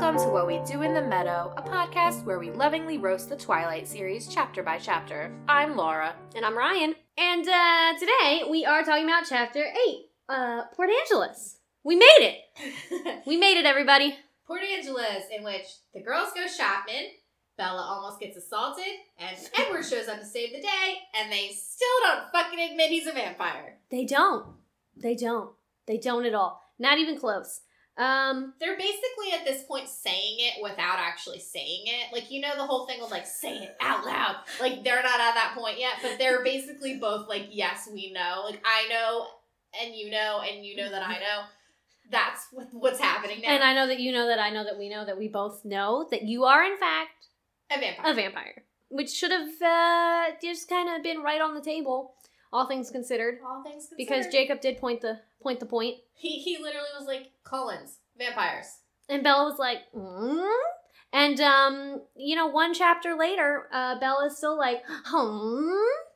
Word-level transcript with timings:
Welcome 0.00 0.22
to 0.26 0.30
What 0.30 0.46
We 0.46 0.60
Do 0.60 0.82
in 0.82 0.94
the 0.94 1.02
Meadow, 1.02 1.52
a 1.56 1.62
podcast 1.62 2.24
where 2.24 2.38
we 2.38 2.52
lovingly 2.52 2.98
roast 2.98 3.28
the 3.28 3.36
Twilight 3.36 3.88
series 3.88 4.28
chapter 4.28 4.62
by 4.62 4.78
chapter. 4.78 5.32
I'm 5.48 5.76
Laura. 5.76 6.14
And 6.36 6.44
I'm 6.44 6.56
Ryan. 6.56 6.94
And 7.18 7.48
uh, 7.48 7.98
today 7.98 8.44
we 8.48 8.64
are 8.64 8.84
talking 8.84 9.06
about 9.06 9.26
chapter 9.28 9.58
8, 9.58 9.72
uh, 10.28 10.62
Port 10.76 10.90
Angeles. 11.02 11.58
We 11.82 11.96
made 11.96 12.06
it! 12.20 13.22
We 13.26 13.38
made 13.38 13.58
it, 13.58 13.66
everybody. 13.66 14.14
Port 14.46 14.62
Angeles, 14.62 15.24
in 15.36 15.42
which 15.42 15.66
the 15.92 16.00
girls 16.00 16.28
go 16.32 16.46
shopping, 16.46 17.08
Bella 17.56 17.82
almost 17.82 18.20
gets 18.20 18.36
assaulted, 18.36 18.84
and 19.18 19.36
Edward 19.58 19.84
shows 19.84 20.06
up 20.06 20.20
to 20.20 20.24
save 20.24 20.52
the 20.52 20.62
day, 20.62 20.98
and 21.20 21.32
they 21.32 21.48
still 21.48 21.88
don't 22.04 22.30
fucking 22.30 22.70
admit 22.70 22.90
he's 22.90 23.08
a 23.08 23.12
vampire. 23.12 23.78
They 23.90 24.04
don't. 24.04 24.46
They 24.96 25.16
don't. 25.16 25.50
They 25.88 25.98
don't 25.98 26.24
at 26.24 26.36
all. 26.36 26.62
Not 26.78 26.98
even 26.98 27.18
close. 27.18 27.62
Um, 27.98 28.54
They're 28.60 28.76
basically 28.76 29.32
at 29.34 29.44
this 29.44 29.64
point 29.64 29.88
saying 29.88 30.36
it 30.38 30.62
without 30.62 30.98
actually 30.98 31.40
saying 31.40 31.82
it. 31.86 32.12
Like, 32.12 32.30
you 32.30 32.40
know, 32.40 32.54
the 32.56 32.64
whole 32.64 32.86
thing 32.86 33.02
of 33.02 33.10
like, 33.10 33.26
say 33.26 33.56
it 33.56 33.76
out 33.80 34.06
loud. 34.06 34.36
Like, 34.60 34.84
they're 34.84 35.02
not 35.02 35.20
at 35.20 35.34
that 35.34 35.54
point 35.58 35.80
yet, 35.80 35.94
but 36.00 36.16
they're 36.16 36.44
basically 36.44 36.98
both 36.98 37.28
like, 37.28 37.48
yes, 37.50 37.88
we 37.92 38.12
know. 38.12 38.44
Like, 38.44 38.62
I 38.64 38.86
know, 38.88 39.26
and 39.82 39.94
you 39.96 40.10
know, 40.10 40.40
and 40.48 40.64
you 40.64 40.76
know 40.76 40.90
that 40.90 41.02
I 41.02 41.14
know. 41.14 41.42
That's 42.10 42.46
what, 42.52 42.68
what's 42.72 43.00
happening 43.00 43.42
now. 43.42 43.48
and 43.48 43.62
I 43.62 43.74
know 43.74 43.86
that 43.86 44.00
you 44.00 44.12
know 44.12 44.28
that 44.28 44.38
I 44.38 44.48
know 44.48 44.64
that 44.64 44.78
we 44.78 44.88
know 44.88 45.04
that 45.04 45.18
we 45.18 45.28
both 45.28 45.64
know 45.64 46.06
that 46.10 46.22
you 46.22 46.44
are, 46.44 46.64
in 46.64 46.78
fact, 46.78 47.26
a 47.70 47.78
vampire. 47.78 48.12
a 48.12 48.14
vampire. 48.14 48.62
Which 48.90 49.10
should 49.10 49.30
have 49.30 49.60
uh, 49.60 50.36
just 50.40 50.68
kind 50.70 50.88
of 50.88 51.02
been 51.02 51.20
right 51.20 51.40
on 51.42 51.54
the 51.54 51.60
table, 51.60 52.14
all 52.52 52.66
things 52.66 52.90
considered. 52.90 53.38
All 53.44 53.62
things 53.62 53.86
considered. 53.86 53.96
Because 53.96 54.32
Jacob 54.32 54.60
did 54.60 54.78
point 54.78 55.00
the 55.00 55.20
point 55.42 55.60
the 55.60 55.66
point. 55.66 55.96
He, 56.14 56.40
he 56.40 56.58
literally 56.58 56.88
was 56.98 57.06
like, 57.06 57.30
Cullens, 57.44 57.98
vampires. 58.18 58.66
And 59.08 59.22
Bella 59.22 59.44
was 59.44 59.58
like, 59.58 59.78
mm? 59.94 60.50
And, 61.12 61.40
um, 61.40 62.02
you 62.16 62.36
know, 62.36 62.48
one 62.48 62.74
chapter 62.74 63.14
later, 63.14 63.68
uh, 63.72 63.96
is 64.26 64.36
still 64.36 64.58
like, 64.58 64.82
hmm? 64.86 65.74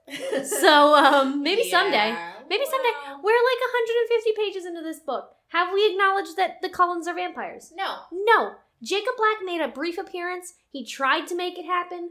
So, 0.44 0.94
um, 0.94 1.42
maybe 1.42 1.68
someday. 1.70 2.08
Yeah, 2.08 2.32
Maybe 2.48 2.64
someday. 2.64 2.90
We're 3.22 3.32
like 3.32 3.60
150 3.62 4.32
pages 4.36 4.66
into 4.66 4.82
this 4.82 4.98
book. 5.00 5.30
Have 5.48 5.72
we 5.72 5.90
acknowledged 5.90 6.36
that 6.36 6.60
the 6.60 6.68
Cullens 6.68 7.06
are 7.06 7.14
vampires? 7.14 7.72
No. 7.74 8.00
No. 8.12 8.52
Jacob 8.82 9.14
Black 9.16 9.36
made 9.44 9.60
a 9.60 9.68
brief 9.68 9.96
appearance. 9.96 10.54
He 10.70 10.84
tried 10.84 11.26
to 11.28 11.36
make 11.36 11.58
it 11.58 11.64
happen. 11.64 12.10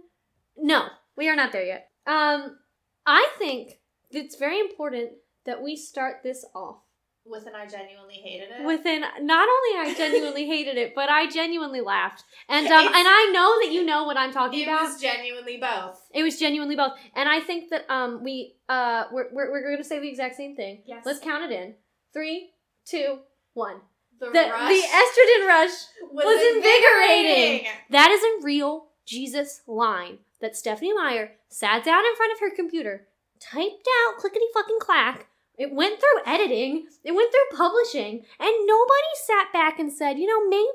No, 0.57 0.87
we 1.17 1.27
are 1.27 1.35
not 1.35 1.51
there 1.51 1.65
yet. 1.65 1.89
Um, 2.07 2.57
I 3.05 3.27
think 3.37 3.80
it's 4.15 4.35
very 4.35 4.59
important 4.59 5.11
that 5.45 5.61
we 5.61 5.75
start 5.75 6.21
this 6.23 6.45
off 6.55 6.77
With 7.25 7.45
an 7.47 7.53
I 7.55 7.65
genuinely 7.67 8.15
hated 8.15 8.49
it. 8.51 8.65
within 8.65 9.01
not 9.21 9.47
only 9.55 9.89
I 9.89 9.93
genuinely 9.97 10.45
hated 10.47 10.77
it, 10.77 10.93
but 10.95 11.09
I 11.09 11.29
genuinely 11.29 11.81
laughed. 11.81 12.23
And 12.49 12.67
um, 12.67 12.85
It's- 12.85 12.95
and 12.99 13.07
I 13.07 13.29
know 13.33 13.59
that 13.63 13.71
you 13.73 13.83
know 13.85 14.03
what 14.05 14.17
I'm 14.17 14.31
talking 14.33 14.59
it 14.61 14.63
about. 14.63 14.81
It 14.81 14.85
was 14.93 15.01
genuinely 15.01 15.57
both. 15.57 15.99
it 16.13 16.23
was 16.23 16.37
genuinely 16.39 16.75
both. 16.75 16.93
And 17.15 17.27
I 17.29 17.39
think 17.39 17.69
that 17.71 17.85
um 17.91 18.23
we 18.23 18.55
uh 18.69 19.05
we're 19.11 19.27
we're, 19.33 19.51
we're 19.51 19.71
gonna 19.71 19.83
say 19.83 19.99
the 19.99 20.09
exact 20.09 20.35
same 20.35 20.55
thing. 20.55 20.83
Yes. 20.85 21.03
Let's 21.05 21.19
count 21.19 21.43
it 21.43 21.51
in. 21.51 21.75
Three, 22.13 22.49
two, 22.85 23.19
one. 23.53 23.77
the, 24.19 24.27
The, 24.27 24.39
rush 24.39 24.69
the 24.69 24.81
estrogen 25.01 25.47
rush 25.47 25.71
was, 26.11 26.25
was 26.25 26.55
invigorating. 26.55 27.31
invigorating. 27.59 27.67
That 27.91 28.09
is 28.11 28.21
a 28.23 28.45
real 28.45 28.87
Jesus 29.05 29.61
line 29.67 30.19
that 30.41 30.55
Stephenie 30.55 30.93
Meyer 30.93 31.31
sat 31.49 31.83
down 31.83 32.03
in 32.05 32.15
front 32.15 32.33
of 32.33 32.39
her 32.39 32.49
computer, 32.55 33.07
typed 33.41 33.87
out 34.05 34.17
clickety 34.19 34.45
fucking 34.53 34.79
clack. 34.79 35.27
It 35.57 35.73
went 35.73 35.99
through 35.99 36.31
editing, 36.33 36.87
it 37.03 37.11
went 37.11 37.31
through 37.31 37.57
publishing, 37.57 38.23
and 38.39 38.65
nobody 38.65 39.11
sat 39.25 39.51
back 39.53 39.79
and 39.79 39.91
said, 39.91 40.17
you 40.17 40.25
know, 40.27 40.47
maybe, 40.49 40.65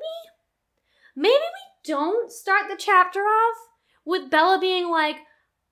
maybe 1.17 1.33
we 1.35 1.93
don't 1.93 2.31
start 2.31 2.65
the 2.69 2.77
chapter 2.77 3.21
off 3.21 3.57
with 4.05 4.31
Bella 4.31 4.59
being 4.61 4.91
like, 4.91 5.17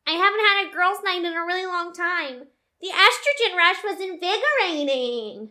I 0.07 0.13
haven't 0.13 0.41
had 0.41 0.67
a 0.69 0.75
girls' 0.75 0.99
night 1.05 1.25
in 1.25 1.37
a 1.37 1.45
really 1.45 1.67
long 1.67 1.93
time. 1.93 2.45
The 2.81 2.89
estrogen 2.89 3.57
rush 3.57 3.77
was 3.85 4.01
invigorating. 4.01 5.51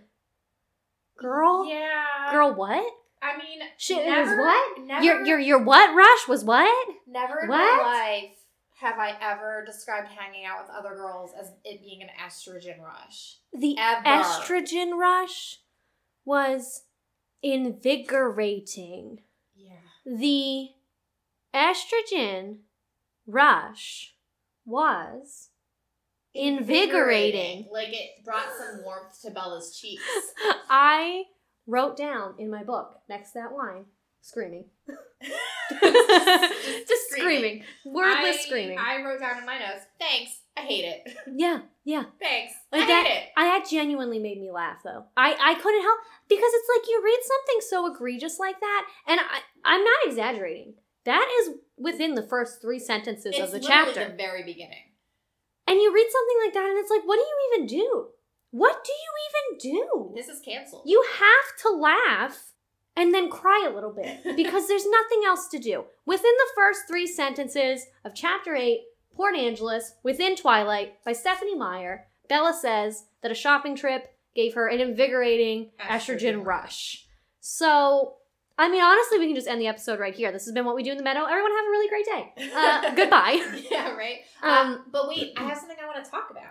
Girl, 1.17 1.65
Yeah. 1.65 2.31
girl, 2.31 2.53
what? 2.53 2.85
I 3.21 3.37
mean, 3.37 3.59
Shit, 3.77 3.99
it 4.05 4.09
never, 4.09 4.35
was 4.35 4.45
what? 4.45 4.85
Never, 4.85 5.03
Your 5.05 5.23
your 5.25 5.39
your 5.39 5.63
what 5.63 5.95
rush 5.95 6.27
was 6.27 6.43
what? 6.43 6.87
never 7.07 7.39
in 7.41 7.47
What? 7.47 7.57
my 7.57 7.83
life 7.83 8.37
have 8.79 8.97
I 8.97 9.15
ever 9.21 9.63
described 9.65 10.09
hanging 10.09 10.45
out 10.45 10.63
with 10.63 10.75
other 10.75 10.95
girls 10.95 11.31
as 11.39 11.51
it 11.63 11.81
being 11.81 12.01
an 12.01 12.09
estrogen 12.21 12.81
rush. 12.81 13.37
The 13.53 13.77
Ever. 13.77 14.03
estrogen 14.03 14.97
rush 14.97 15.59
was 16.25 16.83
invigorating. 17.41 19.21
Yeah. 19.55 19.71
The 20.05 20.69
estrogen 21.53 22.57
rush 23.27 24.15
was 24.65 25.49
invigorating. 26.33 27.67
Like 27.71 27.89
it 27.93 28.23
brought 28.25 28.47
some 28.57 28.83
warmth 28.83 29.21
to 29.21 29.31
Bella's 29.31 29.77
cheeks. 29.79 30.03
I 30.69 31.23
wrote 31.67 31.95
down 31.95 32.35
in 32.39 32.49
my 32.49 32.63
book 32.63 32.99
next 33.07 33.33
to 33.33 33.39
that 33.39 33.55
line, 33.55 33.85
screaming. 34.23 34.65
Just 35.81 37.09
screaming. 37.11 37.63
Wordless 37.85 38.37
I, 38.39 38.43
screaming. 38.45 38.77
I 38.79 39.03
wrote 39.03 39.19
down 39.19 39.37
in 39.37 39.45
my 39.45 39.57
notes, 39.59 39.85
thanks, 39.99 40.39
I 40.57 40.61
hate 40.61 40.85
it. 40.85 41.15
yeah, 41.35 41.59
yeah. 41.83 42.03
Thanks, 42.19 42.53
Like 42.71 42.83
I 42.83 42.87
that- 42.87 43.05
hate 43.07 43.17
it. 43.17 43.23
I 43.37 43.43
that 43.45 43.67
genuinely 43.69 44.19
made 44.19 44.39
me 44.39 44.51
laugh 44.51 44.77
though. 44.83 45.05
I 45.17 45.35
I 45.39 45.53
couldn't 45.55 45.81
help 45.81 45.99
because 46.29 46.51
it's 46.53 46.69
like 46.77 46.89
you 46.89 47.01
read 47.03 47.19
something 47.21 47.61
so 47.69 47.93
egregious 47.93 48.39
like 48.39 48.59
that, 48.59 48.85
and 49.07 49.19
I 49.19 49.39
I'm 49.65 49.83
not 49.83 50.05
exaggerating. 50.05 50.75
That 51.05 51.27
is 51.41 51.55
within 51.77 52.15
the 52.15 52.23
first 52.23 52.61
three 52.61 52.79
sentences 52.79 53.33
It's 53.35 53.39
of 53.39 53.51
the 53.51 53.59
chapter, 53.59 54.07
the 54.09 54.15
very 54.15 54.43
beginning. 54.43 54.83
and 55.67 55.77
you 55.79 55.93
read 55.93 56.07
something 56.09 56.37
like 56.45 56.53
that, 56.53 56.69
and 56.69 56.77
it's 56.79 56.89
like, 56.89 57.05
what 57.05 57.15
do 57.17 57.21
you 57.21 57.53
even 57.53 57.67
do? 57.67 58.07
What 58.51 58.83
do 58.85 58.91
you 58.91 59.11
even 59.27 59.75
do? 59.75 60.13
This 60.15 60.29
is 60.29 60.39
canceled. 60.39 60.83
You 60.85 61.03
have 61.19 61.57
to 61.63 61.69
laugh 61.71 62.52
and 62.95 63.13
then 63.13 63.29
cry 63.29 63.67
a 63.69 63.73
little 63.73 63.91
bit 63.93 64.23
because 64.35 64.67
there's 64.67 64.85
nothing 64.85 65.21
else 65.25 65.47
to 65.49 65.59
do. 65.59 65.85
Within 66.05 66.31
the 66.37 66.51
first 66.55 66.81
three 66.87 67.07
sentences 67.07 67.85
of 68.05 68.13
chapter 68.15 68.55
8, 68.55 68.81
Port 69.15 69.35
Angeles, 69.35 69.93
within 70.03 70.35
Twilight, 70.35 71.03
by 71.05 71.13
Stephenie 71.13 71.55
Meyer, 71.55 72.07
Bella 72.29 72.53
says 72.53 73.05
that 73.21 73.31
a 73.31 73.35
shopping 73.35 73.75
trip 73.75 74.07
gave 74.35 74.55
her 74.55 74.67
an 74.67 74.79
invigorating 74.79 75.69
estrogen, 75.79 76.19
Estrogen 76.19 76.45
rush. 76.45 77.05
So, 77.39 78.15
I 78.57 78.69
mean, 78.69 78.81
honestly, 78.81 79.19
we 79.19 79.27
can 79.27 79.35
just 79.35 79.47
end 79.47 79.61
the 79.61 79.67
episode 79.67 79.99
right 79.99 80.15
here. 80.15 80.31
This 80.31 80.45
has 80.45 80.53
been 80.53 80.65
What 80.65 80.75
We 80.75 80.81
Do 80.83 80.91
in 80.91 80.97
the 80.97 81.03
Meadow. 81.03 81.25
Everyone 81.25 81.51
have 81.51 81.65
a 81.65 81.69
really 81.69 81.89
great 81.89 82.05
day. 82.05 82.51
Uh, 82.55 82.95
goodbye. 82.95 83.61
yeah, 83.71 83.91
right. 83.95 84.19
Um, 84.41 84.51
Um, 84.51 84.85
but 84.91 85.07
wait, 85.07 85.33
I 85.37 85.43
have 85.43 85.57
something 85.57 85.77
I 85.81 85.85
want 85.85 86.03
to 86.03 86.09
talk 86.09 86.29
about. 86.31 86.43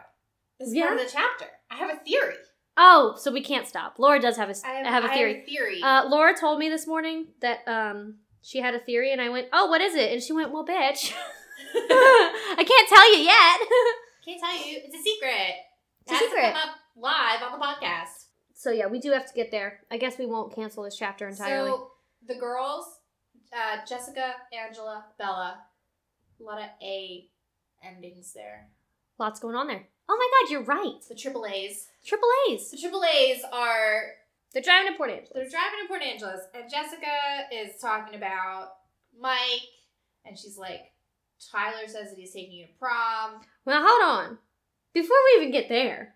This 0.60 0.68
is 0.68 0.78
part 0.78 0.92
of 0.92 0.98
the 1.04 1.10
chapter. 1.10 1.46
I 1.70 1.76
have 1.76 1.90
a 1.90 1.98
theory. 2.04 2.34
Oh, 2.76 3.14
so 3.18 3.30
we 3.30 3.42
can't 3.42 3.66
stop. 3.66 3.98
Laura 3.98 4.18
does 4.18 4.36
have 4.36 4.48
a, 4.48 4.54
I 4.66 4.70
have, 4.76 4.86
have 4.86 5.04
a 5.04 5.08
theory. 5.14 5.30
I 5.30 5.36
have 5.38 5.42
a 5.42 5.46
theory. 5.46 5.82
Uh, 5.82 6.08
Laura 6.08 6.34
told 6.38 6.58
me 6.58 6.68
this 6.68 6.86
morning 6.86 7.26
that 7.40 7.60
um 7.66 8.16
she 8.42 8.60
had 8.60 8.74
a 8.74 8.78
theory, 8.80 9.12
and 9.12 9.20
I 9.20 9.28
went, 9.28 9.48
"Oh, 9.52 9.66
what 9.66 9.80
is 9.80 9.94
it?" 9.94 10.12
And 10.12 10.22
she 10.22 10.32
went, 10.32 10.52
"Well, 10.52 10.64
bitch, 10.66 11.12
I 11.74 12.64
can't 12.66 12.88
tell 12.88 13.12
you 13.16 13.24
yet." 13.24 13.60
Can't 14.24 14.40
tell 14.40 14.54
you. 14.54 14.78
It's 14.84 14.94
a 14.94 15.02
secret. 15.02 15.56
It's 16.02 16.12
a 16.12 16.16
secret. 16.16 16.42
come 16.52 16.54
up 16.54 16.76
live 16.96 17.42
on 17.42 17.58
the 17.58 17.64
podcast. 17.64 18.26
so 18.54 18.70
yeah, 18.70 18.86
we 18.86 19.00
do 19.00 19.10
have 19.10 19.26
to 19.26 19.34
get 19.34 19.50
there. 19.50 19.80
I 19.90 19.96
guess 19.96 20.16
we 20.16 20.26
won't 20.26 20.54
cancel 20.54 20.84
this 20.84 20.96
chapter 20.96 21.26
entirely. 21.26 21.70
So 21.70 21.90
the 22.28 22.36
girls, 22.36 22.84
uh, 23.52 23.78
Jessica, 23.84 24.34
Angela, 24.52 25.06
Bella, 25.18 25.58
a 26.40 26.42
lot 26.44 26.58
of 26.58 26.68
A 26.80 27.28
endings 27.84 28.32
there. 28.32 28.68
Lots 29.18 29.40
going 29.40 29.56
on 29.56 29.66
there. 29.66 29.88
Oh 30.08 30.16
my 30.18 30.28
God, 30.46 30.50
you're 30.52 30.64
right. 30.64 31.00
The 31.08 31.14
triple 31.14 31.46
A's. 31.46 31.86
Triple 32.04 32.28
A's. 32.48 32.70
The 32.70 32.76
triple 32.78 33.02
A's 33.04 33.42
are 33.52 34.02
They're 34.52 34.62
driving 34.62 34.92
to 34.92 34.98
Port 34.98 35.10
Angeles. 35.10 35.30
they're 35.34 35.48
driving 35.48 35.78
to 35.82 35.88
Port 35.88 36.02
Angeles, 36.02 36.40
and 36.54 36.64
Jessica 36.70 37.06
is 37.52 37.80
talking 37.80 38.14
about 38.16 38.72
Mike, 39.18 39.38
and 40.26 40.38
she's 40.38 40.58
like, 40.58 40.92
Tyler 41.50 41.86
says 41.86 42.10
that 42.10 42.18
he's 42.18 42.32
taking 42.32 42.52
you 42.52 42.66
to 42.66 42.72
prom. 42.78 43.40
Well, 43.64 43.82
hold 43.86 44.02
on. 44.02 44.38
Before 44.94 45.16
we 45.34 45.40
even 45.40 45.52
get 45.52 45.68
there, 45.68 46.14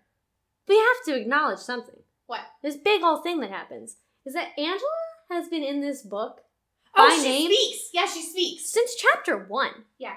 we 0.67 0.75
have 0.77 1.05
to 1.05 1.15
acknowledge 1.19 1.59
something. 1.59 1.95
What? 2.27 2.41
This 2.61 2.75
big 2.77 3.01
old 3.03 3.23
thing 3.23 3.39
that 3.39 3.49
happens 3.49 3.97
is 4.25 4.33
that 4.33 4.49
Angela 4.57 4.89
has 5.31 5.47
been 5.47 5.63
in 5.63 5.81
this 5.81 6.01
book 6.01 6.41
Oh, 6.99 7.07
By 7.09 7.15
she 7.15 7.23
name? 7.23 7.51
speaks. 7.51 7.89
Yeah, 7.93 8.05
she 8.05 8.21
speaks. 8.23 8.71
since 8.71 8.95
chapter 8.95 9.37
one. 9.37 9.71
Yeah. 9.99 10.15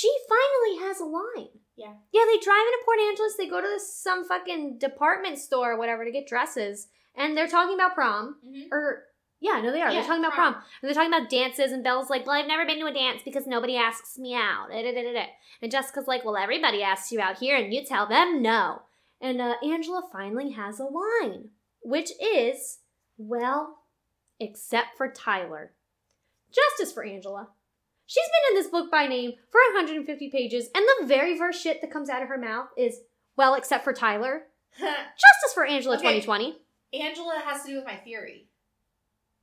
She 0.00 0.10
finally 0.28 0.88
has 0.88 0.98
a 1.00 1.04
line. 1.04 1.48
Yeah. 1.76 1.92
Yeah, 2.12 2.22
they 2.26 2.38
drive 2.38 2.56
into 2.66 2.84
Port 2.86 2.98
Angeles, 3.08 3.34
they 3.36 3.48
go 3.48 3.60
to 3.60 3.78
some 3.78 4.24
fucking 4.26 4.78
department 4.78 5.38
store 5.38 5.72
or 5.72 5.78
whatever 5.78 6.04
to 6.06 6.10
get 6.10 6.26
dresses, 6.26 6.88
and 7.14 7.36
they're 7.36 7.48
talking 7.48 7.74
about 7.74 7.94
prom. 7.94 8.36
Mhm. 8.46 8.68
Or, 8.72 9.04
yeah, 9.40 9.60
no, 9.60 9.70
they 9.70 9.82
are. 9.82 9.90
Yeah, 9.90 10.00
they're 10.00 10.08
talking 10.08 10.24
about 10.24 10.32
prom. 10.32 10.54
prom. 10.54 10.64
And 10.80 10.88
they're 10.88 10.94
talking 10.94 11.12
about 11.12 11.28
dances, 11.28 11.72
and 11.72 11.84
Belle's 11.84 12.08
like, 12.08 12.24
well, 12.26 12.36
I've 12.36 12.46
never 12.46 12.64
been 12.64 12.78
to 12.78 12.86
a 12.86 12.92
dance 12.94 13.20
because 13.22 13.46
nobody 13.46 13.76
asks 13.76 14.18
me 14.18 14.34
out. 14.34 14.68
And 14.72 15.70
Jessica's 15.70 16.06
like, 16.08 16.24
well, 16.24 16.36
everybody 16.36 16.82
asks 16.82 17.12
you 17.12 17.20
out 17.20 17.38
here, 17.38 17.56
and 17.56 17.72
you 17.74 17.84
tell 17.84 18.06
them 18.06 18.40
no. 18.40 18.82
And 19.20 19.38
uh, 19.40 19.56
Angela 19.62 20.02
finally 20.10 20.52
has 20.52 20.80
a 20.80 20.84
line, 20.84 21.50
which 21.82 22.10
is, 22.22 22.78
well, 23.18 23.82
except 24.38 24.96
for 24.96 25.10
Tyler. 25.12 25.72
Justice 26.52 26.92
for 26.92 27.04
Angela. 27.04 27.48
She's 28.10 28.26
been 28.26 28.56
in 28.56 28.60
this 28.60 28.72
book 28.72 28.90
by 28.90 29.06
name 29.06 29.34
for 29.52 29.60
150 29.72 30.30
pages, 30.30 30.68
and 30.74 30.84
the 30.98 31.06
very 31.06 31.38
first 31.38 31.62
shit 31.62 31.80
that 31.80 31.92
comes 31.92 32.10
out 32.10 32.22
of 32.22 32.28
her 32.28 32.38
mouth 32.38 32.66
is, 32.76 33.02
well, 33.36 33.54
except 33.54 33.84
for 33.84 33.92
Tyler, 33.92 34.42
Justice 34.80 35.54
for 35.54 35.64
Angela 35.64 35.94
Okay. 35.94 36.18
2020. 36.20 36.56
Angela 36.92 37.40
has 37.44 37.62
to 37.62 37.68
do 37.68 37.76
with 37.76 37.84
my 37.84 37.94
theory. 37.94 38.48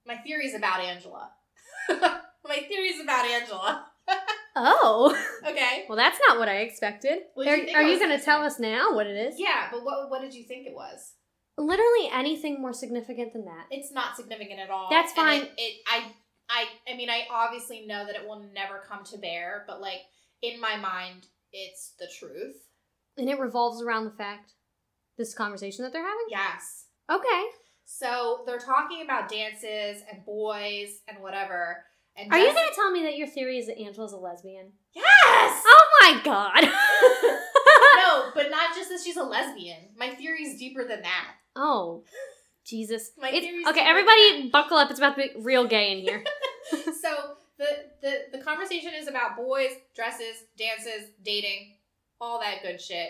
My 0.06 0.18
theory 0.18 0.48
is 0.48 0.54
about 0.54 0.82
Angela. 0.82 1.32
my 1.90 2.58
theory 2.68 2.90
is 2.90 3.02
about 3.02 3.26
Angela. 3.26 3.86
Oh. 4.60 5.16
Okay. 5.48 5.86
Well, 5.88 5.96
that's 5.96 6.18
not 6.28 6.40
what 6.40 6.50
I 6.50 6.62
expected. 6.62 7.20
What 7.36 7.48
are 7.48 7.56
you 7.58 7.68
you 7.68 8.00
going 8.00 8.18
to 8.18 8.26
tell 8.26 8.42
us 8.42 8.60
now 8.60 8.96
what 8.96 9.06
it 9.06 9.16
is? 9.16 9.36
Yeah, 9.38 9.68
but 9.72 9.86
what 9.86 10.10
what 10.10 10.22
did 10.22 10.34
you 10.34 10.46
think 10.46 10.66
it 10.66 10.74
was? 10.74 11.14
Literally 11.60 12.10
anything 12.12 12.60
more 12.60 12.74
significant 12.74 13.34
than 13.34 13.46
that. 13.46 13.68
It's 13.70 13.92
not 13.92 14.16
significant 14.16 14.60
at 14.60 14.72
all. 14.72 14.88
That's 14.90 15.12
and 15.12 15.16
fine. 15.16 15.42
It, 15.42 15.52
it 15.58 15.82
I 15.86 16.06
I 16.50 16.66
I 16.92 16.96
mean 16.96 17.10
I 17.10 17.24
obviously 17.32 17.86
know 17.86 18.06
that 18.06 18.16
it 18.16 18.28
will 18.28 18.44
never 18.54 18.84
come 18.88 19.04
to 19.06 19.18
bear, 19.18 19.64
but 19.68 19.82
like 19.82 20.02
in 20.42 20.60
my 20.62 20.78
mind, 20.78 21.26
it's 21.52 21.94
the 22.00 22.08
truth. 22.20 22.56
And 23.18 23.30
it 23.30 23.40
revolves 23.40 23.82
around 23.82 24.06
the 24.06 24.12
fact 24.12 24.54
this 25.18 25.34
conversation 25.34 25.84
that 25.84 25.92
they're 25.92 26.04
having? 26.04 26.26
Yes. 26.30 26.86
Okay. 27.12 27.44
So 27.86 28.44
they're 28.46 28.60
talking 28.60 29.02
about 29.04 29.30
dances 29.30 30.04
and 30.12 30.24
boys 30.26 31.00
and 31.08 31.20
whatever. 31.22 31.84
And 32.16 32.32
Are 32.32 32.38
you 32.38 32.54
going 32.54 32.68
to 32.70 32.76
tell 32.76 32.92
me 32.92 33.04
that 33.04 33.18
your 33.18 33.28
theory 33.28 33.58
is 33.58 33.68
that 33.68 33.80
Angela's 33.80 34.14
a 34.14 34.18
lesbian? 34.18 34.72
Yes. 34.94 35.64
Oh 35.66 35.88
my 36.02 36.22
god. 36.24 36.64
no, 37.98 38.32
but 38.36 38.52
not 38.52 38.76
just 38.76 38.90
that 38.90 39.00
she's 39.04 39.18
a 39.18 39.24
lesbian. 39.24 39.90
My 39.98 40.10
theory 40.10 40.44
is 40.44 40.60
deeper 40.60 40.86
than 40.88 41.02
that. 41.02 41.32
oh. 41.56 42.04
Jesus. 42.68 43.12
My 43.18 43.30
It's- 43.30 43.68
okay, 43.68 43.82
everybody 43.82 44.50
buckle 44.50 44.78
up. 44.78 44.90
It's 44.92 45.00
about 45.00 45.16
to 45.16 45.22
be 45.24 45.40
real 45.40 45.66
gay 45.66 45.94
in 45.94 46.00
here. 46.00 46.24
so 46.70 47.38
the, 47.58 47.68
the 48.02 48.26
the 48.34 48.44
conversation 48.44 48.92
is 48.94 49.08
about 49.08 49.38
boys, 49.38 49.72
dresses, 49.96 50.44
dances, 50.58 51.10
dating, 51.24 51.76
all 52.20 52.40
that 52.42 52.62
good 52.62 52.82
shit. 52.82 53.10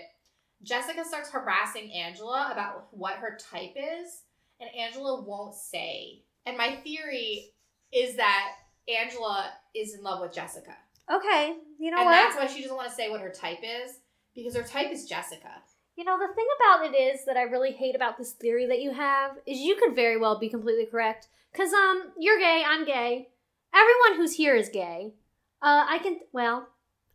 Jessica 0.64 1.04
starts 1.06 1.30
harassing 1.30 1.92
Angela 1.92 2.50
about 2.52 2.88
what 2.92 3.16
her 3.16 3.38
type 3.52 3.74
is, 3.76 4.24
and 4.60 4.70
Angela 4.76 5.22
won't 5.22 5.54
say. 5.56 6.24
And 6.46 6.58
my 6.58 6.78
theory 6.84 7.52
is 7.92 8.16
that 8.16 8.54
Angela 8.88 9.52
is 9.76 9.94
in 9.96 10.04
love 10.04 10.22
with 10.22 10.34
Jessica. 10.34 10.76
okay. 11.12 11.56
You 11.80 11.92
know 11.92 11.98
and 11.98 12.06
what? 12.06 12.12
that's 12.12 12.36
why 12.36 12.48
she 12.48 12.62
doesn't 12.62 12.76
want 12.76 12.90
to 12.90 12.96
say 12.96 13.10
what 13.10 13.22
her 13.22 13.30
type 13.30 13.60
is, 13.62 14.00
because 14.34 14.56
her 14.56 14.64
type 14.64 14.92
is 14.92 15.06
Jessica. 15.06 15.52
You 15.98 16.04
know, 16.04 16.18
the 16.20 16.32
thing 16.34 16.46
about 16.60 16.86
it 16.86 16.96
is 16.96 17.26
that 17.26 17.38
I 17.38 17.42
really 17.42 17.72
hate 17.72 17.96
about 17.96 18.20
this 18.20 18.34
theory 18.34 18.68
that 18.68 18.82
you 18.82 18.94
have 18.94 19.32
is 19.48 19.58
you 19.58 19.76
could 19.76 19.96
very 19.96 20.16
well 20.18 20.38
be 20.40 20.48
completely 20.48 20.86
correct. 20.86 21.28
Cause 21.56 21.74
um, 21.74 22.12
you're 22.20 22.38
gay, 22.38 22.64
I'm 22.66 22.86
gay. 22.86 23.30
Everyone 23.74 24.22
who's 24.22 24.36
here 24.36 24.56
is 24.56 24.70
gay. 24.70 25.16
Uh, 25.60 25.86
I 25.90 25.98
can 25.98 26.20
well, 26.32 26.68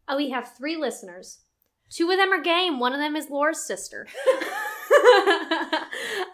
uh, 0.08 0.14
we 0.16 0.30
have 0.30 0.56
three 0.56 0.76
listeners. 0.76 1.38
Two 1.90 2.10
of 2.10 2.16
them 2.16 2.32
are 2.32 2.42
gay, 2.42 2.66
and 2.66 2.80
one 2.80 2.92
of 2.92 2.98
them 2.98 3.14
is 3.14 3.30
Laura's 3.30 3.64
sister. 3.64 4.08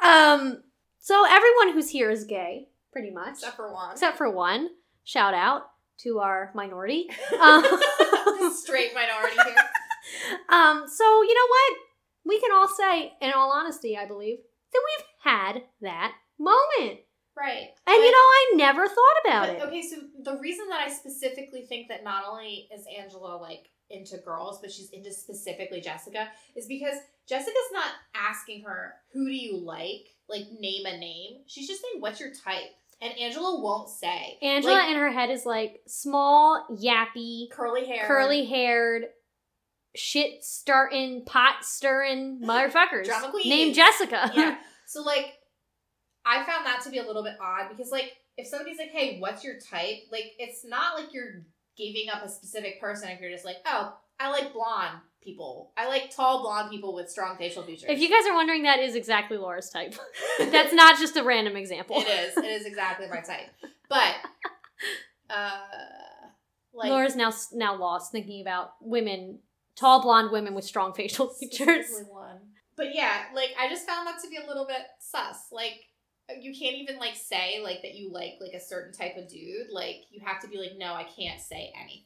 um, 0.02 0.62
so 1.00 1.24
everyone 1.28 1.72
who's 1.74 1.90
here 1.90 2.10
is 2.10 2.24
gay, 2.24 2.68
pretty 2.92 3.10
much, 3.10 3.34
Except 3.40 3.56
for 3.56 3.70
one. 3.72 3.92
except 3.92 4.16
for 4.16 4.30
one. 4.30 4.70
Shout 5.04 5.34
out 5.34 5.70
to 5.98 6.20
our 6.20 6.50
minority. 6.54 7.10
Um, 7.40 7.62
Straight 8.54 8.94
minority 8.94 9.36
here. 9.44 9.56
um, 10.48 10.84
so 10.88 11.04
you 11.22 11.34
know 11.34 11.46
what? 11.48 11.76
We 12.28 12.38
can 12.40 12.52
all 12.52 12.69
say, 12.69 13.14
in 13.20 13.32
all 13.32 13.50
honesty, 13.50 13.96
I 13.96 14.06
believe, 14.06 14.38
that 14.72 14.82
we've 14.84 15.06
had 15.22 15.62
that 15.80 16.12
moment. 16.38 17.00
Right. 17.36 17.69
And 17.69 17.72
But- 17.86 17.94
you 17.94 18.10
know, 18.10 18.16
I 18.19 18.52
never 18.56 18.86
thought 18.86 19.16
about 19.25 19.46
But, 19.46 19.56
it. 19.56 19.62
Okay, 19.62 19.82
so 19.82 19.96
the 20.22 20.36
reason 20.38 20.69
that 20.69 20.80
I 20.80 20.90
specifically 20.90 21.64
think 21.66 21.88
that 21.88 22.04
not 22.04 22.25
only 22.28 22.69
is 22.75 22.84
Angela 22.98 23.36
like 23.38 23.70
into 23.90 24.19
girls, 24.19 24.60
but 24.60 24.70
she's 24.70 24.90
into 24.90 25.10
specifically 25.12 25.80
Jessica, 25.80 26.28
is 26.54 26.66
because 26.66 26.98
Jessica's 27.26 27.72
not 27.72 27.90
asking 28.14 28.64
her, 28.64 28.94
who 29.14 29.26
do 29.26 29.34
you 29.34 29.56
like? 29.56 30.08
Like, 30.28 30.42
name 30.60 30.84
a 30.84 30.98
name. 30.98 31.42
She's 31.46 31.66
just 31.66 31.80
saying, 31.80 32.00
what's 32.00 32.20
your 32.20 32.30
type? 32.44 32.69
And 33.00 33.16
Angela 33.19 33.62
won't 33.62 33.88
say. 33.88 34.36
Angela 34.42 34.72
Like, 34.75 34.90
in 34.90 34.96
her 34.96 35.10
head 35.10 35.30
is 35.30 35.46
like 35.46 35.80
small, 35.86 36.66
yappy, 36.70 37.48
curly 37.50 37.86
hair. 37.86 38.06
curly 38.06 38.44
haired, 38.44 39.04
shit 39.94 40.43
starting, 40.44 41.25
pot 41.25 41.64
stirring 41.64 42.40
motherfuckers 42.44 43.05
Drama 43.05 43.31
queens. 43.31 43.46
named 43.49 43.75
Jessica. 43.75 44.31
Yeah. 44.35 44.56
So, 44.90 45.02
like, 45.02 45.35
I 46.25 46.44
found 46.46 46.64
that 46.64 46.81
to 46.85 46.90
be 46.90 46.96
a 46.96 47.06
little 47.06 47.23
bit 47.23 47.35
odd 47.43 47.69
because, 47.69 47.90
like, 47.93 48.12
if 48.38 48.46
somebody's 48.46 48.79
like, 48.79 48.88
hey, 48.88 49.19
what's 49.19 49.44
your 49.44 49.56
type? 49.61 49.99
Like, 50.11 50.32
it's 50.38 50.64
not 50.64 50.99
like 50.99 51.12
you're 51.12 51.43
giving 51.76 52.08
up 52.11 52.23
a 52.25 52.29
specific 52.31 52.81
person 52.81 53.11
if 53.11 53.20
you're 53.20 53.31
just 53.31 53.44
like, 53.44 53.56
oh, 53.67 53.94
I 54.19 54.31
like 54.31 54.55
blonde 54.55 55.00
people. 55.23 55.73
I 55.76 55.88
like 55.88 56.11
tall 56.11 56.40
blonde 56.40 56.70
people 56.70 56.94
with 56.94 57.11
strong 57.11 57.37
facial 57.37 57.62
features. 57.64 57.90
if 57.90 57.99
you 58.00 58.08
guys 58.08 58.26
are 58.31 58.35
wondering, 58.35 58.62
that 58.62 58.79
is 58.79 58.94
exactly 58.94 59.37
Laura's 59.37 59.69
type. 59.69 59.94
That's 60.38 60.73
not 60.73 60.99
just 60.99 61.19
a 61.19 61.23
random 61.23 61.55
example. 61.55 61.96
it 62.00 62.08
is. 62.08 62.37
It 62.38 62.46
is 62.46 62.64
exactly 62.64 63.08
my 63.11 63.20
type. 63.20 63.50
But, 63.90 64.14
uh, 65.29 65.58
like, 66.73 66.90
Laura's 66.90 67.14
now 67.17 67.31
now 67.52 67.76
lost 67.76 68.11
thinking 68.11 68.40
about 68.40 68.70
women, 68.81 69.40
tall 69.78 70.02
blonde 70.02 70.30
women 70.32 70.54
with 70.54 70.64
strong 70.64 70.92
facial 70.92 71.28
features. 71.40 71.86
one. 72.10 72.40
But 72.76 72.94
yeah, 72.94 73.25
like, 73.34 73.50
I 73.58 73.69
just 73.69 73.86
found 73.86 74.06
that 74.06 74.20
to 74.22 74.28
be 74.30 74.36
a 74.36 74.46
little 74.46 74.66
bit 74.66 74.82
sus. 75.00 75.46
Like, 75.50 75.80
you 76.40 76.52
can't 76.54 76.76
even 76.76 76.98
like 76.98 77.16
say 77.16 77.60
like 77.62 77.82
that 77.82 77.94
you 77.94 78.12
like 78.12 78.34
like 78.40 78.52
a 78.52 78.60
certain 78.60 78.92
type 78.92 79.16
of 79.16 79.28
dude. 79.28 79.70
Like, 79.72 80.02
you 80.10 80.20
have 80.25 80.40
to 80.42 80.48
be 80.48 80.58
like, 80.58 80.72
no, 80.76 80.92
I 80.94 81.04
can't 81.04 81.40
say 81.40 81.72
anything. 81.80 82.04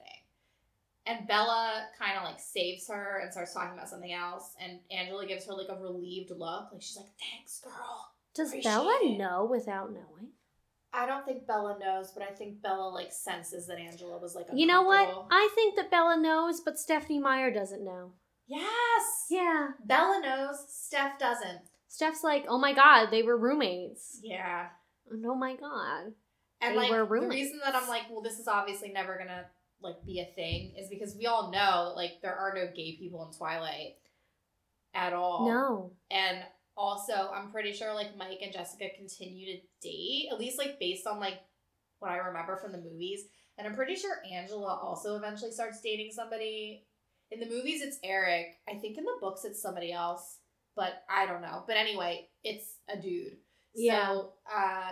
And 1.04 1.26
Bella 1.26 1.86
kind 1.98 2.16
of 2.16 2.22
like 2.24 2.38
saves 2.38 2.86
her 2.88 3.18
and 3.22 3.32
starts 3.32 3.52
talking 3.52 3.72
about 3.76 3.88
something 3.88 4.12
else. 4.12 4.54
And 4.62 4.78
Angela 4.92 5.26
gives 5.26 5.44
her 5.46 5.52
like 5.54 5.66
a 5.68 5.80
relieved 5.82 6.30
look. 6.30 6.68
Like 6.72 6.80
she's 6.80 6.96
like, 6.96 7.08
"Thanks, 7.18 7.58
girl." 7.58 8.12
Does 8.34 8.50
Appreciate 8.50 8.70
Bella 8.70 8.96
it. 9.02 9.18
know 9.18 9.44
without 9.50 9.90
knowing? 9.92 10.28
I 10.94 11.06
don't 11.06 11.24
think 11.24 11.46
Bella 11.46 11.78
knows, 11.80 12.12
but 12.12 12.22
I 12.22 12.32
think 12.32 12.60
Bella 12.62 12.90
like 12.90 13.12
senses 13.12 13.66
that 13.66 13.78
Angela 13.78 14.18
was 14.18 14.34
like. 14.34 14.46
A 14.50 14.56
You 14.56 14.66
know 14.66 14.82
what? 14.82 15.26
I 15.30 15.48
think 15.54 15.76
that 15.76 15.90
Bella 15.90 16.18
knows, 16.18 16.60
but 16.60 16.78
Stephenie 16.78 17.18
Meyer 17.18 17.50
doesn't 17.50 17.84
know. 17.84 18.12
Yes. 18.46 19.26
Yeah. 19.30 19.68
Bella 19.84 20.20
knows. 20.22 20.64
Steph 20.68 21.18
doesn't. 21.18 21.60
Steph's 21.88 22.22
like, 22.24 22.44
oh 22.48 22.58
my 22.58 22.72
god, 22.72 23.10
they 23.10 23.22
were 23.22 23.36
roommates. 23.36 24.20
Yeah. 24.22 24.66
And 25.10 25.24
oh 25.26 25.34
my 25.34 25.56
god. 25.56 26.12
And 26.60 26.74
They 26.74 26.90
like 26.90 26.90
were 26.90 27.20
the 27.20 27.26
reason 27.26 27.60
that 27.64 27.74
I'm 27.74 27.88
like, 27.88 28.02
well, 28.10 28.22
this 28.22 28.38
is 28.38 28.46
obviously 28.46 28.90
never 28.90 29.18
gonna 29.18 29.46
like 29.80 30.04
be 30.06 30.20
a 30.20 30.34
thing 30.34 30.74
is 30.78 30.88
because 30.88 31.16
we 31.16 31.26
all 31.26 31.50
know 31.50 31.92
like 31.96 32.20
there 32.22 32.36
are 32.36 32.52
no 32.54 32.66
gay 32.74 32.96
people 32.96 33.26
in 33.26 33.36
Twilight 33.36 33.96
at 34.94 35.12
all. 35.12 35.46
No. 35.46 35.92
And 36.10 36.38
also, 36.76 37.30
I'm 37.34 37.50
pretty 37.50 37.72
sure 37.72 37.94
like 37.94 38.16
Mike 38.16 38.40
and 38.42 38.52
Jessica 38.52 38.86
continue 38.96 39.46
to 39.46 39.62
date, 39.82 40.28
at 40.32 40.38
least 40.38 40.58
like 40.58 40.78
based 40.78 41.06
on 41.06 41.20
like 41.20 41.40
what 41.98 42.10
I 42.10 42.16
remember 42.18 42.56
from 42.56 42.72
the 42.72 42.78
movies. 42.78 43.24
And 43.58 43.66
I'm 43.66 43.74
pretty 43.74 43.96
sure 43.96 44.16
Angela 44.32 44.78
also 44.82 45.16
eventually 45.16 45.50
starts 45.50 45.80
dating 45.80 46.12
somebody. 46.12 46.84
In 47.30 47.40
the 47.40 47.48
movies, 47.48 47.82
it's 47.82 47.98
Eric. 48.02 48.58
I 48.68 48.74
think 48.74 48.98
in 48.98 49.04
the 49.04 49.18
books, 49.20 49.44
it's 49.44 49.60
somebody 49.60 49.92
else, 49.92 50.38
but 50.74 51.02
I 51.08 51.26
don't 51.26 51.42
know. 51.42 51.64
But 51.66 51.76
anyway, 51.76 52.28
it's 52.42 52.76
a 52.88 53.00
dude. 53.00 53.36
Yeah. 53.74 54.08
So, 54.08 54.32
uh, 54.54 54.90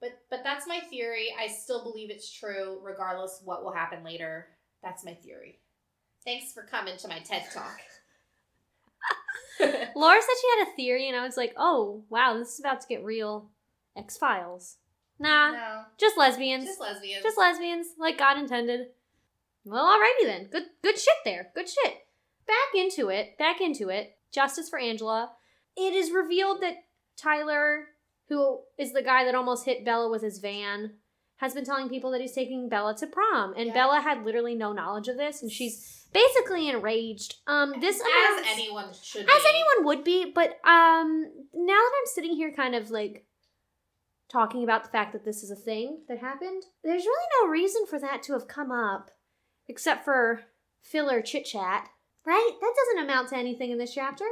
but 0.00 0.10
but 0.30 0.40
that's 0.44 0.66
my 0.66 0.80
theory. 0.90 1.28
I 1.38 1.48
still 1.48 1.82
believe 1.82 2.10
it's 2.10 2.32
true, 2.32 2.80
regardless 2.82 3.40
what 3.44 3.64
will 3.64 3.72
happen 3.72 4.04
later. 4.04 4.46
That's 4.82 5.04
my 5.04 5.14
theory. 5.14 5.60
Thanks 6.24 6.52
for 6.52 6.62
coming 6.62 6.96
to 6.98 7.08
my 7.08 7.18
TED 7.20 7.44
talk. 7.52 7.80
Laura 9.60 10.20
said 10.20 10.34
she 10.40 10.58
had 10.58 10.68
a 10.68 10.76
theory, 10.76 11.08
and 11.08 11.16
I 11.16 11.24
was 11.24 11.36
like, 11.36 11.54
oh, 11.56 12.02
wow, 12.10 12.36
this 12.36 12.54
is 12.54 12.60
about 12.60 12.80
to 12.80 12.86
get 12.88 13.04
real. 13.04 13.50
X 13.96 14.16
Files. 14.16 14.76
Nah, 15.20 15.52
no, 15.52 15.82
just 15.98 16.18
lesbians. 16.18 16.64
just 16.64 16.80
lesbians. 16.80 17.22
Just 17.22 17.38
lesbians, 17.38 17.86
like 17.98 18.18
God 18.18 18.36
intended. 18.38 18.88
Well, 19.64 19.84
alrighty 19.84 20.26
then. 20.26 20.48
Good 20.50 20.64
good 20.82 20.98
shit 20.98 21.14
there. 21.24 21.50
Good 21.54 21.68
shit. 21.68 22.06
Back 22.46 22.74
into 22.74 23.08
it. 23.08 23.38
Back 23.38 23.60
into 23.60 23.88
it. 23.88 24.18
Justice 24.32 24.68
for 24.68 24.78
Angela. 24.78 25.30
It 25.76 25.94
is 25.94 26.10
revealed 26.10 26.60
that 26.62 26.84
Tyler, 27.16 27.86
who 28.28 28.60
is 28.76 28.92
the 28.92 29.02
guy 29.02 29.24
that 29.24 29.34
almost 29.34 29.64
hit 29.64 29.84
Bella 29.84 30.10
with 30.10 30.22
his 30.22 30.38
van, 30.40 30.94
has 31.36 31.54
been 31.54 31.64
telling 31.64 31.88
people 31.88 32.10
that 32.10 32.20
he's 32.20 32.34
taking 32.34 32.68
Bella 32.68 32.96
to 32.96 33.06
prom. 33.06 33.54
And 33.56 33.68
Yeah. 33.68 33.74
Bella 33.74 34.00
had 34.00 34.24
literally 34.24 34.54
no 34.54 34.72
knowledge 34.72 35.08
of 35.08 35.16
this, 35.16 35.40
and 35.42 35.50
she's 35.50 36.03
basically 36.14 36.70
enraged. 36.70 37.34
Um 37.46 37.74
this 37.80 38.00
as 38.00 38.44
anyone 38.46 38.86
should. 39.02 39.26
Be. 39.26 39.32
As 39.32 39.42
be. 39.42 39.48
anyone 39.50 39.86
would 39.86 40.04
be 40.04 40.32
but 40.34 40.50
um 40.66 41.26
now 41.52 41.74
that 41.74 41.92
i'm 42.00 42.06
sitting 42.14 42.34
here 42.34 42.50
kind 42.52 42.74
of 42.74 42.90
like 42.90 43.26
talking 44.30 44.64
about 44.64 44.82
the 44.84 44.90
fact 44.90 45.12
that 45.12 45.24
this 45.24 45.42
is 45.42 45.50
a 45.50 45.56
thing 45.56 45.98
that 46.08 46.18
happened 46.18 46.62
there's 46.82 47.04
really 47.04 47.28
no 47.42 47.48
reason 47.50 47.86
for 47.86 47.98
that 48.00 48.22
to 48.22 48.32
have 48.32 48.48
come 48.48 48.70
up 48.72 49.10
except 49.68 50.04
for 50.04 50.40
filler 50.82 51.20
chit 51.20 51.44
chat 51.44 51.88
right 52.24 52.50
that 52.60 52.74
doesn't 52.76 53.04
amount 53.04 53.28
to 53.28 53.36
anything 53.36 53.70
in 53.70 53.78
this 53.78 53.92
chapter 53.94 54.24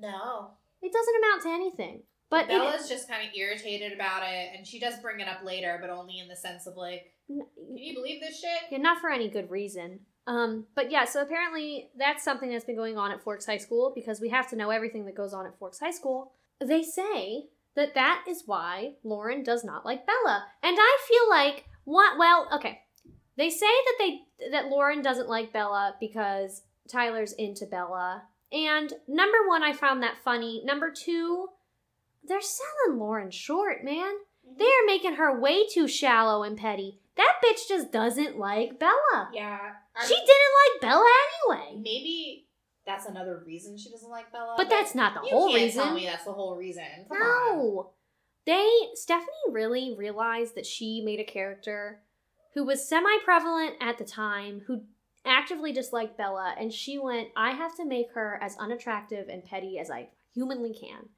No. 0.00 0.50
it 0.82 0.92
doesn't 0.92 1.16
amount 1.24 1.42
to 1.42 1.48
anything 1.48 2.02
But 2.28 2.44
it- 2.44 2.48
Bella's 2.48 2.88
just 2.88 3.08
kind 3.08 3.26
of 3.26 3.34
irritated 3.34 3.92
about 3.92 4.22
it, 4.24 4.50
and 4.56 4.66
she 4.66 4.78
does 4.80 4.98
bring 5.00 5.20
it 5.20 5.28
up 5.28 5.44
later, 5.44 5.78
but 5.80 5.90
only 5.90 6.18
in 6.18 6.26
the 6.28 6.36
sense 6.36 6.66
of 6.66 6.76
like, 6.76 7.12
can 7.28 7.42
you 7.76 7.94
believe 7.94 8.20
this 8.20 8.40
shit? 8.40 8.62
Yeah, 8.70 8.78
not 8.78 9.00
for 9.00 9.10
any 9.10 9.28
good 9.28 9.48
reason. 9.50 10.00
Um, 10.26 10.66
but 10.74 10.90
yeah, 10.90 11.04
so 11.04 11.22
apparently 11.22 11.90
that's 11.96 12.24
something 12.24 12.50
that's 12.50 12.64
been 12.64 12.76
going 12.76 12.98
on 12.98 13.12
at 13.12 13.22
Forks 13.22 13.46
High 13.46 13.58
School 13.58 13.92
because 13.94 14.20
we 14.20 14.28
have 14.30 14.48
to 14.50 14.56
know 14.56 14.70
everything 14.70 15.04
that 15.06 15.16
goes 15.16 15.32
on 15.32 15.46
at 15.46 15.58
Forks 15.58 15.78
High 15.78 15.92
School. 15.92 16.32
They 16.60 16.82
say 16.82 17.44
that 17.76 17.94
that 17.94 18.24
is 18.28 18.42
why 18.46 18.94
Lauren 19.04 19.42
does 19.42 19.62
not 19.62 19.84
like 19.84 20.06
Bella, 20.06 20.46
and 20.62 20.76
I 20.78 20.98
feel 21.08 21.28
like 21.30 21.66
what? 21.84 22.18
Well, 22.18 22.48
okay. 22.54 22.80
They 23.36 23.50
say 23.50 23.66
that 23.66 23.94
they 23.98 24.50
that 24.50 24.68
Lauren 24.68 25.02
doesn't 25.02 25.28
like 25.28 25.52
Bella 25.52 25.94
because 26.00 26.62
Tyler's 26.90 27.32
into 27.32 27.66
Bella. 27.66 28.24
And 28.50 28.92
number 29.06 29.38
one, 29.46 29.62
I 29.62 29.72
found 29.72 30.02
that 30.02 30.18
funny. 30.24 30.62
Number 30.64 30.90
two, 30.90 31.48
they're 32.24 32.40
selling 32.40 32.98
Lauren 32.98 33.30
short, 33.30 33.84
man. 33.84 34.14
Mm-hmm. 34.48 34.58
They 34.58 34.64
are 34.64 34.86
making 34.86 35.14
her 35.14 35.38
way 35.38 35.66
too 35.66 35.86
shallow 35.86 36.42
and 36.42 36.56
petty. 36.56 37.00
That 37.16 37.34
bitch 37.44 37.68
just 37.68 37.92
doesn't 37.92 38.38
like 38.38 38.78
Bella. 38.78 39.30
Yeah, 39.32 39.72
She 40.02 40.14
didn't 40.14 40.26
like 40.26 40.80
Bella 40.82 41.10
anyway. 41.50 41.80
Maybe 41.82 42.46
that's 42.86 43.06
another 43.06 43.42
reason 43.46 43.76
she 43.76 43.90
doesn't 43.90 44.10
like 44.10 44.30
Bella. 44.32 44.54
But 44.56 44.68
that's 44.70 44.94
not 44.94 45.14
the 45.14 45.20
you 45.28 45.30
whole 45.34 45.48
can't 45.48 45.62
reason. 45.62 45.82
Tell 45.84 45.94
me 45.94 46.06
that's 46.06 46.24
the 46.24 46.32
whole 46.32 46.56
reason. 46.56 46.84
Come 47.08 47.16
on. 47.16 47.56
No. 47.58 47.90
They 48.46 48.68
Stephenie 48.94 49.26
really 49.50 49.94
realized 49.96 50.54
that 50.54 50.66
she 50.66 51.02
made 51.04 51.18
a 51.18 51.24
character 51.24 52.00
who 52.54 52.64
was 52.64 52.88
semi-prevalent 52.88 53.74
at 53.80 53.98
the 53.98 54.04
time, 54.04 54.62
who 54.66 54.82
actively 55.26 55.72
disliked 55.72 56.16
Bella, 56.16 56.54
and 56.58 56.72
she 56.72 56.96
went, 56.98 57.28
I 57.36 57.50
have 57.50 57.76
to 57.76 57.84
make 57.84 58.12
her 58.14 58.38
as 58.40 58.56
unattractive 58.58 59.28
and 59.28 59.44
petty 59.44 59.78
as 59.78 59.90
I 59.90 60.08
humanly 60.32 60.72
can. 60.72 61.08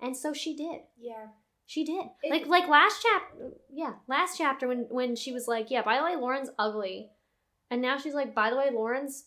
And 0.00 0.16
so 0.16 0.32
she 0.32 0.56
did. 0.56 0.80
Yeah. 0.98 1.26
She 1.66 1.84
did. 1.84 2.06
It- 2.22 2.30
like 2.30 2.46
like 2.46 2.68
last 2.68 3.02
chapter 3.02 3.52
yeah, 3.70 3.94
last 4.06 4.38
chapter 4.38 4.66
when 4.66 4.86
when 4.90 5.14
she 5.16 5.32
was 5.32 5.46
like, 5.46 5.70
Yeah, 5.70 5.82
by 5.82 5.98
the 5.98 6.04
way, 6.04 6.16
Lauren's 6.16 6.50
ugly. 6.58 7.10
And 7.70 7.82
now 7.82 7.98
she's 7.98 8.14
like, 8.14 8.34
by 8.34 8.50
the 8.50 8.56
way, 8.56 8.70
Lauren's 8.72 9.24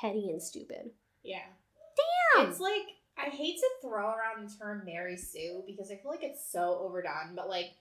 petty 0.00 0.30
and 0.30 0.42
stupid. 0.42 0.90
Yeah. 1.22 1.42
Damn. 2.36 2.48
It's 2.50 2.60
like 2.60 2.82
I 3.16 3.30
hate 3.30 3.58
to 3.58 3.68
throw 3.82 4.08
around 4.08 4.48
the 4.48 4.54
term 4.58 4.82
Mary 4.84 5.16
Sue 5.16 5.62
because 5.66 5.90
I 5.90 5.96
feel 5.96 6.10
like 6.10 6.24
it's 6.24 6.50
so 6.50 6.80
overdone, 6.82 7.34
but 7.36 7.48
like 7.48 7.74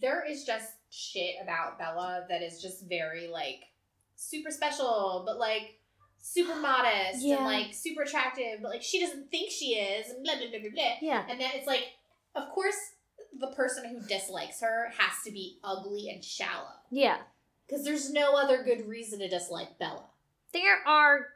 there 0.00 0.24
is 0.28 0.44
just 0.44 0.72
shit 0.90 1.36
about 1.42 1.78
Bella 1.78 2.24
that 2.28 2.42
is 2.42 2.60
just 2.60 2.88
very 2.88 3.28
like 3.28 3.60
super 4.16 4.50
special, 4.50 5.22
but 5.26 5.38
like 5.38 5.78
super 6.20 6.56
modest 6.60 7.20
Yeah. 7.20 7.36
and 7.36 7.44
like 7.44 7.72
super 7.72 8.02
attractive, 8.02 8.58
but 8.62 8.70
like 8.70 8.82
she 8.82 9.00
doesn't 9.00 9.30
think 9.30 9.50
she 9.52 9.74
is, 9.76 10.10
and 10.10 10.24
blah 10.24 10.34
blah 10.36 10.48
blah 10.50 10.58
blah 10.60 10.70
blah. 10.74 10.94
Yeah. 11.00 11.24
And 11.28 11.40
then 11.40 11.50
it's 11.54 11.68
like, 11.68 11.84
of 12.34 12.48
course, 12.50 12.76
the 13.38 13.52
person 13.54 13.88
who 13.88 14.04
dislikes 14.08 14.60
her 14.60 14.88
has 14.98 15.22
to 15.24 15.30
be 15.30 15.58
ugly 15.62 16.08
and 16.10 16.22
shallow 16.24 16.68
Yeah. 16.90 17.18
Because 17.66 17.84
there's 17.84 18.12
no 18.12 18.34
other 18.36 18.62
good 18.62 18.86
reason 18.86 19.18
to 19.20 19.28
dislike 19.28 19.78
Bella. 19.78 20.04
There 20.52 20.78
are 20.86 21.26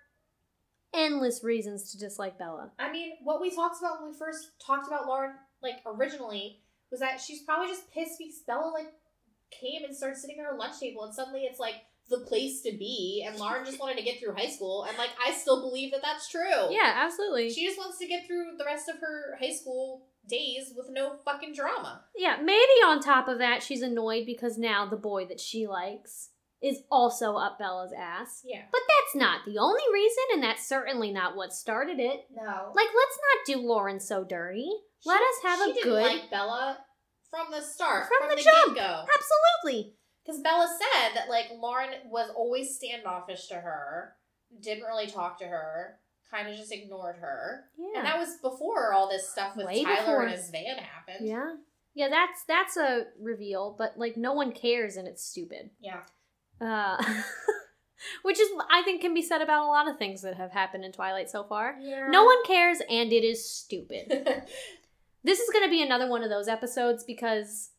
endless 0.95 1.43
reasons 1.43 1.91
to 1.93 1.99
dislike 1.99 2.39
Bella. 2.39 2.71
I 2.79 2.91
mean, 2.91 3.13
what 3.23 3.41
we 3.41 3.55
talked 3.55 3.81
about 3.81 4.01
when 4.01 4.13
we 4.13 4.19
first 4.19 4.51
talked 4.65 4.87
about 4.87 5.07
Lauren, 5.07 5.33
like 5.63 5.77
originally, 5.87 6.61
was 6.91 7.01
that 7.01 7.21
she's 7.21 7.43
probably 7.43 7.69
just 7.69 7.91
pissed 7.93 8.19
because 8.19 8.43
Bella 8.47 8.71
like 8.73 8.93
came 9.51 9.85
and 9.85 9.97
started 9.97 10.19
sitting 10.19 10.39
at 10.39 10.47
her 10.47 10.57
lunch 10.57 10.79
table, 10.81 11.05
and 11.05 11.15
suddenly 11.15 11.43
it's 11.43 11.61
like 11.61 11.77
the 12.11 12.21
place 12.21 12.63
to 12.63 12.73
be, 12.73 13.25
and 13.27 13.37
Lauren 13.37 13.65
just 13.65 13.81
wanted 13.81 13.99
to 13.99 14.05
get 14.05 14.19
through 14.19 14.35
high 14.35 14.49
school, 14.49 14.85
and 14.85 14.97
like 14.97 15.11
I 15.25 15.33
still 15.33 15.61
believe 15.61 15.93
that 15.93 16.03
that's 16.03 16.29
true. 16.29 16.71
Yeah, 16.71 16.93
absolutely. 16.97 17.51
she 17.51 17.67
just 17.67 17.79
wants 17.79 17.99
to 17.99 18.07
get 18.07 18.27
through 18.27 18.57
the 18.57 18.65
rest 18.65 18.89
of 18.89 18.99
her 19.01 19.37
high 19.41 19.53
school 19.53 20.07
days 20.29 20.73
with 20.77 20.87
no 20.91 21.17
fucking 21.25 21.55
drama. 21.55 22.05
yeah, 22.17 22.37
maybe 22.43 22.59
on 22.87 23.01
top 23.01 23.29
of 23.29 23.39
that, 23.39 23.63
she's 23.63 23.83
annoyed 23.83 24.27
because 24.27 24.59
now 24.59 24.87
the 24.89 24.97
boy 24.97 25.27
that 25.27 25.41
she 25.41 25.67
likes 25.67 26.31
is 26.63 26.81
also 26.91 27.37
up 27.37 27.59
Bella's 27.59 27.93
ass. 27.97 28.41
Yeah. 28.45 28.63
But 28.73 28.81
that's 28.89 29.15
not 29.23 29.45
the 29.47 29.59
only 29.59 29.83
reason, 29.93 30.25
and 30.35 30.43
that's 30.43 30.69
certainly 30.69 31.13
not 31.13 31.37
what 31.37 31.53
started 31.53 32.01
it. 32.01 32.27
No. 32.35 32.73
Like, 32.75 32.89
let's 32.89 33.19
not 33.23 33.47
do 33.47 33.59
Lauren 33.67 34.01
so 34.01 34.25
dirty. 34.25 34.69
Let 35.05 35.21
us 35.21 35.37
have 35.45 35.61
a 35.69 35.73
good. 35.83 36.03
like 36.03 36.31
Bella 36.31 36.79
from 37.31 37.53
the 37.53 37.61
start, 37.61 38.09
From 38.09 38.29
from, 38.29 38.31
the 38.31 38.37
the, 38.37 38.43
jump. 38.43 38.75
get 38.75 38.85
go. 38.85 39.05
Absolutely. 39.63 39.95
Because 40.25 40.41
Bella 40.43 40.67
said 40.67 41.15
that 41.15 41.29
like 41.31 41.47
Lauren 41.57 41.91
was 42.11 42.29
always 42.37 42.75
standoffish 42.75 43.47
to 43.49 43.55
her, 43.55 44.15
didn't 44.61 44.85
really 44.85 45.07
talk 45.07 45.39
to 45.39 45.45
her, 45.47 46.01
kind 46.31 46.49
of 46.49 46.57
just 46.57 46.73
ignored 46.73 47.17
her, 47.21 47.65
Yeah. 47.79 47.99
and 48.01 48.07
that 48.07 48.19
was 48.19 48.37
before 48.43 48.93
all 48.93 49.09
this 49.09 49.29
stuff 49.29 49.57
with 49.57 49.67
Way 49.67 49.83
Tyler 49.85 50.23
and 50.23 50.33
his 50.33 50.51
van 50.51 50.77
happened. 50.79 51.27
yeah. 51.27 51.55
Yeah, 51.95 52.09
that's 52.11 52.45
that's 52.47 52.77
a 52.77 53.07
reveal, 53.21 53.75
but 53.77 53.99
like 53.99 54.17
no 54.17 54.33
one 54.33 54.53
cares 54.53 54.97
and 54.97 55.09
it's 55.09 55.25
stupid. 55.25 55.71
Yeah. 55.81 56.03
Uh, 56.61 56.97
which 58.23 58.39
is 58.39 58.49
I 58.71 58.83
think 58.83 59.01
can 59.01 59.15
be 59.15 59.23
said 59.23 59.41
about 59.43 59.65
a 59.65 59.67
lot 59.67 59.89
of 59.89 59.99
things 59.99 60.23
that 60.23 60.37
have 60.37 60.53
happened 60.53 60.85
in 60.85 60.93
Twilight 60.93 61.29
so 61.29 61.43
far. 61.45 61.77
Yeah. 61.81 62.07
No 62.09 62.25
one 62.25 62.45
cares 62.45 62.79
and 62.89 63.13
it 63.13 63.25
is 63.25 63.51
stupid. 63.51 64.07
this 65.25 65.41
is 65.41 65.51
going 65.51 65.65
to 65.65 65.71
be 65.71 65.83
another 65.83 66.09
one 66.09 66.23
of 66.23 66.31
those 66.31 66.47
episodes 66.47 67.03
because 67.03 67.71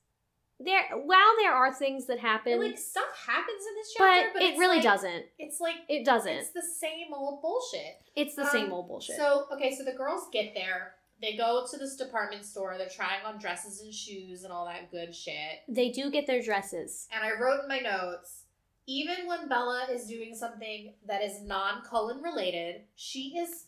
there 0.60 0.84
while 0.98 1.36
there 1.40 1.54
are 1.54 1.74
things 1.74 2.06
that 2.08 2.20
happen, 2.20 2.60
like 2.60 2.78
stuff 2.78 3.04
happens 3.28 3.64
in 3.70 3.76
this 3.76 3.94
but, 3.98 4.06
chapter, 4.06 4.30
but, 4.34 4.42
it 4.44 4.58
really 4.58 4.76
like- 4.78 4.84
doesn't. 4.84 5.26
It's 5.38 5.60
like 5.60 5.76
It 5.88 6.06
doesn't. 6.06 6.32
It's 6.32 6.52
the 6.52 6.62
same 6.62 7.14
old 7.14 7.42
bullshit. 7.42 8.02
It's 8.16 8.36
the 8.36 8.44
Um, 8.44 8.50
same 8.50 8.72
old 8.74 8.88
bullshit. 8.88 9.16
So 9.16 9.48
okay, 9.54 9.74
so 9.76 9.84
the 9.84 9.94
girls 9.94 10.28
get 10.32 10.54
there. 10.54 10.96
They 11.22 11.36
go 11.36 11.66
to 11.70 11.78
this 11.78 11.96
department 11.98 12.46
store. 12.46 12.78
They're 12.78 12.88
trying 12.90 13.26
on 13.26 13.40
dresses 13.40 13.82
and 13.82 13.94
shoes 13.94 14.44
and 14.44 14.54
all 14.54 14.66
that 14.66 14.90
good 14.92 15.14
shit. 15.16 15.60
they 15.68 15.90
do 15.92 16.10
get 16.12 16.28
their 16.28 16.42
dresses. 16.42 17.08
And 17.14 17.24
I 17.24 17.38
wrote 17.40 17.62
in 17.64 17.68
my 17.68 17.80
notes, 17.80 18.44
even 18.88 19.28
when 19.28 19.48
Bella 19.48 19.88
is 19.92 20.08
doing 20.08 20.34
something 20.36 20.94
that 21.06 21.22
is 21.22 21.42
non 21.42 21.84
Cullen 21.84 22.22
related, 22.22 22.84
she 22.96 23.38
is 23.38 23.66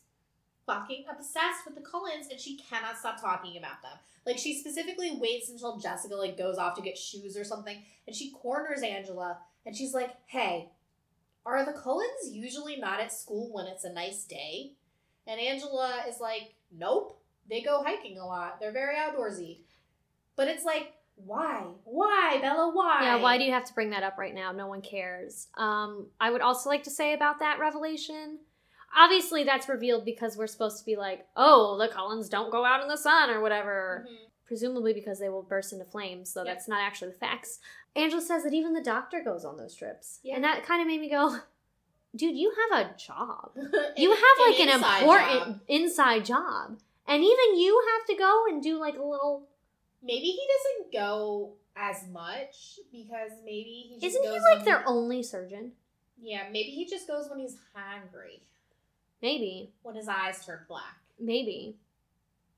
fucking 0.72 1.06
obsessed 1.10 1.66
with 1.66 1.76
the 1.76 1.82
Cullens 1.82 2.28
and 2.30 2.40
she 2.40 2.58
cannot 2.58 2.98
stop 2.98 3.20
talking 3.20 3.58
about 3.58 3.82
them. 3.82 3.98
Like 4.26 4.38
she 4.38 4.58
specifically 4.58 5.18
waits 5.20 5.50
until 5.50 5.78
Jessica 5.78 6.16
like 6.16 6.38
goes 6.38 6.58
off 6.58 6.76
to 6.76 6.82
get 6.82 6.98
shoes 6.98 7.36
or 7.36 7.44
something 7.44 7.78
and 8.08 8.16
she 8.16 8.32
corners 8.32 8.82
Angela 8.82 9.40
and 9.66 9.76
she's 9.76 9.94
like, 9.94 10.12
Hey, 10.28 10.70
are 11.46 11.66
the 11.66 11.74
Cullens 11.74 12.32
usually 12.32 12.78
not 12.78 13.00
at 13.00 13.12
school 13.12 13.52
when 13.52 13.68
it's 13.68 13.84
a 13.84 13.92
nice 13.94 14.24
day? 14.24 14.74
And 15.28 15.40
Angela 15.40 16.04
is 16.08 16.20
like, 16.20 16.54
Nope. 16.72 17.18
They 17.50 17.62
go 17.62 17.84
hiking 17.84 18.18
a 18.18 18.26
lot. 18.26 18.60
They're 18.60 18.72
very 18.72 18.96
outdoorsy. 18.96 19.58
But 20.38 20.48
it's 20.48 20.64
like, 20.64 20.94
why? 21.16 21.66
Why, 21.84 22.40
Bella? 22.42 22.72
Why? 22.74 23.00
Yeah, 23.02 23.16
why 23.18 23.38
do 23.38 23.44
you 23.44 23.52
have 23.52 23.66
to 23.66 23.74
bring 23.74 23.90
that 23.90 24.04
up 24.04 24.18
right 24.18 24.34
now? 24.34 24.52
No 24.52 24.68
one 24.68 24.82
cares. 24.82 25.48
Um, 25.56 26.08
I 26.20 26.32
would 26.32 26.42
also 26.42 26.70
like 26.70 26.84
to 26.84 26.90
say 26.90 27.14
about 27.14 27.40
that 27.40 27.60
revelation. 27.60 28.40
Obviously, 28.96 29.44
that's 29.44 29.70
revealed 29.70 30.04
because 30.06 30.36
we're 30.38 30.48
supposed 30.48 30.80
to 30.80 30.86
be 30.86 30.96
like, 30.96 31.26
oh, 31.36 31.78
the 31.78 31.88
Cullens 31.88 32.30
don't 32.30 32.52
go 32.52 32.66
out 32.66 32.82
in 32.82 32.88
the 32.90 32.98
sun 32.98 33.30
or 33.30 33.42
whatever. 33.42 34.06
Mhm. 34.10 34.16
Presumably 34.46 34.94
because 34.94 35.18
they 35.20 35.30
will 35.30 35.44
burst 35.44 35.72
into 35.72 35.86
flames, 35.86 36.34
though 36.34 36.44
Yep. 36.44 36.54
that's 36.56 36.68
not 36.68 36.82
actually 36.82 37.12
the 37.12 37.18
facts. 37.18 37.60
Angela 37.96 38.22
says 38.22 38.44
that 38.44 38.54
even 38.54 38.74
the 38.74 38.82
doctor 38.84 39.22
goes 39.24 39.46
on 39.46 39.56
those 39.58 39.74
trips. 39.76 40.20
Yeah. 40.24 40.36
And 40.36 40.44
that 40.44 40.64
kind 40.64 40.82
of 40.82 40.88
made 40.88 41.00
me 41.00 41.10
go, 41.10 41.38
dude, 42.16 42.36
you 42.36 42.54
have 42.70 42.86
a 42.86 42.98
job. 42.98 43.52
An- 43.56 43.72
You 43.98 44.12
have 44.12 44.22
like 44.50 44.60
an, 44.60 44.70
inside 44.70 45.00
important 45.04 45.46
job. 45.46 45.60
inside 45.70 46.26
job. 46.26 46.80
And 47.08 47.24
even 47.24 47.60
you 47.60 47.82
have 47.98 48.08
to 48.08 48.16
go 48.22 48.44
and 48.50 48.62
do 48.62 48.78
like 48.78 48.96
a 48.98 49.04
little. 49.04 49.48
Maybe 50.04 50.26
he 50.28 50.48
doesn't 50.58 50.94
go 50.94 51.54
as 51.76 52.06
much 52.12 52.80
because 52.92 53.32
maybe 53.46 53.86
he 53.88 53.94
just 54.02 54.18
Isn't 54.18 54.24
he 54.34 54.40
like 54.54 54.66
their 54.66 54.84
only 54.88 55.24
surgeon? 55.24 55.72
Yeah, 56.22 56.44
maybe 56.52 56.72
he 56.72 56.86
just 56.86 57.08
goes 57.08 57.30
when 57.30 57.40
he's 57.40 57.58
hungry, 57.74 58.44
Maybe. 59.22 59.72
when 59.84 59.96
his 59.96 60.08
eyes 60.08 60.46
turn 60.46 60.60
black. 60.68 60.98
Maybe. 61.20 61.76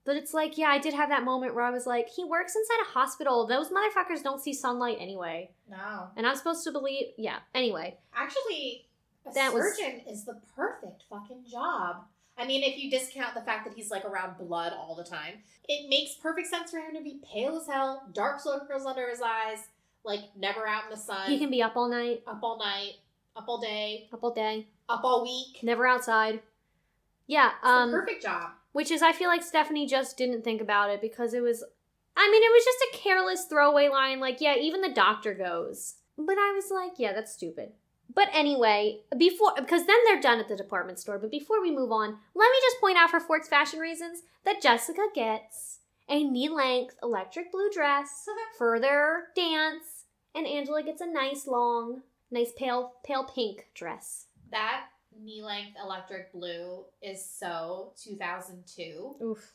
But 0.05 0.17
it's 0.17 0.33
like, 0.33 0.57
yeah, 0.57 0.67
I 0.67 0.79
did 0.79 0.93
have 0.93 1.09
that 1.09 1.23
moment 1.23 1.55
where 1.55 1.63
I 1.63 1.69
was 1.71 1.85
like, 1.85 2.09
he 2.09 2.25
works 2.25 2.55
inside 2.55 2.81
a 2.81 2.91
hospital. 2.91 3.47
Those 3.47 3.69
motherfuckers 3.69 4.21
don't 4.21 4.41
see 4.41 4.53
sunlight 4.53 4.97
anyway. 4.99 5.51
No, 5.69 6.09
And 6.17 6.27
I'm 6.27 6.35
supposed 6.35 6.63
to 6.65 6.71
believe, 6.71 7.07
yeah. 7.17 7.37
Anyway, 7.55 7.97
actually, 8.13 8.87
a 9.25 9.31
That 9.33 9.53
was- 9.53 9.77
surgeon 9.77 10.01
is 10.07 10.25
the 10.25 10.41
perfect 10.55 11.03
fucking 11.09 11.45
job. 11.49 12.03
I 12.37 12.45
mean, 12.47 12.63
if 12.63 12.77
you 12.77 12.89
discount 12.89 13.35
the 13.35 13.41
fact 13.41 13.65
that 13.65 13.75
he's 13.75 13.91
like 13.91 14.03
around 14.05 14.37
blood 14.37 14.73
all 14.73 14.95
the 14.95 15.03
time, 15.03 15.35
it 15.69 15.87
makes 15.87 16.15
perfect 16.15 16.47
sense 16.49 16.71
for 16.71 16.79
him 16.79 16.95
to 16.95 17.01
be 17.01 17.21
pale 17.31 17.55
as 17.57 17.67
hell, 17.67 18.03
dark 18.13 18.39
circles 18.41 18.85
under 18.85 19.07
his 19.07 19.21
eyes, 19.21 19.59
like 20.03 20.21
never 20.35 20.67
out 20.67 20.85
in 20.85 20.89
the 20.89 20.97
sun, 20.97 21.29
he 21.29 21.37
can 21.39 21.49
be 21.51 21.61
up 21.61 21.77
all 21.77 21.87
night, 21.87 22.23
up 22.27 22.39
all 22.43 22.57
night, 22.57 22.95
up 23.37 23.45
all 23.47 23.59
day, 23.61 24.09
up 24.11 24.21
all 24.23 24.33
day, 24.33 24.67
up 24.89 25.01
all 25.03 25.21
week. 25.23 25.59
never 25.63 25.85
outside. 25.87 26.41
Yeah, 27.27 27.51
um, 27.63 27.91
perfect 27.91 28.23
job. 28.23 28.51
which 28.73 28.91
is, 28.91 29.01
I 29.01 29.11
feel 29.13 29.29
like 29.29 29.43
Stephenie 29.43 29.87
just 29.87 30.17
didn't 30.17 30.43
think 30.43 30.61
about 30.61 30.89
it 30.89 31.01
because 31.01 31.33
it 31.33 31.41
was, 31.41 31.63
I 32.17 32.29
mean, 32.29 32.43
it 32.43 32.51
was 32.51 32.65
just 32.65 32.83
a 32.93 32.97
careless 33.03 33.45
throwaway 33.45 33.89
line, 33.89 34.19
like, 34.19 34.41
yeah, 34.41 34.55
even 34.55 34.81
the 34.81 34.89
doctor 34.89 35.33
goes. 35.33 35.95
But 36.17 36.37
I 36.37 36.51
was 36.53 36.69
like, 36.71 36.93
yeah, 36.97 37.13
that's 37.13 37.33
stupid. 37.33 37.71
But 38.13 38.29
anyway, 38.33 38.99
before 39.17 39.53
because 39.55 39.87
then 39.87 39.95
they're 40.05 40.21
done 40.21 40.39
at 40.39 40.47
the 40.47 40.55
department 40.55 40.99
store. 40.99 41.17
But 41.17 41.31
before 41.31 41.61
we 41.61 41.71
move 41.71 41.91
on, 41.91 42.09
let 42.35 42.51
me 42.51 42.57
just 42.61 42.79
point 42.79 42.97
out 42.97 43.09
for 43.09 43.19
Forks 43.19 43.47
fashion 43.47 43.79
reasons 43.79 44.21
that 44.45 44.61
Jessica 44.61 45.07
gets 45.15 45.79
a 46.09 46.23
knee 46.23 46.49
length 46.49 46.95
electric 47.01 47.51
blue 47.51 47.69
dress 47.73 48.25
for 48.57 48.79
their 48.79 49.29
dance, 49.35 50.05
and 50.35 50.45
Angela 50.45 50.83
gets 50.83 51.01
a 51.01 51.11
nice 51.11 51.47
long, 51.47 52.01
nice 52.29 52.51
pale 52.55 52.93
pale 53.03 53.23
pink 53.23 53.67
dress. 53.73 54.27
That 54.51 54.83
knee 55.21 55.41
length 55.43 55.77
electric 55.83 56.31
blue 56.31 56.85
is 57.01 57.23
so 57.23 57.93
2002. 58.03 59.15
Oof. 59.23 59.53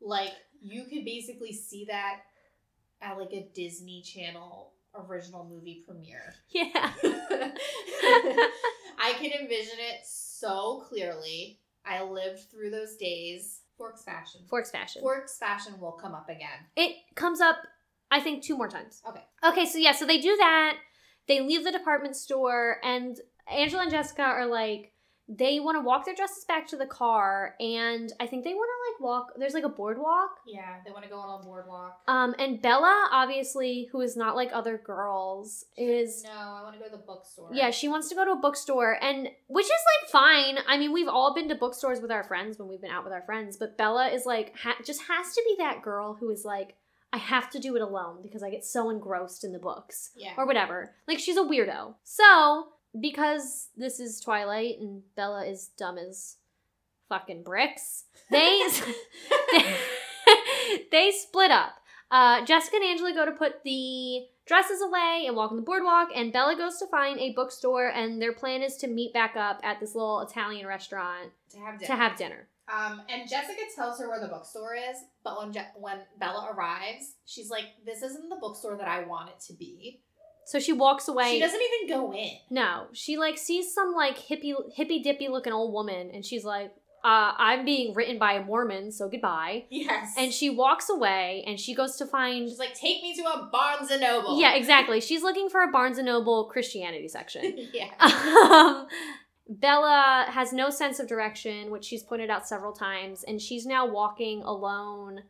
Like 0.00 0.32
you 0.60 0.84
could 0.84 1.04
basically 1.04 1.52
see 1.52 1.86
that 1.86 2.20
at 3.00 3.18
like 3.18 3.32
a 3.32 3.48
Disney 3.54 4.02
Channel 4.02 4.72
original 4.94 5.44
movie 5.44 5.82
premiere. 5.86 6.34
Yeah. 6.50 6.92
I 8.98 9.14
can 9.14 9.32
envision 9.32 9.78
it 9.78 10.04
so 10.04 10.84
clearly. 10.88 11.60
I 11.84 12.02
lived 12.02 12.50
through 12.50 12.70
those 12.70 12.96
days. 12.96 13.60
Forks 13.76 14.04
fashion. 14.04 14.42
Forks 14.48 14.70
fashion. 14.70 15.02
Forks 15.02 15.38
fashion 15.38 15.80
will 15.80 15.92
come 15.92 16.14
up 16.14 16.28
again. 16.28 16.66
It 16.76 16.96
comes 17.14 17.40
up, 17.40 17.56
I 18.10 18.20
think, 18.20 18.44
two 18.44 18.56
more 18.56 18.68
times. 18.68 19.02
Okay. 19.08 19.24
Okay, 19.44 19.66
so 19.66 19.78
yeah, 19.78 19.92
so 19.92 20.06
they 20.06 20.18
do 20.18 20.36
that. 20.36 20.76
They 21.26 21.40
leave 21.40 21.64
the 21.64 21.72
department 21.72 22.16
store, 22.16 22.76
and 22.84 23.18
Angela 23.50 23.82
and 23.82 23.90
Jessica 23.90 24.22
are 24.22 24.46
like, 24.46 24.91
they 25.38 25.60
want 25.60 25.76
to 25.76 25.80
walk 25.80 26.04
their 26.04 26.14
dresses 26.14 26.44
back 26.44 26.66
to 26.68 26.76
the 26.76 26.86
car, 26.86 27.54
and 27.60 28.12
I 28.20 28.26
think 28.26 28.44
they 28.44 28.54
want 28.54 28.68
to 28.68 29.04
like 29.04 29.10
walk. 29.10 29.32
There's 29.38 29.54
like 29.54 29.64
a 29.64 29.68
boardwalk. 29.68 30.30
Yeah, 30.46 30.76
they 30.84 30.90
want 30.90 31.04
to 31.04 31.10
go 31.10 31.16
on 31.18 31.40
a 31.40 31.44
boardwalk. 31.44 32.00
Um, 32.08 32.34
and 32.38 32.60
Bella, 32.60 33.08
obviously, 33.10 33.88
who 33.92 34.00
is 34.00 34.16
not 34.16 34.36
like 34.36 34.50
other 34.52 34.76
girls, 34.78 35.64
is 35.76 36.22
No, 36.24 36.30
I 36.30 36.62
want 36.62 36.74
to 36.74 36.78
go 36.80 36.84
to 36.86 36.90
the 36.92 37.02
bookstore. 37.02 37.50
yeah, 37.52 37.70
she 37.70 37.88
wants 37.88 38.08
to 38.10 38.14
go 38.14 38.24
to 38.24 38.32
a 38.32 38.36
bookstore, 38.36 38.98
and 39.02 39.28
which 39.48 39.66
is 39.66 39.70
like 40.02 40.10
fine. 40.10 40.58
I 40.68 40.76
mean, 40.78 40.92
we've 40.92 41.08
all 41.08 41.34
been 41.34 41.48
to 41.48 41.54
bookstores 41.54 42.00
with 42.00 42.10
our 42.10 42.24
friends 42.24 42.58
when 42.58 42.68
we've 42.68 42.80
been 42.82 42.90
out 42.90 43.04
with 43.04 43.12
our 43.12 43.22
friends, 43.22 43.56
but 43.56 43.78
Bella 43.78 44.08
is 44.08 44.26
like 44.26 44.54
ha- 44.58 44.76
just 44.84 45.02
has 45.08 45.32
to 45.34 45.42
be 45.46 45.54
that 45.58 45.82
girl 45.82 46.14
who 46.18 46.30
is 46.30 46.44
like, 46.44 46.76
I 47.14 47.18
have 47.18 47.50
to 47.50 47.58
do 47.58 47.76
it 47.76 47.82
alone 47.82 48.20
because 48.22 48.42
I 48.42 48.50
get 48.50 48.64
so 48.64 48.88
engrossed 48.88 49.44
in 49.44 49.52
the 49.52 49.58
books 49.58 50.10
Yeah. 50.16 50.32
or 50.36 50.46
whatever. 50.46 50.94
Like 51.06 51.18
she's 51.18 51.36
a 51.36 51.42
weirdo. 51.42 51.94
So 52.04 52.68
because 52.98 53.68
this 53.76 54.00
is 54.00 54.20
Twilight 54.20 54.78
and 54.80 55.02
Bella 55.16 55.44
is 55.46 55.70
dumb 55.78 55.98
as 55.98 56.36
fucking 57.08 57.42
bricks, 57.42 58.04
they 58.30 58.62
they 60.90 61.10
split 61.10 61.50
up. 61.50 61.74
Uh, 62.10 62.44
Jessica 62.44 62.76
and 62.76 62.84
Angela 62.84 63.14
go 63.14 63.24
to 63.24 63.32
put 63.32 63.62
the 63.64 64.26
dresses 64.46 64.82
away 64.82 65.24
and 65.26 65.34
walk 65.34 65.50
on 65.50 65.56
the 65.56 65.62
boardwalk, 65.62 66.08
and 66.14 66.32
Bella 66.32 66.56
goes 66.56 66.78
to 66.78 66.86
find 66.86 67.18
a 67.18 67.32
bookstore, 67.32 67.88
and 67.88 68.20
their 68.20 68.34
plan 68.34 68.62
is 68.62 68.76
to 68.78 68.86
meet 68.86 69.14
back 69.14 69.34
up 69.36 69.60
at 69.62 69.80
this 69.80 69.94
little 69.94 70.20
Italian 70.20 70.66
restaurant 70.66 71.30
to 71.50 71.58
have 71.58 71.78
dinner. 71.78 71.86
to 71.86 71.96
have 71.96 72.16
dinner. 72.18 72.48
Um, 72.72 73.02
and 73.08 73.28
Jessica 73.28 73.62
tells 73.74 73.98
her 73.98 74.08
where 74.08 74.20
the 74.20 74.28
bookstore 74.28 74.74
is, 74.74 74.98
but 75.24 75.38
when 75.38 75.52
Je- 75.52 75.72
when 75.76 75.98
Bella 76.18 76.54
arrives, 76.54 77.14
she's 77.24 77.50
like, 77.50 77.64
"This 77.84 78.02
isn't 78.02 78.28
the 78.28 78.36
bookstore 78.36 78.76
that 78.76 78.88
I 78.88 79.04
want 79.04 79.30
it 79.30 79.40
to 79.46 79.54
be." 79.54 80.00
So 80.44 80.58
she 80.58 80.72
walks 80.72 81.08
away. 81.08 81.34
She 81.34 81.40
doesn't 81.40 81.60
even 81.60 81.96
go 81.96 82.12
in. 82.12 82.30
No, 82.50 82.86
she 82.92 83.16
like 83.16 83.38
sees 83.38 83.72
some 83.72 83.94
like 83.94 84.18
hippie 84.18 84.54
hippy 84.74 85.02
dippy 85.02 85.28
looking 85.28 85.52
old 85.52 85.72
woman, 85.72 86.10
and 86.12 86.24
she's 86.24 86.44
like, 86.44 86.72
uh, 87.04 87.32
"I'm 87.36 87.64
being 87.64 87.94
written 87.94 88.18
by 88.18 88.34
a 88.34 88.44
Mormon, 88.44 88.90
so 88.90 89.08
goodbye." 89.08 89.66
Yes. 89.70 90.14
And 90.18 90.32
she 90.32 90.50
walks 90.50 90.90
away, 90.90 91.44
and 91.46 91.58
she 91.58 91.74
goes 91.74 91.96
to 91.96 92.06
find. 92.06 92.48
she's 92.48 92.58
like, 92.58 92.74
"Take 92.74 93.02
me 93.02 93.14
to 93.16 93.22
a 93.22 93.48
Barnes 93.52 93.90
and 93.90 94.00
Noble." 94.00 94.40
Yeah, 94.40 94.54
exactly. 94.56 95.00
She's 95.00 95.22
looking 95.22 95.48
for 95.48 95.62
a 95.62 95.70
Barnes 95.70 95.98
and 95.98 96.06
Noble 96.06 96.46
Christianity 96.46 97.08
section. 97.08 97.68
yeah. 97.72 97.90
um, 98.00 98.86
Bella 99.48 100.26
has 100.28 100.52
no 100.52 100.70
sense 100.70 100.98
of 100.98 101.08
direction, 101.08 101.70
which 101.70 101.84
she's 101.84 102.02
pointed 102.02 102.30
out 102.30 102.48
several 102.48 102.72
times, 102.72 103.24
and 103.24 103.40
she's 103.40 103.66
now 103.66 103.86
walking 103.86 104.42
alone. 104.42 105.22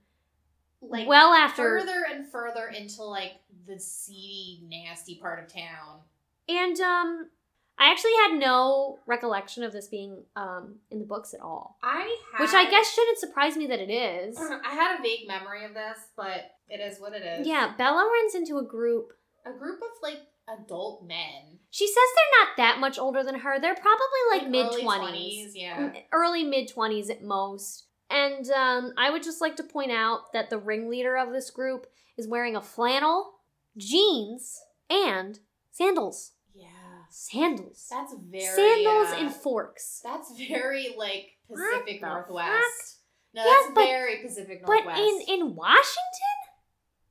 Like 0.85 1.07
well 1.07 1.33
after, 1.33 1.79
further 1.79 2.03
and 2.11 2.27
further 2.27 2.67
into 2.67 3.05
like 3.05 3.35
the 3.67 3.79
seedy, 3.79 4.63
nasty 4.69 5.17
part 5.17 5.43
of 5.43 5.53
town. 5.53 6.01
and 6.49 6.79
um, 6.81 7.29
I 7.79 7.91
actually 7.91 8.13
had 8.27 8.39
no 8.39 8.99
recollection 9.07 9.63
of 9.65 9.73
this 9.73 9.89
being 9.89 10.25
um 10.37 10.77
in 10.91 10.99
the 10.99 11.05
books 11.07 11.35
at 11.35 11.41
all. 11.41 11.79
I 11.83 12.17
had, 12.33 12.41
Which 12.41 12.55
I 12.55 12.71
guess 12.71 12.93
shouldn't 12.93 13.19
surprise 13.19 13.57
me 13.57 13.67
that 13.69 13.81
it 13.81 13.91
is. 13.91 14.37
I 14.39 14.75
had 14.75 14.99
a 14.99 15.03
vague 15.03 15.27
memory 15.27 15.65
of 15.65 15.75
this, 15.75 15.99
but 16.17 16.53
it 16.69 16.81
is 16.81 16.99
what 17.01 17.13
it 17.15 17.23
is. 17.23 17.47
Yeah, 17.47 17.73
Bella 17.77 18.09
runs 18.11 18.35
into 18.35 18.59
a 18.59 18.65
group. 18.65 19.13
a 19.47 19.53
group 19.53 19.81
of 19.81 19.89
like 20.03 20.19
adult 20.49 21.05
men, 21.07 21.59
She 21.71 21.87
says 21.87 21.95
they're 21.95 22.41
not 22.47 22.57
that 22.57 22.81
much 22.81 22.99
older 22.99 23.23
than 23.23 23.37
her. 23.37 23.61
They're 23.61 23.75
probably 23.77 24.23
like, 24.33 24.43
Like, 24.43 24.51
mid 24.51 24.83
twenties, 24.83 25.47
20s, 25.47 25.53
yeah. 25.55 25.93
early 26.13 26.45
mid 26.45 26.69
twenties 26.69 27.11
at 27.11 27.23
most. 27.23 27.87
And 28.11 28.51
um, 28.51 28.93
I 28.99 29.11
would 29.11 29.23
just 29.23 29.41
like 29.41 29.57
to 29.57 29.63
point 29.63 29.91
out 29.93 30.33
that 30.35 30.51
the 30.51 30.59
ringleader 30.59 31.17
of 31.17 31.33
this 31.33 31.51
group 31.51 31.87
is 32.19 32.29
wearing 32.29 32.57
a 32.57 32.61
flannel, 32.61 33.31
jeans, 33.77 34.59
and 34.91 35.39
sandals. 35.71 36.33
Yeah, 36.55 36.69
Sandals. 37.11 37.87
that's 37.91 38.15
very 38.31 38.45
sandals 38.55 39.09
uh, 39.13 39.17
and 39.19 39.35
forks. 39.35 40.01
That's 40.05 40.33
very 40.37 40.95
like 40.99 41.31
Pacific 41.51 42.03
Northwest. 42.03 42.99
No, 43.35 43.43
Yeah, 43.45 43.51
that's 43.51 43.75
but- 43.75 43.85
very 43.85 44.23
Pacific 44.23 44.63
Northwest. 44.67 44.87
But 44.87 44.99
in 44.99 45.21
in 45.41 45.55
Washington, 45.57 46.39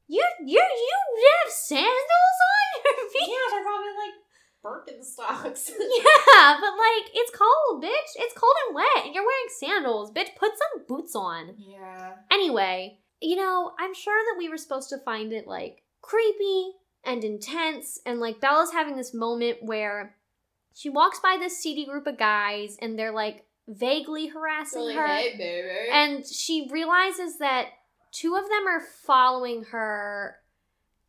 you 0.07 0.23
you 0.45 0.59
you 0.61 1.29
have 1.43 1.51
sandals 1.51 1.87
on 1.89 2.81
your 2.83 3.09
feet. 3.13 3.29
yeah, 3.29 3.49
they're 3.49 3.63
probably 3.63 3.95
like 3.97 4.15
Birkenstocks. 4.63 5.71
Yeah, 5.79 6.57
but 6.59 6.71
like 6.77 7.09
it's 7.13 7.31
cold, 7.35 7.83
bitch. 7.83 8.11
It's 8.15 8.33
cold 8.37 8.53
and 8.67 8.75
wet, 8.75 9.05
and 9.05 9.15
you're 9.15 9.23
wearing 9.25 9.49
sandals, 9.59 10.11
bitch. 10.11 10.35
Put 10.37 10.51
some 10.51 10.85
boots 10.87 11.15
on. 11.15 11.55
yeah. 11.57 12.13
Anyway, 12.31 12.99
you 13.21 13.35
know, 13.35 13.71
I'm 13.79 13.93
sure 13.95 14.17
that 14.29 14.37
we 14.37 14.49
were 14.49 14.57
supposed 14.57 14.89
to 14.89 14.97
find 14.99 15.33
it 15.33 15.47
like 15.47 15.83
creepy 16.01 16.71
and 17.03 17.23
intense, 17.23 17.99
and 18.05 18.19
like 18.19 18.39
Bella's 18.39 18.71
having 18.71 18.95
this 18.95 19.13
moment 19.13 19.57
where 19.61 20.15
she 20.73 20.89
walks 20.89 21.19
by 21.19 21.37
this 21.39 21.57
seedy 21.57 21.85
group 21.85 22.07
of 22.07 22.17
guys, 22.17 22.77
and 22.81 22.97
they're 22.97 23.11
like 23.11 23.45
vaguely 23.67 24.27
harassing 24.27 24.81
Really, 24.81 24.95
her, 24.95 25.07
hey, 25.07 25.35
baby. 25.37 25.89
and 25.91 26.25
she 26.25 26.67
realizes 26.71 27.37
that 27.39 27.67
two 28.11 28.35
of 28.35 28.43
them 28.43 28.67
are 28.67 28.81
following 29.05 29.63
her 29.65 30.35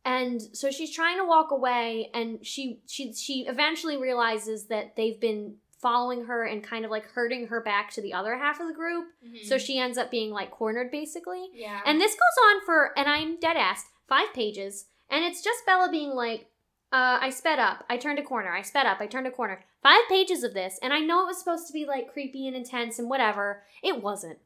and 0.05 0.41
so 0.53 0.69
she's 0.71 0.93
trying 0.93 1.17
to 1.17 1.25
walk 1.25 1.51
away 1.51 2.09
and 2.13 2.45
she 2.45 2.79
she 2.87 3.13
she 3.13 3.45
eventually 3.47 3.97
realizes 3.97 4.67
that 4.67 4.95
they've 4.95 5.19
been 5.19 5.55
following 5.81 6.25
her 6.25 6.45
and 6.45 6.63
kind 6.63 6.85
of 6.85 6.91
like 6.91 7.05
hurting 7.11 7.47
her 7.47 7.59
back 7.61 7.91
to 7.91 8.01
the 8.01 8.13
other 8.13 8.37
half 8.37 8.59
of 8.61 8.67
the 8.67 8.73
group 8.73 9.05
Mhm. 9.25 9.45
so 9.45 9.57
she 9.57 9.77
ends 9.77 9.97
up 9.97 10.09
being 10.11 10.31
like 10.31 10.51
cornered 10.51 10.91
basically 10.91 11.47
yeah. 11.53 11.81
and 11.85 11.99
this 11.99 12.13
goes 12.13 12.45
on 12.55 12.65
for 12.65 12.97
and 12.97 13.09
i'm 13.09 13.37
dead 13.39 13.57
ass 13.57 13.83
five 14.07 14.33
pages 14.33 14.85
and 15.09 15.23
it's 15.23 15.43
just 15.43 15.65
bella 15.65 15.89
being 15.91 16.11
like 16.11 16.47
uh, 16.93 17.17
I 17.19 17.31
sped 17.31 17.57
up. 17.57 17.83
I 17.89 17.97
turned 17.97 18.19
a 18.19 18.23
corner. 18.23 18.53
I 18.53 18.61
sped 18.61 18.85
up. 18.85 19.01
I 19.01 19.07
turned 19.07 19.25
a 19.25 19.31
corner. 19.31 19.65
Five 19.81 20.01
pages 20.07 20.43
of 20.43 20.53
this, 20.53 20.77
and 20.83 20.93
I 20.93 20.99
know 20.99 21.23
it 21.23 21.25
was 21.25 21.39
supposed 21.39 21.65
to 21.65 21.73
be 21.73 21.85
like 21.85 22.13
creepy 22.13 22.47
and 22.47 22.55
intense 22.55 22.99
and 22.99 23.09
whatever. 23.09 23.63
It 23.81 24.03
wasn't. 24.03 24.37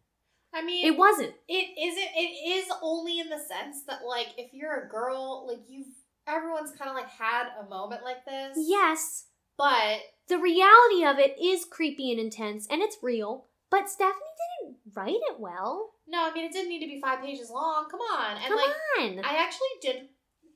I 0.54 0.64
mean, 0.64 0.86
It 0.86 0.98
wasn't. 0.98 1.34
It 1.50 1.78
isn't. 1.78 2.10
It 2.16 2.64
is 2.66 2.72
only 2.82 3.20
in 3.20 3.28
the 3.28 3.38
sense 3.38 3.84
that, 3.88 4.00
like, 4.08 4.30
if 4.38 4.54
you're 4.54 4.86
a 4.86 4.90
girl, 4.90 5.46
like 5.46 5.60
you've 5.68 5.88
everyone's 6.26 6.72
kind 6.72 6.90
of 6.90 6.96
like 6.96 7.10
had 7.10 7.50
a 7.60 7.70
moment 7.70 8.04
like 8.06 8.24
this. 8.26 8.58
Yes, 8.58 9.26
but 9.58 10.00
the 10.30 10.38
reality 10.38 11.04
of 11.06 11.20
it 11.20 11.38
is 11.42 11.66
creepy 11.66 12.12
and 12.12 12.20
intense, 12.20 12.66
and 12.72 12.82
it's 12.82 12.98
real. 13.04 13.48
But 13.70 13.90
Stephenie 13.90 14.16
didn't 14.62 14.78
write 14.96 15.20
it 15.30 15.38
well. 15.38 15.96
No, 16.08 16.30
I 16.30 16.34
mean, 16.34 16.46
it 16.46 16.54
didn't 16.54 16.70
need 16.70 16.80
to 16.80 16.88
be 16.88 17.02
five 17.02 17.22
pages 17.22 17.50
long. 17.50 17.88
Come 17.92 18.00
on, 18.00 18.38
and 18.38 18.46
Come 18.46 18.58
like, 18.58 19.20
on. 19.20 19.26
I 19.26 19.44
actually 19.44 19.68
did. 19.82 20.08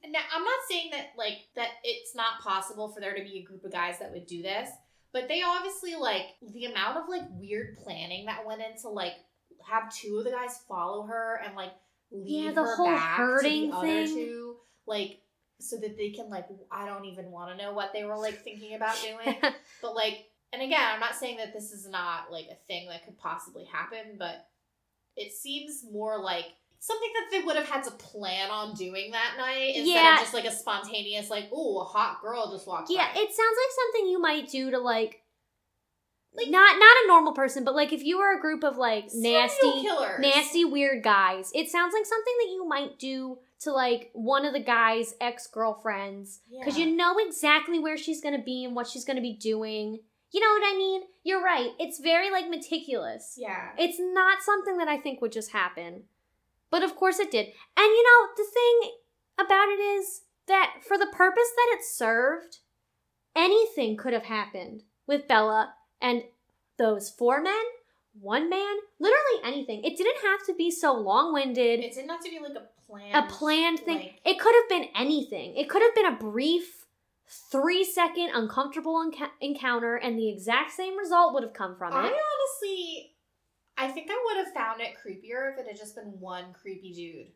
Now, 0.10 0.22
I'm 0.34 0.44
not 0.44 0.60
saying 0.68 0.90
that 0.92 1.10
like 1.18 1.48
that 1.56 1.70
it's 1.84 2.16
not 2.16 2.40
possible 2.42 2.90
for 2.90 3.00
there 3.02 3.16
to 3.16 3.24
be 3.24 3.40
a 3.40 3.44
group 3.44 3.64
of 3.64 3.72
guys 3.72 4.00
that 4.00 4.12
would 4.12 4.26
do 4.26 4.42
this, 4.42 4.70
but 5.14 5.28
they 5.28 5.44
obviously 5.44 5.96
like 5.96 6.26
the 6.54 6.66
amount 6.66 6.98
of 6.98 7.10
like 7.10 7.24
weird 7.32 7.78
planning 7.78 8.26
that 8.26 8.46
went 8.46 8.62
into 8.62 8.90
like 8.90 9.14
have 9.68 9.94
two 9.94 10.18
of 10.18 10.24
the 10.24 10.32
guys 10.32 10.60
follow 10.68 11.04
her 11.04 11.40
and 11.46 11.56
like 11.56 11.72
leave 12.12 12.46
Yeah, 12.46 12.52
the 12.52 12.64
her 12.64 12.76
whole 12.76 12.86
back 12.86 13.18
hurting 13.18 13.66
to 13.66 13.72
the 13.72 13.78
other 13.78 14.08
two, 14.08 14.56
like 14.88 15.20
so 15.60 15.78
that 15.78 15.98
they 15.98 16.10
can 16.12 16.30
like 16.30 16.48
I 16.72 16.86
don't 16.86 17.06
even 17.06 17.30
want 17.30 17.52
to 17.52 17.64
know 17.64 17.74
what 17.74 17.92
they 17.94 18.04
were 18.04 18.18
like 18.18 18.44
thinking 18.44 18.74
about 18.74 18.96
doing, 19.04 19.36
but 19.82 19.94
like 19.94 20.26
and 20.54 20.62
again 20.62 20.82
I'm 20.94 21.00
not 21.00 21.16
saying 21.16 21.38
that 21.38 21.54
this 21.54 21.72
is 21.72 21.88
not 21.88 22.32
like 22.32 22.46
a 22.52 22.56
thing 22.68 22.88
that 22.88 23.06
could 23.06 23.20
possibly 23.20 23.66
happen, 23.66 24.16
but 24.18 24.48
it 25.18 25.32
seems 25.34 25.84
more 25.92 26.20
like 26.22 26.46
something 26.80 27.10
that 27.14 27.28
they 27.38 27.44
would 27.46 27.56
have 27.56 27.68
had 27.70 27.84
to 27.84 27.92
plan 27.92 28.50
on 28.50 28.74
doing 28.74 29.12
that 29.12 29.36
night 29.38 29.76
instead 29.76 29.88
Yeah. 29.94 30.14
of 30.16 30.20
just 30.22 30.34
like 30.34 30.46
a 30.46 30.52
spontaneous 30.52 31.30
like 31.30 31.50
oh 31.54 31.80
a 31.82 31.84
hot 31.84 32.22
girl 32.22 32.52
just 32.52 32.66
walked 32.68 32.90
yeah, 32.90 33.08
by. 33.14 33.20
it 33.20 33.28
sounds 33.28 33.38
like 33.38 33.72
something 33.76 34.10
you 34.10 34.20
might 34.22 34.50
do 34.50 34.72
to 34.72 34.80
like, 34.80 35.22
Like- 36.34 36.48
not 36.50 36.80
not 36.80 37.04
a 37.04 37.08
normal 37.08 37.34
person, 37.34 37.64
but 37.64 37.76
like 37.76 37.92
if 37.94 38.04
you 38.04 38.18
were 38.18 38.36
a 38.36 38.42
group 38.42 38.64
of 38.64 38.78
like 38.78 39.10
nasty, 39.14 39.82
killers. 39.82 40.20
nasty, 40.22 40.66
weird 40.66 41.04
guys. 41.04 41.52
It 41.54 41.70
sounds 41.70 41.94
like 41.94 42.06
something 42.06 42.34
that 42.46 42.52
you 42.52 42.66
might 42.68 42.98
do 42.98 43.38
to 43.60 43.72
like 43.72 44.10
one 44.14 44.46
of 44.46 44.54
the 44.54 44.60
guy's 44.60 45.14
ex 45.22 45.46
girlfriends 45.46 46.40
because 46.60 46.80
Yeah. 46.80 46.86
you 46.86 46.96
know 46.96 47.16
exactly 47.20 47.78
where 47.80 47.98
she's 47.98 48.22
gonna 48.22 48.42
be 48.42 48.64
and 48.66 48.76
what 48.76 48.88
she's 48.88 49.06
gonna 49.06 49.22
be 49.22 49.34
doing. 49.34 50.00
You 50.32 50.40
know 50.40 50.48
what 50.50 50.74
I 50.74 50.78
mean? 50.78 51.02
You're 51.24 51.44
right. 51.44 51.72
It's 51.80 52.00
very 52.00 52.32
like 52.32 52.50
meticulous. 52.50 53.36
Yeah. 53.38 53.70
It's 53.78 53.98
not 54.00 54.42
something 54.42 54.78
that 54.78 54.88
I 54.88 54.98
think 54.98 55.22
would 55.22 55.32
just 55.32 55.52
happen. 55.52 56.04
But 56.70 56.84
of 56.84 56.96
course 56.96 57.20
it 57.20 57.32
did. 57.32 57.48
And 57.48 57.86
you 57.86 58.04
know, 58.04 58.28
the 58.38 58.46
thing 58.52 58.92
about 59.38 59.68
it 59.70 59.82
is 59.82 60.22
that 60.48 60.78
for 60.88 60.98
the 60.98 61.08
purpose 61.08 61.50
that 61.56 61.78
it 61.78 61.84
served, 61.84 62.60
anything 63.36 63.98
could 63.98 64.14
have 64.14 64.24
happened 64.26 64.84
with 65.08 65.28
Bella 65.28 65.74
and 66.02 66.24
those 66.78 67.10
four 67.10 67.42
men, 67.42 67.54
one 68.20 68.50
man, 68.50 68.76
literally 69.00 69.42
anything. 69.44 69.84
It 69.84 69.98
didn't 69.98 70.22
have 70.24 70.46
to 70.48 70.54
be 70.54 70.72
so 70.72 70.94
long 70.94 71.34
winded, 71.34 71.80
It 71.82 71.94
didn't 71.94 72.10
have 72.10 72.24
to 72.24 72.30
be 72.30 72.40
like 72.40 72.52
a 72.56 72.68
planned 72.88 73.16
a 73.16 73.30
planned 73.30 73.80
thing. 73.80 73.98
like- 73.98 74.22
it 74.26 74.40
could 74.40 74.56
have 74.56 74.70
been 74.70 74.90
anything. 74.96 75.56
It 75.56 75.70
could 75.70 75.82
have 75.82 75.96
been 75.96 76.06
a 76.08 76.18
brief, 76.18 76.86
three 77.52 77.84
second 77.84 78.32
uncomfortable 78.34 78.96
enca- 78.96 79.32
encounter, 79.40 79.96
and 79.96 80.18
the 80.18 80.30
exact 80.30 80.72
same 80.72 80.98
result 80.98 81.34
would 81.34 81.44
have 81.44 81.54
come 81.54 81.78
from 81.78 81.94
it. 81.94 81.96
I 81.96 82.02
honestly, 82.08 83.16
I 83.78 83.88
think 83.88 84.10
I 84.12 84.24
would 84.26 84.46
have 84.46 84.54
found 84.54 84.82
it 84.82 84.96
creepier 84.96 85.52
if 85.52 85.60
it 85.60 85.68
had 85.68 85.78
just 85.78 85.96
been 85.96 86.20
one 86.20 86.54
creepy 86.54 86.94
dude 86.94 87.32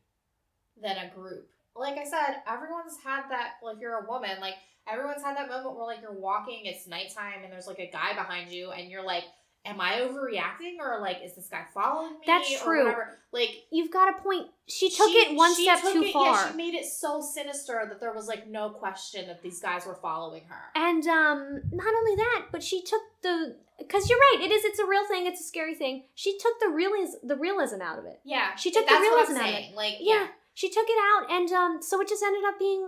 than 0.82 0.98
a 0.98 1.14
group. 1.16 1.50
Like 1.76 1.98
I 1.98 2.04
said, 2.04 2.42
everyone's 2.48 2.98
had 3.04 3.24
that. 3.30 3.54
like, 3.64 3.78
you're 3.80 4.06
a 4.06 4.08
woman, 4.08 4.40
like 4.42 4.56
everyone's 4.88 5.24
had 5.24 5.38
that 5.38 5.50
moment 5.50 5.76
where 5.76 5.86
like 5.86 6.02
you're 6.02 6.14
walking, 6.14 6.66
it's 6.66 6.88
nighttime, 6.88 7.44
and 7.44 7.52
there's 7.52 7.68
like 7.68 7.80
a 7.80 7.90
guy 7.92 8.14
behind 8.14 8.52
you, 8.52 8.72
and 8.72 8.90
you're 8.90 9.06
like, 9.06 9.24
"Am 9.66 9.82
I 9.82 9.94
overreacting, 10.02 10.78
or 10.80 11.00
like 11.02 11.22
is 11.24 11.36
this 11.36 11.48
guy 11.50 11.66
following 11.74 12.14
me?" 12.14 12.20
That's 12.26 12.62
or 12.62 12.64
true. 12.66 12.94
Like 13.32 13.50
You've 13.72 13.92
got 13.92 14.18
a 14.18 14.22
point. 14.22 14.48
She 14.68 14.90
took 14.90 15.10
it 15.12 15.36
one 15.36 15.54
step 15.54 15.82
too 15.82 16.04
it- 16.04 16.14
far. 16.14 16.34
Yeah, 16.34 16.52
she 16.52 16.58
made 16.58 16.74
it 16.74 16.86
so 16.86 17.22
sinister 17.22 17.86
that 17.90 18.00
there 18.00 18.14
was 18.14 18.28
like 18.28 18.48
no 18.48 18.70
question 18.70 19.28
that 19.28 19.42
these 19.42 19.60
guys 19.60 19.86
were 19.86 19.96
following 19.96 20.44
her. 20.48 20.62
And 20.76 21.06
um, 21.08 21.62
not 21.72 21.94
only 21.94 22.16
that, 22.16 22.46
but 22.52 22.64
she 22.64 22.82
took 22.82 23.02
the 23.22 23.58
because 23.78 24.10
you're 24.10 24.20
right. 24.20 24.42
It 24.44 24.52
is. 24.52 24.64
It's 24.64 24.80
a 24.80 24.86
real 24.88 25.06
thing. 25.08 25.26
It's 25.26 25.42
a 25.42 25.44
scary 25.44 25.76
thing. 25.76 26.04
She 26.16 26.38
took 26.38 26.60
the 26.60 26.70
realism, 26.70 27.18
the 27.28 27.36
realism 27.36 27.82
out 27.82 28.00
of 28.00 28.06
it. 28.06 28.20
Yeah, 28.24 28.56
She 28.56 28.72
took 28.72 28.86
the 28.86 28.92
that's 28.94 29.02
what 29.02 29.28
realism 29.28 29.36
out 29.38 29.50
of 29.50 29.56
saying. 29.56 29.76
Like, 29.76 29.96
Yeah, 30.00 30.14
yeah. 30.22 30.28
she 30.54 30.70
took 30.70 30.86
it 30.88 30.98
out, 31.14 31.32
and 31.32 31.52
um, 31.52 31.82
so 31.82 32.00
it 32.02 32.08
just 32.08 32.24
ended 32.24 32.44
up 32.48 32.58
being 32.58 32.88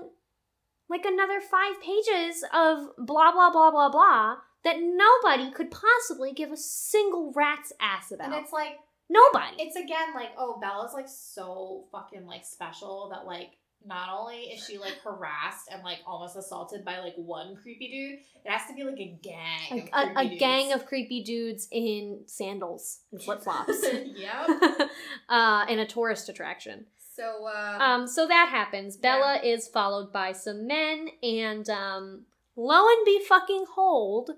like 0.89 1.03
another 1.05 1.41
five 1.41 1.81
pages 1.81 2.43
of 2.53 2.95
blah 2.97 3.31
blah 3.33 3.51
blah 3.51 3.71
blah 3.71 3.89
blah 3.89 4.37
that 4.63 4.77
nobody 4.81 5.51
could 5.51 5.71
possibly 5.71 6.33
give 6.33 6.51
a 6.51 6.57
single 6.57 7.31
rat's 7.35 7.71
ass 7.79 8.11
about. 8.11 8.27
and 8.27 8.35
it's 8.35 8.51
like 8.53 8.79
nobody. 9.09 9.55
it's 9.59 9.75
again 9.75 10.13
like 10.15 10.31
oh 10.37 10.57
bella's 10.59 10.93
like 10.93 11.07
so 11.07 11.85
fucking 11.91 12.25
like 12.25 12.43
special 12.45 13.09
that 13.13 13.25
like 13.25 13.51
not 13.85 14.09
only 14.11 14.37
is 14.37 14.65
she 14.65 14.77
like 14.77 14.97
harassed 15.03 15.69
and 15.71 15.81
like 15.83 15.99
almost 16.05 16.35
assaulted 16.35 16.83
by 16.83 16.97
like 16.99 17.13
one 17.15 17.55
creepy 17.61 17.87
dude 17.87 18.19
it 18.43 18.49
has 18.51 18.67
to 18.67 18.73
be 18.75 18.83
like 18.83 18.99
a 18.99 19.17
gang 19.21 19.89
a, 19.93 20.07
creepy 20.13 20.35
a 20.35 20.39
gang 20.39 20.73
of 20.73 20.85
creepy 20.85 21.23
dudes 21.23 21.67
in 21.71 22.19
sandals 22.25 22.99
and 23.11 23.21
flip 23.23 23.41
flops, 23.41 23.85
yep 24.15 24.49
uh, 25.29 25.65
in 25.69 25.79
a 25.79 25.85
tourist 25.85 26.27
attraction. 26.27 26.85
so 27.15 27.45
uh 27.47 27.77
Um, 27.79 28.07
so 28.07 28.27
that 28.27 28.49
happens. 28.49 28.97
Bella 28.97 29.39
is 29.43 29.67
followed 29.67 30.11
by 30.11 30.31
some 30.33 30.67
men, 30.67 31.09
and 31.23 31.69
um, 31.69 32.25
lo 32.55 32.87
and 32.89 33.05
be 33.05 33.23
fucking 33.27 33.65
hold, 33.75 34.31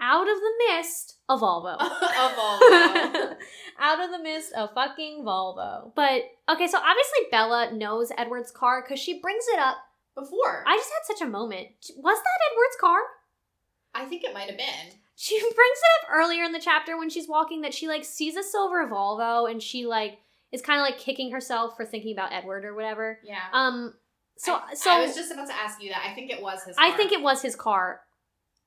out 0.00 0.28
of 0.28 0.36
the 0.38 0.52
mist, 0.68 1.16
a 1.28 1.36
Volvo. 1.36 1.74
of 1.78 1.90
Volvo. 1.90 3.36
out 3.78 4.00
of 4.02 4.10
the 4.10 4.18
mist, 4.22 4.52
a 4.56 4.68
fucking 4.68 5.22
Volvo. 5.24 5.92
But 5.94 6.22
okay, 6.48 6.66
so 6.66 6.78
obviously 6.78 7.28
Bella 7.30 7.72
knows 7.72 8.10
Edward's 8.16 8.50
car 8.50 8.82
because 8.82 8.98
she 8.98 9.20
brings 9.20 9.44
it 9.52 9.58
up. 9.58 9.76
before 10.14 10.64
I 10.66 10.76
just 10.76 10.90
had 10.90 11.14
such 11.16 11.26
a 11.26 11.30
moment. 11.30 11.68
Was 11.96 12.18
that 12.18 12.52
Edward's 12.52 12.76
car? 12.80 12.98
I 13.94 14.04
think 14.06 14.24
it 14.24 14.32
might 14.34 14.48
have 14.48 14.56
been 14.58 14.98
She 15.16 15.38
brings 15.40 15.52
it 15.54 16.04
up 16.04 16.10
earlier 16.12 16.44
in 16.44 16.52
the 16.52 16.60
chapter 16.60 16.96
when 16.96 17.10
she's 17.10 17.28
walking 17.28 17.62
that 17.62 17.74
she 17.74 17.88
like 17.88 18.04
sees 18.04 18.36
a 18.36 18.42
silver 18.42 18.86
Volvo 18.88 19.50
and 19.50 19.62
she 19.62 19.86
like 19.86 20.18
is 20.52 20.62
kind 20.62 20.80
of 20.80 20.84
like 20.84 20.98
kicking 20.98 21.30
herself 21.30 21.76
for 21.76 21.84
thinking 21.84 22.12
about 22.12 22.32
Edward 22.32 22.64
or 22.64 22.74
whatever. 22.74 23.18
yeah 23.24 23.38
Um, 23.52 23.94
so 24.36 24.54
I, 24.54 24.74
so 24.74 24.90
I 24.90 25.04
was 25.04 25.14
just 25.14 25.30
about 25.32 25.48
to 25.48 25.54
ask 25.54 25.82
you 25.82 25.90
that 25.90 26.02
I 26.08 26.14
think 26.14 26.30
it 26.30 26.40
was 26.40 26.62
his 26.64 26.76
I 26.78 26.92
think 26.92 27.12
it 27.12 27.20
was 27.22 27.42
his 27.42 27.54
car. 27.54 28.00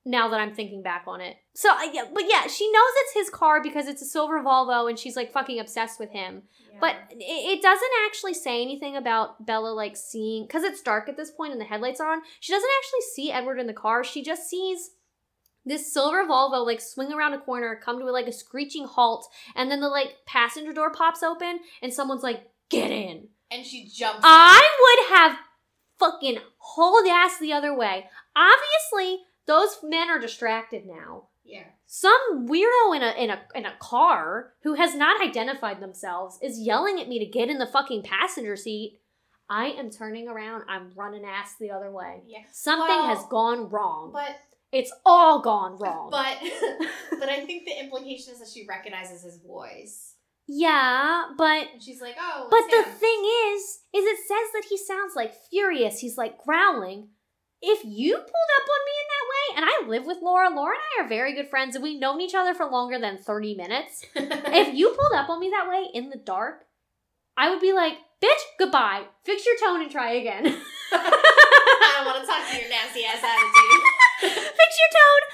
Now 0.06 0.28
that 0.28 0.40
I'm 0.40 0.54
thinking 0.54 0.82
back 0.82 1.04
on 1.06 1.22
it, 1.22 1.36
so 1.54 1.70
I, 1.70 1.90
yeah, 1.92 2.04
but 2.12 2.24
yeah, 2.28 2.46
she 2.46 2.70
knows 2.70 2.90
it's 2.96 3.14
his 3.14 3.30
car 3.30 3.62
because 3.62 3.86
it's 3.86 4.02
a 4.02 4.06
silver 4.06 4.40
Volvo, 4.42 4.88
and 4.88 4.98
she's 4.98 5.16
like 5.16 5.32
fucking 5.32 5.58
obsessed 5.58 5.98
with 5.98 6.10
him. 6.10 6.42
Yeah. 6.70 6.78
But 6.80 6.96
it, 7.10 7.58
it 7.58 7.62
doesn't 7.62 7.90
actually 8.06 8.34
say 8.34 8.60
anything 8.60 8.96
about 8.96 9.46
Bella 9.46 9.72
like 9.72 9.96
seeing 9.96 10.46
because 10.46 10.62
it's 10.62 10.82
dark 10.82 11.08
at 11.08 11.16
this 11.16 11.30
point 11.30 11.52
and 11.52 11.60
the 11.60 11.64
headlights 11.64 12.00
are 12.00 12.12
on. 12.12 12.20
She 12.40 12.52
doesn't 12.52 12.70
actually 12.78 13.00
see 13.14 13.32
Edward 13.32 13.58
in 13.58 13.66
the 13.66 13.72
car. 13.72 14.04
She 14.04 14.22
just 14.22 14.48
sees 14.48 14.90
this 15.64 15.90
silver 15.90 16.24
Volvo 16.24 16.66
like 16.66 16.82
swing 16.82 17.10
around 17.10 17.32
a 17.32 17.40
corner, 17.40 17.80
come 17.82 17.98
to 17.98 18.04
like 18.10 18.26
a 18.26 18.32
screeching 18.32 18.84
halt, 18.84 19.26
and 19.56 19.70
then 19.70 19.80
the 19.80 19.88
like 19.88 20.16
passenger 20.26 20.74
door 20.74 20.92
pops 20.92 21.22
open, 21.22 21.60
and 21.80 21.94
someone's 21.94 22.22
like, 22.22 22.42
"Get 22.68 22.90
in." 22.90 23.28
and 23.54 23.64
she 23.64 23.84
jumps 23.84 24.18
in. 24.18 24.24
I 24.24 24.68
would 24.80 25.16
have 25.16 25.38
fucking 25.98 26.38
hauled 26.58 27.06
ass 27.06 27.38
the 27.38 27.52
other 27.52 27.76
way. 27.76 28.06
Obviously, 28.36 29.22
those 29.46 29.76
men 29.82 30.08
are 30.10 30.18
distracted 30.18 30.84
now. 30.86 31.28
yeah 31.44 31.64
Some 31.86 32.46
weirdo 32.48 32.96
in 32.96 33.02
a 33.02 33.12
in 33.22 33.30
a 33.30 33.38
in 33.54 33.66
a 33.66 33.74
car 33.78 34.52
who 34.62 34.74
has 34.74 34.94
not 34.94 35.20
identified 35.22 35.80
themselves 35.80 36.38
is 36.42 36.58
yelling 36.60 37.00
at 37.00 37.08
me 37.08 37.18
to 37.18 37.26
get 37.26 37.48
in 37.50 37.58
the 37.58 37.66
fucking 37.66 38.02
passenger 38.02 38.56
seat. 38.56 39.00
I 39.50 39.66
am 39.66 39.90
turning 39.90 40.26
around. 40.28 40.64
I'm 40.68 40.92
running 40.96 41.24
ass 41.24 41.54
the 41.60 41.70
other 41.70 41.90
way. 41.90 42.22
yeah 42.26 42.44
Something 42.52 42.88
Well, 42.88 43.14
has 43.14 43.24
gone 43.30 43.68
wrong. 43.68 44.10
but 44.12 44.36
it's 44.72 44.92
all 45.04 45.40
gone 45.40 45.76
wrong. 45.78 46.08
But 46.10 46.38
but 47.20 47.28
I 47.28 47.44
think 47.44 47.64
the 47.66 47.78
implication 47.78 48.32
is 48.32 48.40
that 48.40 48.48
she 48.52 48.64
recognizes 48.66 49.22
his 49.22 49.38
voice. 49.46 50.14
yeah, 50.48 51.24
but 51.36 51.68
And 51.74 51.82
she's 51.82 52.00
like, 52.00 52.16
oh, 52.18 52.48
But 52.50 52.60
it's 52.64 52.74
the 52.76 52.92
thing 52.98 53.20
is, 53.52 53.62
is 53.94 54.04
it 54.12 54.18
says 54.26 54.48
that 54.54 54.64
he 54.68 54.76
sounds 54.78 55.14
like 55.14 55.32
furious. 55.50 55.98
He's 56.00 56.16
like 56.18 56.38
growling. 56.42 57.08
If 57.66 57.82
you 57.84 58.14
pulled 58.14 58.26
up 58.26 58.68
on 58.68 58.80
me 58.84 58.94
in 59.00 59.08
that 59.08 59.26
way, 59.32 59.56
and 59.56 59.64
I 59.64 59.88
live 59.88 60.06
with 60.06 60.22
Laura, 60.22 60.50
Laura 60.54 60.74
and 60.74 61.02
I 61.02 61.04
are 61.04 61.08
very 61.08 61.34
good 61.34 61.48
friends, 61.48 61.74
and 61.74 61.82
we've 61.82 61.98
known 61.98 62.20
each 62.20 62.34
other 62.34 62.52
for 62.52 62.66
longer 62.66 62.98
than 62.98 63.16
30 63.16 63.54
minutes. 63.54 64.04
if 64.14 64.74
you 64.74 64.88
pulled 64.88 65.12
up 65.14 65.30
on 65.30 65.40
me 65.40 65.50
that 65.50 65.68
way 65.68 65.88
in 65.94 66.10
the 66.10 66.18
dark, 66.18 66.66
I 67.36 67.48
would 67.48 67.60
be 67.60 67.72
like, 67.72 67.94
bitch, 68.22 68.42
goodbye. 68.58 69.04
Fix 69.24 69.46
your 69.46 69.56
tone 69.56 69.80
and 69.80 69.90
try 69.90 70.12
again. 70.12 70.46
I 70.92 71.94
don't 71.96 72.06
want 72.06 72.20
to 72.20 72.26
talk 72.26 72.48
to 72.50 72.60
your 72.60 72.68
nasty 72.68 73.04
ass 73.04 73.22
attitude. 73.22 73.80
Fix 74.20 74.78
your 74.78 74.92
tone. 74.92 75.24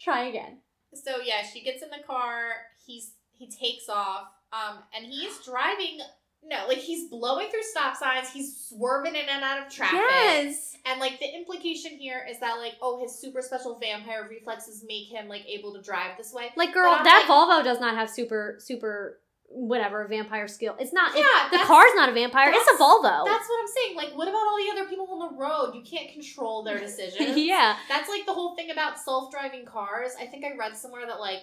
Try 0.00 0.24
again. 0.24 0.58
So 0.94 1.18
yeah, 1.24 1.42
she 1.42 1.62
gets 1.62 1.82
in 1.82 1.90
the 1.90 2.04
car. 2.06 2.50
He's 2.84 3.12
he 3.30 3.50
takes 3.50 3.88
off. 3.88 4.28
Um, 4.52 4.78
and 4.94 5.06
he's 5.06 5.38
driving. 5.44 6.00
No, 6.44 6.66
like 6.68 6.78
he's 6.78 7.08
blowing 7.10 7.48
through 7.50 7.62
stop 7.62 7.96
signs. 7.96 8.28
He's 8.30 8.68
swerving 8.68 9.16
in 9.16 9.28
and 9.28 9.42
out 9.42 9.66
of 9.66 9.72
traffic. 9.72 9.98
Yes. 9.98 10.76
And 10.86 11.00
like 11.00 11.18
the 11.18 11.26
implication 11.34 11.92
here 11.98 12.24
is 12.30 12.38
that 12.40 12.58
like 12.58 12.74
oh 12.80 13.00
his 13.02 13.18
super 13.18 13.42
special 13.42 13.78
vampire 13.80 14.28
reflexes 14.30 14.84
make 14.86 15.08
him 15.08 15.28
like 15.28 15.44
able 15.48 15.74
to 15.74 15.82
drive 15.82 16.16
this 16.16 16.32
way. 16.32 16.50
Like, 16.56 16.72
girl, 16.72 16.92
that 16.92 17.26
like- 17.28 17.28
Volvo 17.28 17.64
does 17.64 17.80
not 17.80 17.96
have 17.96 18.08
super, 18.08 18.56
super, 18.60 19.18
whatever, 19.48 20.06
vampire 20.06 20.46
skill. 20.46 20.76
It's 20.78 20.92
not. 20.92 21.16
Yeah, 21.16 21.48
the 21.50 21.64
car's 21.64 21.90
not 21.96 22.10
a 22.10 22.12
vampire. 22.12 22.52
It's 22.54 22.70
a 22.80 22.82
Volvo. 22.82 23.24
That's 23.24 23.48
what 23.48 23.60
I'm 23.60 23.68
saying. 23.82 23.96
Like 23.96 24.10
what 24.16 24.28
about 24.28 24.46
all 24.46 24.56
the 24.56 24.70
other 24.80 24.88
people 24.88 25.08
on 25.10 25.18
the 25.32 25.36
road? 25.40 25.72
You 25.74 25.82
can't 25.82 26.12
control 26.12 26.62
their 26.62 26.78
decisions. 26.86 27.36
yeah. 27.36 27.76
That's 27.88 28.08
like 28.08 28.24
the 28.24 28.32
whole 28.32 28.54
thing 28.54 28.70
about 28.70 29.00
self-driving 29.00 29.64
cars. 29.66 30.12
I 30.20 30.26
think 30.26 30.44
I 30.44 30.56
read 30.56 30.76
somewhere 30.76 31.06
that 31.08 31.18
like 31.18 31.40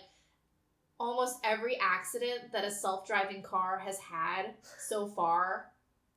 almost 1.04 1.38
every 1.44 1.78
accident 1.82 2.52
that 2.54 2.63
a 2.63 2.72
self-driving 2.72 3.44
car 3.44 3.78
has 3.86 4.00
had 4.00 4.54
so 4.88 5.06
far 5.08 5.66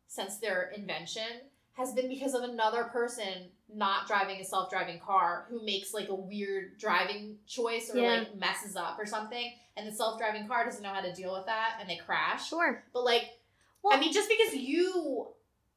since 0.06 0.38
their 0.38 0.70
invention 0.76 1.40
has 1.72 1.92
been 1.92 2.08
because 2.08 2.34
of 2.34 2.42
another 2.42 2.84
person 2.84 3.50
not 3.74 4.06
driving 4.06 4.40
a 4.40 4.44
self-driving 4.44 5.00
car 5.00 5.46
who 5.50 5.62
makes 5.64 5.92
like 5.92 6.08
a 6.08 6.14
weird 6.14 6.78
driving 6.78 7.36
choice 7.48 7.90
or 7.92 7.98
Yeah. 7.98 8.20
like 8.20 8.36
messes 8.36 8.76
up 8.76 8.96
or 8.98 9.04
something 9.06 9.52
and 9.76 9.86
the 9.88 9.92
self-driving 9.92 10.46
car 10.46 10.64
doesn't 10.64 10.82
know 10.82 10.94
how 10.94 11.00
to 11.00 11.12
deal 11.12 11.32
with 11.32 11.46
that 11.46 11.78
and 11.80 11.90
they 11.90 11.96
crash. 11.96 12.48
Sure. 12.48 12.84
But 12.94 13.04
like 13.04 13.40
Well- 13.82 13.96
I 13.96 14.00
mean 14.00 14.12
just 14.12 14.28
because 14.28 14.54
you 14.54 15.28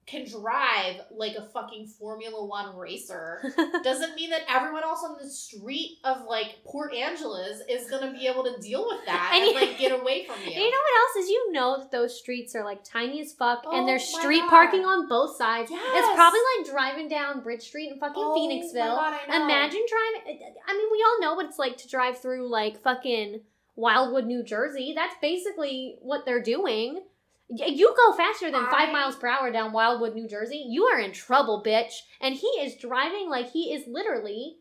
can 0.10 0.26
drive 0.28 1.02
like 1.12 1.36
a 1.36 1.44
fucking 1.54 1.86
Formula 1.88 2.44
1 2.46 2.76
racer 2.76 3.42
doesn't 3.84 4.16
mean 4.16 4.30
that 4.32 4.42
everyone 4.50 4.84
else 4.84 5.04
on 5.08 5.16
the 5.22 5.30
street 5.30 5.98
of 6.04 6.24
like 6.28 6.64
Port 6.66 6.94
Angeles 6.94 7.62
is 7.70 7.90
gonna 7.90 8.12
be 8.12 8.26
able 8.28 8.44
to 8.46 8.58
deal 8.62 8.88
with 8.88 9.06
that 9.06 9.32
And 9.36 9.44
and, 9.44 9.56
like 9.56 9.78
get 9.78 9.92
away 9.92 10.26
from 10.26 10.36
you. 10.46 10.52
You 10.52 10.70
know 10.72 10.78
what 10.78 11.16
else 11.18 11.24
is? 11.26 11.30
You 11.30 11.52
know 11.52 11.78
that 11.80 11.92
those 11.92 12.18
streets 12.18 12.56
are 12.56 12.64
like 12.64 12.84
tiny 12.84 13.22
as 13.22 13.34
fuck, 13.34 13.64
Oh 13.66 13.78
and 13.78 13.88
there's 13.88 14.04
street 14.04 14.42
God. 14.42 14.50
parking 14.50 14.82
on 14.86 15.08
both 15.08 15.36
sides. 15.38 15.70
It's 15.72 16.16
probably 16.16 16.40
like 16.58 16.70
driving 16.72 17.08
down 17.08 17.42
Bridge 17.42 17.62
Street 17.64 17.92
in 17.92 18.00
fucking 18.00 18.16
Oh 18.24 18.36
Phoenixville. 18.38 18.96
God. 18.96 19.20
Imagine 19.28 19.86
driving. 19.88 20.42
Uh, 20.42 20.46
uh, 20.46 20.52
I 20.68 20.74
mean, 20.78 20.88
we 20.92 21.04
all 21.06 21.22
know 21.22 21.36
what 21.36 21.46
it's 21.46 21.60
like 21.60 21.78
to 21.78 21.88
drive 21.88 22.20
through 22.20 22.50
like 22.50 22.82
fucking 22.82 23.42
Wildwood, 23.76 24.26
New 24.26 24.44
Jersey. 24.44 24.94
That's 24.96 25.16
basically 25.22 25.98
what 26.02 26.26
they're 26.26 26.42
doing. 26.44 27.02
You 27.50 27.96
go 27.98 28.16
faster 28.16 28.52
than 28.52 28.66
five 28.66 28.90
I- 28.90 28.92
miles 28.92 29.16
per 29.16 29.28
hour 29.28 29.52
down 29.52 29.72
Wildwood, 29.72 30.14
New 30.14 30.28
Jersey, 30.28 30.66
you 30.68 30.86
are 30.86 31.00
in 31.00 31.12
trouble, 31.12 31.64
bitch. 31.66 31.94
And 32.22 32.36
he 32.36 32.48
is 32.48 32.76
driving 32.76 33.30
like 33.30 33.52
he 33.52 33.74
is 33.74 33.88
literally 33.88 34.58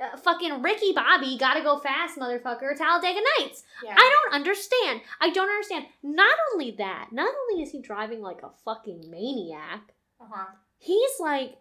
uh, 0.00 0.16
fucking 0.16 0.62
Ricky 0.62 0.92
Bobby, 0.92 1.36
gotta 1.38 1.62
go 1.62 1.78
fast, 1.78 2.16
motherfucker, 2.16 2.76
Talladega 2.76 3.20
Nights. 3.38 3.64
Yeah. 3.84 3.94
I 3.96 4.14
don't 4.14 4.34
understand. 4.34 5.00
I 5.20 5.30
don't 5.30 5.48
understand. 5.50 5.86
Not 6.02 6.36
only 6.52 6.70
that, 6.78 7.08
not 7.10 7.32
only 7.50 7.64
is 7.64 7.72
he 7.72 7.82
driving 7.82 8.20
like 8.20 8.42
a 8.42 8.50
fucking 8.64 9.10
maniac, 9.10 9.92
uh-huh. 10.20 10.52
he's 10.78 11.10
like 11.18 11.56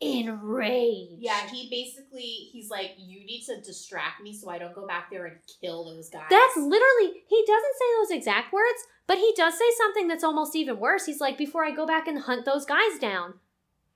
enraged. 0.00 1.16
Yeah, 1.18 1.46
he 1.48 1.68
basically 1.70 2.48
he's 2.52 2.70
like, 2.70 2.92
you 2.98 3.24
need 3.24 3.44
to 3.46 3.60
distract 3.60 4.22
me 4.22 4.34
so 4.34 4.48
I 4.48 4.58
don't 4.58 4.74
go 4.74 4.86
back 4.86 5.10
there 5.10 5.26
and 5.26 5.36
kill 5.60 5.84
those 5.84 6.08
guys. 6.08 6.26
That's 6.30 6.56
literally, 6.56 7.22
he 7.28 7.44
doesn't 7.46 7.76
say 7.78 7.84
those 7.98 8.16
exact 8.18 8.52
words, 8.52 8.82
but 9.06 9.18
he 9.18 9.34
does 9.36 9.54
say 9.54 9.70
something 9.76 10.08
that's 10.08 10.24
almost 10.24 10.56
even 10.56 10.78
worse. 10.78 11.06
He's 11.06 11.20
like, 11.20 11.36
before 11.36 11.64
I 11.64 11.70
go 11.70 11.86
back 11.86 12.08
and 12.08 12.20
hunt 12.20 12.44
those 12.44 12.64
guys 12.64 12.98
down, 13.00 13.34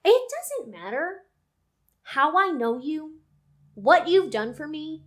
it 0.04 0.30
doesn't 0.30 0.72
matter 0.72 1.20
how 2.02 2.36
I 2.36 2.50
know 2.50 2.78
you, 2.78 3.20
what 3.72 4.08
you've 4.08 4.30
done 4.30 4.52
for 4.52 4.68
me, 4.68 5.04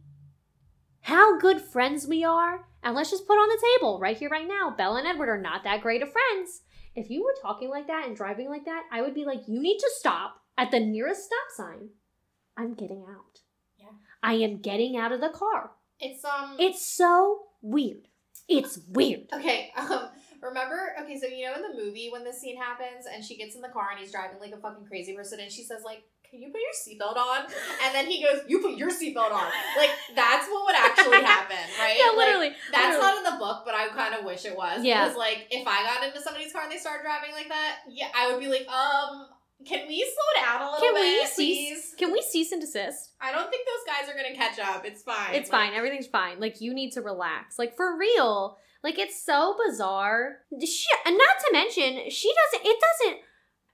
how 1.01 1.38
good 1.38 1.62
friends 1.62 2.07
we 2.07 2.23
are, 2.23 2.65
and 2.81 2.95
let's 2.95 3.12
just 3.12 3.27
put 3.27 3.36
on 3.38 3.49
the 3.49 3.63
table 3.77 3.99
right 3.99 4.17
here, 4.17 4.29
right 4.29 4.47
now. 4.47 4.73
Bella 4.75 4.99
and 4.99 5.07
Edward 5.07 5.29
are 5.29 5.41
not 5.41 5.63
that 5.63 5.81
great 5.81 6.01
of 6.01 6.12
friends. 6.12 6.62
If 6.95 7.12
you 7.12 7.23
were 7.23 7.36
talking 7.39 7.69
like 7.69 7.86
that 7.86 8.07
and 8.07 8.15
driving 8.15 8.49
like 8.49 8.65
that, 8.65 8.83
I 8.91 9.03
would 9.03 9.13
be 9.13 9.25
like, 9.25 9.41
you 9.47 9.62
need 9.62 9.77
to 9.77 9.91
stop 9.99 10.41
at 10.57 10.71
the 10.71 10.79
nearest 10.79 11.25
stop 11.25 11.47
sign. 11.55 11.89
I'm 12.57 12.73
getting 12.73 13.05
out. 13.07 13.41
Yeah. 13.77 13.89
I 14.23 14.33
am 14.33 14.57
getting 14.57 14.97
out 14.97 15.11
of 15.11 15.21
the 15.21 15.29
car. 15.29 15.71
it's 15.99 16.23
um 16.25 16.55
It's 16.59 16.85
so 16.85 17.41
weird. 17.61 18.07
It's 18.47 18.79
weird. 18.89 19.27
Okay, 19.33 19.71
um, 19.77 20.09
remember? 20.41 20.93
Okay, 21.01 21.19
so 21.19 21.27
you 21.27 21.45
know 21.45 21.55
in 21.55 21.61
the 21.61 21.83
movie 21.83 22.09
when 22.11 22.23
this 22.23 22.39
scene 22.41 22.57
happens 22.57 23.05
and 23.11 23.23
she 23.23 23.35
gets 23.37 23.55
in 23.55 23.61
the 23.61 23.69
car 23.69 23.89
and 23.91 23.99
he's 23.99 24.11
driving 24.11 24.39
like 24.39 24.53
a 24.53 24.57
fucking 24.57 24.85
crazy 24.87 25.13
person 25.13 25.39
and 25.39 25.51
she 25.51 25.63
says 25.63 25.81
like, 25.83 26.03
"Can 26.29 26.41
you 26.41 26.47
put 26.49 26.61
your 26.61 26.73
seatbelt 26.73 27.17
on?" 27.17 27.45
And 27.83 27.93
then 27.93 28.07
he 28.07 28.23
goes, 28.23 28.39
"You 28.47 28.59
put 28.59 28.75
your 28.77 28.89
seatbelt 28.89 29.31
on." 29.31 29.51
Like 29.77 29.91
that's 30.15 30.47
what 30.47 30.65
would 30.65 30.75
actually 30.75 31.21
happen, 31.21 31.57
right? 31.79 31.97
Yeah, 31.99 32.07
Like, 32.09 32.17
literally. 32.17 32.51
that's 32.71 32.95
literally. 32.95 33.01
not 33.01 33.17
in 33.17 33.23
the 33.33 33.37
book, 33.37 33.63
but 33.65 33.75
I 33.75 33.89
kind 33.89 34.15
of 34.15 34.23
wish 34.25 34.45
it 34.45 34.55
was. 34.55 34.83
Yeah. 34.83 35.03
Because 35.03 35.17
like 35.17 35.47
if 35.51 35.67
I 35.67 35.83
got 35.83 36.03
into 36.07 36.21
somebody's 36.21 36.53
car 36.53 36.63
and 36.63 36.71
they 36.71 36.77
started 36.77 37.03
driving 37.03 37.33
like 37.33 37.49
that, 37.49 37.79
yeah, 37.89 38.07
I 38.15 38.31
would 38.31 38.39
be 38.39 38.47
like, 38.47 38.67
um. 38.69 39.27
Can 39.65 39.87
we 39.87 39.99
slow 40.05 40.43
down 40.43 40.61
a 40.61 40.65
little 40.71 40.79
Can 40.79 40.93
bit, 40.93 41.01
we 41.01 41.19
please? 41.25 41.29
cease? 41.83 41.95
Can 41.97 42.11
we 42.11 42.21
cease 42.21 42.51
and 42.51 42.61
desist? 42.61 43.09
I 43.19 43.31
don't 43.31 43.49
think 43.49 43.65
those 43.67 43.85
guys 43.95 44.09
are 44.09 44.15
gonna 44.15 44.35
catch 44.35 44.59
up. 44.59 44.85
It's 44.85 45.01
fine. 45.01 45.33
It's 45.33 45.51
Like, 45.51 45.69
fine. 45.69 45.73
Everything's 45.77 46.07
fine. 46.07 46.39
Like 46.39 46.61
you 46.61 46.73
need 46.73 46.91
to 46.91 47.01
relax. 47.01 47.57
Like 47.57 47.75
for 47.75 47.97
real. 47.97 48.57
Like 48.83 48.99
it's 48.99 49.19
so 49.21 49.55
bizarre. 49.65 50.37
She, 50.63 50.85
and 51.05 51.17
not 51.17 51.39
to 51.47 51.49
mention, 51.53 52.09
she 52.11 52.31
doesn't. 52.53 52.67
It 52.67 52.77
doesn't. 52.79 53.21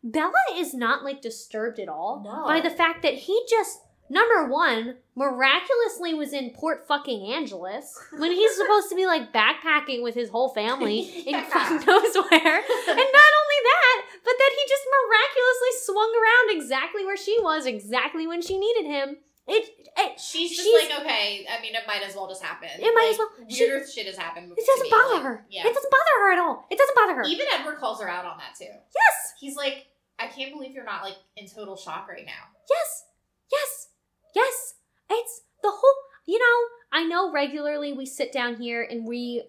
Bella 0.05 0.33
is 0.55 0.73
not 0.73 1.03
like 1.03 1.21
disturbed 1.21 1.79
at 1.79 1.89
all 1.89 2.21
No. 2.25 2.45
by 2.47 2.59
the 2.61 2.69
fact 2.69 3.03
that 3.03 3.13
he 3.13 3.41
just 3.49 3.79
number 4.09 4.47
one 4.47 4.95
miraculously 5.15 6.13
was 6.13 6.33
in 6.33 6.49
Port 6.51 6.85
fucking 6.87 7.31
Angeles 7.33 7.97
when 8.17 8.31
he's 8.31 8.55
supposed 8.57 8.89
to 8.89 8.95
be 8.95 9.05
like 9.05 9.31
backpacking 9.33 10.03
with 10.03 10.15
his 10.15 10.29
whole 10.29 10.49
family 10.53 10.99
in 11.27 11.33
Yeah. 11.35 11.43
fucking 11.45 11.85
knows 11.87 12.15
where. 12.15 12.57
And 12.57 12.97
not 12.97 13.31
only 13.41 13.59
that, 13.63 14.01
but 14.23 14.33
that 14.37 14.51
he 14.57 14.63
just 14.69 14.83
miraculously 14.93 15.71
swung 15.84 16.12
around 16.13 16.58
exactly 16.58 17.06
where 17.06 17.17
she 17.17 17.38
was, 17.41 17.65
exactly 17.65 18.27
when 18.27 18.41
she 18.41 18.58
needed 18.58 18.86
him. 18.86 19.17
It, 19.45 19.69
it 19.97 20.19
She's 20.19 20.51
just 20.56 20.63
She's- 20.63 20.89
like, 20.89 21.01
okay, 21.01 21.45
I 21.51 21.62
mean, 21.62 21.75
it 21.75 21.84
might 21.86 22.01
as 22.01 22.15
well 22.15 22.27
just 22.29 22.41
happen. 22.41 22.69
It 22.79 22.82
might 22.95 23.03
Like, 23.03 23.12
as 23.12 23.17
well- 23.17 23.49
she- 23.49 23.91
shit 23.91 24.08
has 24.08 24.17
happened. 24.17 24.53
It 24.56 24.65
doesn't 24.65 24.89
bother 24.89 25.13
like, 25.15 25.23
her. 25.23 25.45
Yeah. 25.49 25.67
It 25.67 25.73
doesn't 25.73 25.91
bother 25.91 26.15
her 26.21 26.32
at 26.34 26.39
all. 26.39 26.65
It 26.71 26.77
doesn't 26.77 26.95
bother 26.95 27.15
her. 27.15 27.23
Even 27.23 27.45
Edward 27.53 27.77
calls 27.77 28.01
her 28.01 28.10
out 28.10 28.25
on 28.25 28.38
that 28.38 28.56
too. 28.58 28.65
yes, 28.71 29.34
He's 29.39 29.56
like, 29.58 29.88
I 30.19 30.27
can't 30.27 30.53
believe 30.53 30.71
you're 30.73 30.86
not 30.86 31.03
like 31.03 31.17
in 31.36 31.47
total 31.47 31.75
shock 31.75 32.08
right 32.08 32.25
now. 32.25 32.32
yes, 32.69 33.03
yes, 33.51 33.88
yes. 34.36 34.73
It's 35.10 35.41
the 35.62 35.71
whole. 35.71 35.95
You 36.25 36.39
know, 36.39 36.67
I 36.93 37.03
know 37.03 37.29
regularly 37.34 37.91
we 37.91 38.06
sit 38.06 38.32
down 38.32 38.56
here 38.56 38.82
and 38.89 39.06
we 39.06 39.43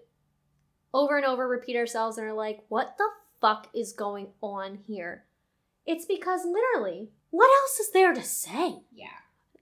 over 0.92 1.16
and 1.16 1.24
over 1.24 1.46
repeat 1.46 1.76
ourselves 1.76 2.18
and 2.18 2.26
are 2.26 2.33
like, 2.35 2.64
what 2.68 2.96
the 2.98 3.09
fuck 3.40 3.68
is 3.72 3.92
going 3.92 4.28
on 4.40 4.78
here? 4.87 5.24
It's 5.86 6.06
because 6.06 6.44
literally, 6.44 7.10
what 7.30 7.50
else 7.62 7.78
is 7.80 7.92
there 7.92 8.14
to 8.14 8.22
say? 8.22 8.76
Yeah. 8.92 9.08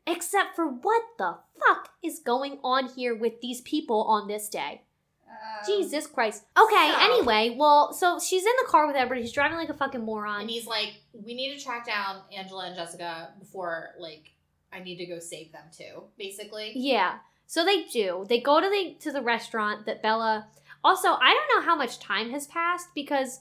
Except 0.07 0.57
for 0.57 0.67
what 0.67 1.03
the 1.19 1.39
fuck 1.59 1.91
is 2.03 2.19
going 2.19 2.59
on 2.65 2.89
here 2.89 3.15
with 3.15 3.41
these 3.41 3.61
people 3.61 4.03
on 4.05 4.29
this 4.29 4.49
day? 4.49 4.83
Um, 5.29 5.65
Jesus 5.67 6.07
Christ. 6.07 6.45
Okay, 6.59 6.93
so- 6.93 7.01
anyway, 7.01 7.55
well, 7.59 7.93
so 7.93 8.19
she's 8.19 8.45
in 8.45 8.53
the 8.63 8.69
car 8.69 8.87
with 8.87 8.97
Edward. 8.97 9.19
He's 9.19 9.33
driving 9.33 9.57
like 9.57 9.69
a 9.69 9.75
fucking 9.75 10.05
moron. 10.05 10.43
And 10.43 10.51
he's 10.51 10.67
like, 10.67 10.95
we 11.13 11.35
need 11.35 11.57
to 11.57 11.63
track 11.65 11.87
down 11.87 12.23
Angela 12.37 12.67
and 12.67 12.77
Jessica 12.77 13.31
before 13.39 13.91
like 13.99 14.33
I 14.73 14.81
need 14.81 14.97
to 14.97 15.07
go 15.07 15.19
save 15.19 15.53
them 15.53 15.65
too. 15.77 16.05
Basically. 16.19 16.73
Yeah. 16.75 17.19
So 17.47 17.65
they 17.65 17.85
do. 17.85 18.25
They 18.29 18.41
go 18.41 18.61
to 18.61 18.69
the 18.69 18.97
to 19.01 19.13
the 19.13 19.23
restaurant 19.23 19.87
that 19.87 20.03
Bella. 20.03 20.49
Also, 20.85 21.09
I 21.09 21.33
don't 21.35 21.59
know 21.61 21.67
how 21.67 21.77
much 21.77 21.99
time 22.01 22.31
has 22.31 22.47
passed 22.47 22.89
because 22.95 23.41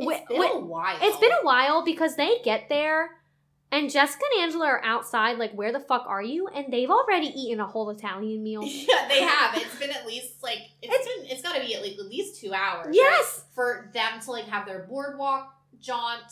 It's 0.00 0.28
been 0.28 0.42
a 0.42 0.58
while. 0.58 0.98
it's 1.00 1.16
been 1.18 1.32
a 1.32 1.44
while 1.44 1.84
because 1.84 2.16
they 2.16 2.38
get 2.44 2.68
there 2.68 3.10
and 3.72 3.88
Jessica 3.88 4.24
and 4.34 4.42
Angela 4.44 4.66
are 4.66 4.82
outside 4.84 5.38
like 5.38 5.52
where 5.52 5.70
the 5.72 5.78
fuck 5.80 6.04
are 6.08 6.22
you? 6.22 6.48
And 6.48 6.72
they've 6.72 6.90
already 6.90 7.28
eaten 7.28 7.60
a 7.60 7.66
whole 7.66 7.90
Italian 7.90 8.42
meal. 8.42 8.62
Yeah, 8.64 9.06
they 9.08 9.22
have. 9.22 9.54
It's 9.62 9.78
been 9.78 9.90
at 9.90 10.06
least 10.06 10.42
like 10.42 10.58
it's 10.82 11.06
been. 11.06 11.30
It's 11.30 11.42
got 11.42 11.54
to 11.54 11.60
be 11.64 11.74
at 11.76 11.82
like 11.82 11.92
at 11.92 12.06
least 12.06 12.40
two 12.40 12.52
hours. 12.52 12.86
right? 12.86 12.94
Yes. 12.94 13.44
for 13.54 13.90
them 13.94 14.20
to 14.24 14.30
like 14.32 14.44
have 14.46 14.66
their 14.66 14.86
boardwalk 14.88 15.54
jaunt 15.80 16.22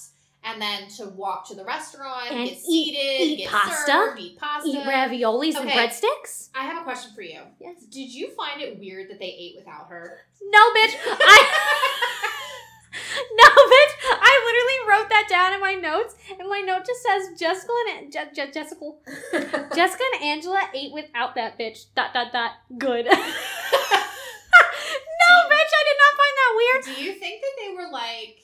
and 0.45 0.63
then 0.63 0.89
to 0.89 1.07
walk 1.11 1.49
to 1.49 1.55
the 1.55 1.65
restaurant, 1.65 2.31
And 2.31 2.45
get 2.49 2.53
eat- 2.57 2.61
seated, 2.61 3.21
eat 3.27 3.37
get 3.39 3.49
pasta, 3.51 3.91
served, 3.91 4.21
eat 4.21 4.39
pasta. 4.39 4.69
Eat 4.69 4.79
raviolis 4.87 5.57
and 5.57 5.69
Okay. 5.69 5.77
breadsticks? 5.79 6.49
I 6.55 6.63
have 6.65 6.81
a 6.81 6.85
question 6.85 7.13
for 7.15 7.23
you. 7.23 7.41
Yes. 7.61 7.83
Did 7.91 8.13
you 8.15 8.31
find 8.37 8.61
it 8.61 8.79
weird 8.79 9.11
that 9.11 9.19
they 9.19 9.27
ate 9.27 9.55
without 9.57 9.89
her? 9.89 10.19
No, 10.43 10.61
bitch. 10.75 10.95
I 11.05 11.39
No, 13.35 13.45
bitch. 13.45 13.95
I 14.11 14.33
literally 14.47 14.79
wrote 15.01 15.09
that 15.11 15.18
down 15.29 15.53
in 15.55 15.61
my 15.61 15.75
notes, 15.75 16.15
and 16.39 16.49
my 16.49 16.61
note 16.61 16.87
just 16.87 17.03
says 17.03 17.39
Jessica 17.39 17.73
and 17.97 18.13
Je- 18.13 18.31
Je- 18.35 18.51
Jessica 18.53 18.93
Jessica 19.75 20.05
and 20.15 20.23
Angela 20.25 20.61
ate 20.75 20.93
without 20.93 21.35
that 21.37 21.59
bitch. 21.59 21.87
Dot 21.95 22.13
dot 22.15 22.33
dot. 22.33 22.53
Good. 22.79 23.05
no, 23.07 23.13
bitch. 23.13 23.25
I 25.79 25.83
did 25.85 25.99
not 26.03 26.15
find 26.19 26.35
that 26.39 26.53
weird. 26.57 26.85
Do 26.85 26.93
you 27.03 27.13
think 27.15 27.43
that 27.43 27.55
they 27.61 27.71
were 27.75 27.89
like 27.91 28.37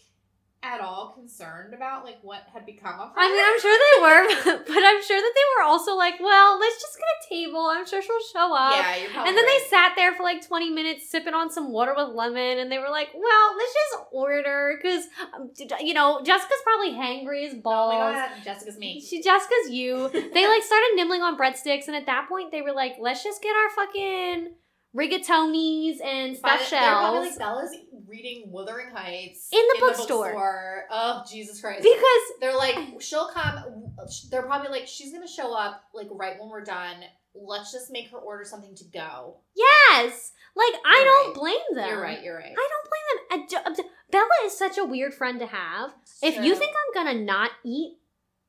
at 0.65 0.81
all 0.81 1.13
concerned 1.15 1.75
about 1.75 2.05
like 2.05 2.17
what 2.23 2.41
had 2.53 2.65
become 2.65 2.99
of 2.99 3.09
her? 3.11 3.15
I 3.21 3.29
mean, 3.29 3.45
I'm 3.45 3.61
sure 3.61 3.77
they 3.77 4.01
were, 4.01 4.65
but 4.65 4.83
I'm 4.83 5.03
sure 5.05 5.21
that 5.21 5.33
they 5.37 5.47
were 5.59 5.65
also 5.69 5.95
like, 5.95 6.15
well, 6.21 6.59
let's 6.59 6.81
just 6.81 6.97
get 6.97 7.05
a 7.05 7.29
table. 7.29 7.67
I'm 7.71 7.87
sure 7.87 8.01
she'll 8.01 8.27
show 8.33 8.55
up. 8.55 8.75
yeah, 8.77 8.97
you're 8.97 9.11
probably 9.11 9.29
And 9.29 9.37
then 9.37 9.45
right. 9.45 9.61
they 9.63 9.69
sat 9.69 9.93
there 9.95 10.15
for 10.15 10.23
like 10.23 10.47
20 10.47 10.71
minutes 10.71 11.11
sipping 11.11 11.35
on 11.35 11.51
some 11.51 11.71
water 11.71 11.93
with 11.95 12.15
lemon, 12.17 12.59
and 12.59 12.73
they 12.73 12.79
were 12.79 12.89
like, 12.89 13.09
well, 13.15 13.57
let's 13.59 13.73
just 13.75 14.05
order, 14.11 14.79
because, 14.81 15.05
um, 15.37 15.51
you 15.81 15.93
know, 15.93 16.23
Jessica's 16.25 16.59
probably 16.65 16.93
hangry 16.93 17.47
as 17.47 17.53
Oh 17.53 17.57
my 17.57 17.61
balls. 17.63 18.15
god, 18.15 18.31
Jessica's 18.43 18.79
me. 18.79 19.01
She 19.01 19.21
Jessica's 19.23 19.71
you. 19.71 20.09
They 20.09 20.49
like 20.49 20.63
started 20.63 20.93
nibbling 20.95 21.21
on 21.23 21.37
breadsticks, 21.37 21.87
and 21.89 21.95
at 21.97 22.07
that 22.07 22.27
point 22.29 22.51
they 22.53 22.63
were 22.63 22.73
like, 22.73 22.95
let's 22.99 23.23
just 23.23 23.43
get 23.43 23.55
our 23.55 23.71
fucking 23.71 24.55
rigatonis 24.97 25.97
and 26.05 26.37
stuffed 26.37 26.71
the- 26.71 26.77
They're 26.77 26.91
probably 26.91 27.29
like 27.31 27.39
Bella's 27.39 27.77
reading 28.15 28.45
Wuthering 28.53 28.91
Heights 28.95 29.49
In 29.53 29.59
the 29.75 29.81
bookstore. 29.81 30.27
bookstore. 30.27 30.85
Oh 30.91 31.25
Jesus 31.29 31.61
Christ! 31.61 31.83
because 31.83 32.23
They're 32.41 32.57
like, 32.57 32.79
she'll 33.01 33.29
come. 33.29 33.93
They're 34.31 34.43
probably 34.43 34.69
like, 34.69 34.87
she's 34.87 35.13
gonna 35.13 35.27
show 35.27 35.53
up 35.53 35.83
like 35.93 36.07
right 36.13 36.39
when 36.39 36.49
we're 36.49 36.63
done. 36.65 36.97
Let's 37.35 37.73
just 37.73 37.91
make 37.91 38.11
her 38.13 38.19
order 38.19 38.45
something 38.45 38.77
to 38.77 38.85
go. 38.85 39.39
yes, 39.57 40.31
like 40.55 40.81
I 40.87 40.97
You're 40.99 41.05
don't 41.05 41.27
right. 41.27 41.35
blame 41.35 41.77
them. 41.77 41.89
You're 41.89 42.01
right. 42.01 42.23
You're 42.23 42.37
right. 42.37 42.55
I 42.57 42.69
don't 42.71 42.89
blame 42.91 43.49
them. 43.51 43.65
I 43.67 43.73
ju- 43.83 43.89
Bella 44.13 44.29
is 44.45 44.57
such 44.57 44.79
a 44.79 44.85
weird 44.85 45.13
friend 45.13 45.41
to 45.41 45.47
have. 45.47 45.91
If 46.23 46.37
you 46.45 46.55
think 46.55 46.71
I'm 46.77 47.05
gonna 47.05 47.21
not 47.21 47.51
eat 47.65 47.97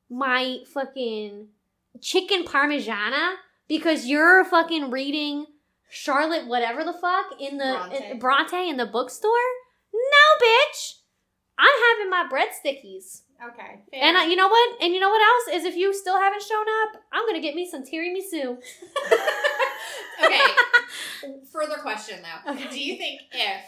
my 0.07 0.59
fucking 0.71 1.47
chicken 2.01 2.43
parmigiana 2.43 3.35
because 3.67 4.05
you're 4.05 4.45
fucking 4.45 4.91
reading 4.91 5.47
Charlotte 5.95 6.47
whatever 6.47 6.83
the 6.83 6.91
fuck 6.91 7.39
in 7.39 7.57
the 7.57 7.73
Bronte. 7.73 8.11
in, 8.11 8.19
Bronte 8.19 8.69
in 8.69 8.77
the 8.77 8.85
bookstore, 8.85 9.31
no 9.93 10.45
bitch. 10.45 10.95
I'm 11.57 11.73
having 11.97 12.09
my 12.09 12.27
breadstickies. 12.29 13.21
okay, 13.41 13.79
And 13.93 14.17
I, 14.17 14.25
you 14.25 14.35
know 14.35 14.49
what? 14.49 14.81
And 14.81 14.93
you 14.93 14.99
know 14.99 15.09
what 15.09 15.21
else 15.21 15.57
is 15.57 15.65
if 15.65 15.77
you 15.77 15.93
still 15.93 16.19
haven't 16.19 16.43
shown 16.43 16.65
up, 16.83 17.01
I'm 17.13 17.25
gonna 17.25 17.39
get 17.39 17.55
me 17.55 17.65
some 17.69 17.83
tiramisu. 17.83 18.57
okay. 20.25 20.41
Further 21.53 21.77
question 21.81 22.19
though. 22.21 22.51
Okay. 22.51 22.69
Do 22.69 22.83
you 22.83 22.97
think 22.97 23.21
if 23.31 23.61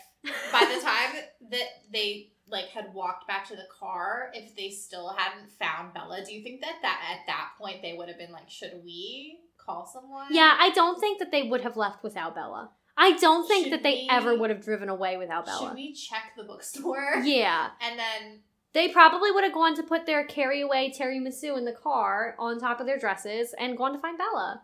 by 0.52 0.66
the 0.66 0.82
time 0.82 1.24
that 1.50 1.68
they 1.94 2.34
like 2.50 2.68
had 2.68 2.94
walked 2.94 3.26
back 3.26 3.48
to 3.48 3.56
the 3.56 3.68
car, 3.80 4.32
if 4.34 4.54
they 4.58 4.70
still 4.70 5.16
hadn't 5.18 5.50
found 5.52 5.94
Bella, 5.94 6.26
do 6.26 6.34
you 6.34 6.44
think 6.44 6.60
that 6.60 6.76
that 6.82 7.02
at 7.10 7.26
that 7.28 7.52
point 7.58 7.82
they 7.82 7.94
would 7.94 8.10
have 8.10 8.18
been 8.18 8.34
like, 8.34 8.50
should 8.50 8.82
we 8.84 9.40
call 9.67 9.86
someone? 9.86 10.27
Yeah, 10.32 10.56
I 10.60 10.71
don't 10.71 10.99
think 10.99 11.19
that 11.19 11.30
they 11.32 11.43
would 11.43 11.62
have 11.62 11.77
left 11.77 12.01
without 12.03 12.34
Bella. 12.34 12.71
I 12.99 13.12
don't 13.17 13.47
think 13.47 13.65
Should 13.65 13.73
that 13.73 13.84
they 13.84 13.93
we- 13.93 14.08
ever 14.10 14.36
would 14.36 14.49
have 14.49 14.63
driven 14.63 14.89
away 14.89 15.17
without 15.17 15.45
Bella. 15.45 15.67
Should 15.69 15.75
we 15.75 15.93
check 15.93 16.32
the 16.36 16.43
bookstore? 16.43 17.17
Yeah. 17.23 17.69
And 17.82 17.99
then 17.99 18.39
They 18.73 18.88
probably 18.89 19.32
would 19.32 19.43
have 19.43 19.53
gone 19.53 19.75
to 19.75 19.84
put 19.84 20.06
their 20.08 20.23
carry 20.25 20.62
away 20.62 20.91
tiramisu 20.97 21.58
in 21.58 21.65
the 21.65 21.73
car 21.73 22.36
on 22.39 22.60
top 22.60 22.80
of 22.80 22.88
their 22.88 22.97
dresses 22.97 23.53
and 23.60 23.77
gone 23.77 23.93
to 23.93 23.99
find 23.99 24.17
Bella. 24.17 24.62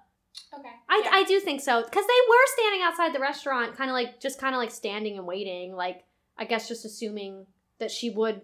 Okay. 0.57 0.69
I, 0.89 1.01
yeah. 1.05 1.11
I 1.13 1.23
do 1.25 1.39
think 1.39 1.61
so 1.61 1.83
because 1.83 2.05
they 2.05 2.21
were 2.29 2.45
standing 2.55 2.81
outside 2.81 3.13
the 3.13 3.19
restaurant, 3.19 3.75
kind 3.77 3.91
of 3.91 3.93
like 3.93 4.19
just 4.19 4.39
kind 4.39 4.55
of 4.55 4.59
like 4.59 4.71
standing 4.71 5.17
and 5.19 5.27
waiting, 5.27 5.75
like 5.75 6.03
I 6.37 6.45
guess 6.45 6.67
just 6.67 6.85
assuming 6.85 7.45
that 7.79 7.91
she 7.91 8.09
would 8.09 8.41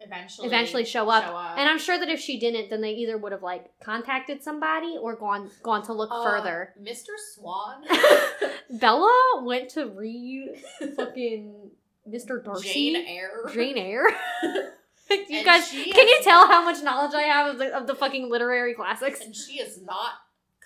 eventually 0.00 0.46
eventually 0.48 0.84
show 0.84 1.08
up. 1.08 1.24
show 1.24 1.36
up. 1.36 1.58
And 1.58 1.68
I'm 1.68 1.78
sure 1.78 1.98
that 1.98 2.08
if 2.08 2.20
she 2.20 2.38
didn't, 2.38 2.70
then 2.70 2.80
they 2.80 2.92
either 2.92 3.16
would 3.18 3.32
have 3.32 3.42
like 3.42 3.70
contacted 3.82 4.42
somebody 4.42 4.96
or 5.00 5.16
gone 5.16 5.50
gone 5.62 5.82
to 5.84 5.92
look 5.92 6.10
Uh, 6.12 6.22
further. 6.24 6.74
Mr. 6.80 7.10
Swan. 7.34 7.84
Bella 8.70 9.42
went 9.44 9.70
to 9.70 9.86
read 9.86 10.54
fucking 10.96 11.70
Mr. 12.08 12.42
Darcy, 12.44 12.92
Jane 12.94 13.04
Eyre. 13.06 13.50
Jane 13.52 13.78
Eyre. 13.78 14.06
you 14.42 15.24
And 15.30 15.44
guys, 15.44 15.68
can 15.70 16.08
you 16.08 16.20
tell 16.22 16.46
how 16.46 16.64
much 16.64 16.82
knowledge 16.82 17.14
I 17.14 17.22
have 17.22 17.52
of 17.54 17.58
the, 17.58 17.76
of 17.76 17.86
the 17.86 17.94
fucking 17.94 18.30
literary 18.30 18.74
classics? 18.74 19.20
And 19.20 19.34
she 19.34 19.58
has 19.58 19.80
not 19.82 20.12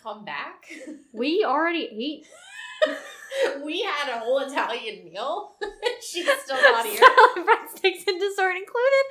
come 0.03 0.25
back. 0.25 0.64
We 1.12 1.45
already 1.47 1.85
ate. 1.93 2.27
we 3.64 3.83
had 3.83 4.14
a 4.14 4.19
whole 4.21 4.38
Italian 4.40 5.05
meal. 5.05 5.53
She's 6.01 6.29
still 6.45 6.57
not 6.61 6.85
here. 6.87 6.97
Salad, 6.99 7.47
breadsticks, 7.47 8.07
and 8.07 8.19
dessert 8.21 8.57
included. 8.57 9.05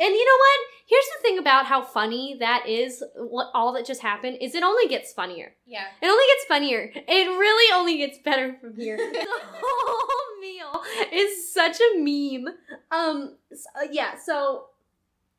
and 0.00 0.10
you 0.14 0.24
know 0.24 0.38
what? 0.38 0.58
Here's 0.86 1.04
the 1.16 1.22
thing 1.22 1.38
about 1.38 1.66
how 1.66 1.82
funny 1.82 2.36
that 2.40 2.66
is. 2.68 3.02
What 3.16 3.50
all 3.54 3.72
that 3.74 3.84
just 3.86 4.00
happened 4.00 4.38
is 4.40 4.54
it 4.54 4.62
only 4.62 4.88
gets 4.88 5.12
funnier. 5.12 5.54
Yeah. 5.66 5.84
It 6.00 6.06
only 6.06 6.24
gets 6.34 6.44
funnier. 6.46 6.90
It 6.94 7.26
really 7.28 7.74
only 7.78 7.98
gets 7.98 8.18
better 8.18 8.56
from 8.60 8.74
here. 8.76 8.96
the 8.96 9.26
whole 9.62 10.40
meal 10.40 10.82
is 11.12 11.52
such 11.52 11.78
a 11.80 11.98
meme. 11.98 12.54
Um, 12.90 13.36
s- 13.52 13.66
uh, 13.76 13.86
yeah. 13.90 14.14
So 14.24 14.66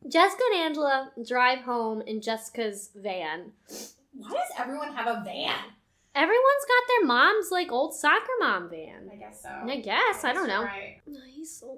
Jessica 0.08 0.44
and 0.54 0.62
Angela 0.66 1.12
drive 1.28 1.60
home 1.60 2.02
in 2.02 2.22
Jessica's 2.22 2.92
van. 2.96 3.52
Why 4.14 4.30
does 4.30 4.52
everyone 4.60 4.94
have 4.94 5.08
a 5.08 5.24
van? 5.26 5.56
Everyone's 6.16 6.66
got 6.68 6.84
their 6.88 7.06
mom's 7.08 7.52
like 7.52 7.72
old 7.72 7.94
soccer 7.94 8.26
mom 8.40 8.70
van. 8.70 9.10
I 9.12 9.16
guess 9.16 9.44
so. 9.44 9.50
I 9.50 9.80
guess 9.80 10.24
I 10.24 10.34
don't 10.34 10.48
you're 10.48 10.58
know. 10.58 10.64
Right. 10.64 10.98
He's 11.36 11.58
so 11.60 11.68
loud. 11.68 11.78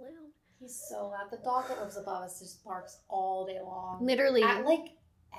He's 0.59 0.85
so 0.89 1.07
loud. 1.09 1.29
The 1.31 1.37
dog 1.43 1.67
that 1.69 1.79
lives 1.81 1.97
above 1.97 2.23
us 2.23 2.39
just 2.39 2.63
barks 2.63 2.99
all 3.09 3.45
day 3.45 3.59
long. 3.61 4.05
Literally. 4.05 4.43
At 4.43 4.65
like 4.65 4.91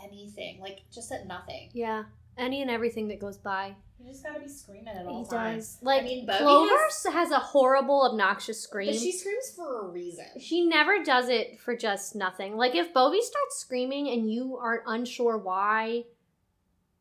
anything, 0.04 0.60
like 0.60 0.80
just 0.92 1.10
at 1.12 1.26
nothing. 1.26 1.70
Yeah. 1.72 2.04
Any 2.36 2.62
and 2.62 2.70
everything 2.70 3.08
that 3.08 3.20
goes 3.20 3.36
by. 3.36 3.74
You 4.00 4.10
just 4.10 4.24
gotta 4.24 4.40
be 4.40 4.48
screaming 4.48 4.88
at 4.88 5.06
all 5.06 5.24
He 5.24 5.30
times. 5.30 5.74
does. 5.74 5.78
Like 5.82 6.04
mean, 6.04 6.26
Bobby 6.26 6.38
Clover 6.44 6.74
has- 6.88 7.06
has, 7.12 7.30
a 7.30 7.38
horrible, 7.38 8.02
obnoxious 8.10 8.58
scream. 8.60 8.90
But 8.90 8.98
she 9.00 9.12
screams 9.12 9.52
for 9.54 9.82
a 9.86 9.88
reason. 9.88 10.24
She 10.40 10.66
never 10.66 11.04
does 11.04 11.28
it 11.28 11.60
for 11.60 11.76
just 11.76 12.16
nothing. 12.16 12.56
Like 12.56 12.74
if 12.74 12.92
Bovie 12.92 13.22
starts 13.22 13.58
screaming 13.58 14.08
and 14.08 14.32
you 14.32 14.56
aren't 14.56 14.82
unsure 14.86 15.38
why, 15.38 16.04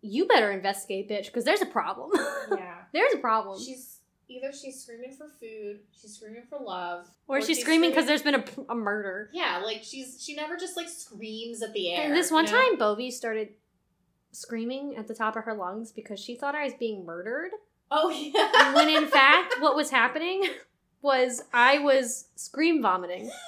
you 0.01 0.27
better 0.27 0.51
investigate, 0.51 1.09
bitch, 1.09 1.25
because 1.25 1.45
there's 1.45 1.61
a 1.61 1.65
problem. 1.65 2.11
Yeah. 2.51 2.75
there's 2.91 3.13
a 3.13 3.17
problem. 3.17 3.61
She's 3.61 3.99
either 4.27 4.51
she's 4.51 4.81
screaming 4.81 5.15
for 5.15 5.27
food, 5.27 5.79
she's 5.99 6.15
screaming 6.15 6.43
for 6.49 6.59
love, 6.59 7.07
or, 7.27 7.41
she's, 7.41 7.61
screaming 7.61 7.91
because 7.91 8.05
there's 8.05 8.23
been 8.23 8.35
a, 8.35 8.43
a 8.69 8.75
murder. 8.75 9.29
Yeah, 9.31 9.61
like 9.63 9.83
she's 9.83 10.21
she 10.21 10.35
never 10.35 10.57
just 10.57 10.75
like 10.75 10.89
screams 10.89 11.61
at 11.61 11.73
the 11.73 11.93
air. 11.93 12.05
And 12.05 12.15
this 12.15 12.29
one 12.29 12.45
you 12.45 12.51
know? 12.51 12.57
time, 12.57 12.77
Bovie 12.77 13.11
started 13.11 13.49
screaming 14.31 14.95
at 14.97 15.07
the 15.07 15.13
top 15.13 15.35
of 15.35 15.45
her 15.45 15.53
lungs 15.53 15.91
because 15.91 16.19
she 16.19 16.35
thought 16.35 16.55
I 16.55 16.65
was 16.65 16.73
being 16.73 17.05
murdered. 17.05 17.51
Oh 17.89 18.09
yeah. 18.35 18.73
when 18.73 18.89
in 18.89 19.07
fact, 19.07 19.55
what 19.59 19.75
was 19.75 19.91
happening 19.91 20.43
was 21.01 21.43
I 21.53 21.79
was 21.79 22.25
scream 22.35 22.81
vomiting. 22.81 23.31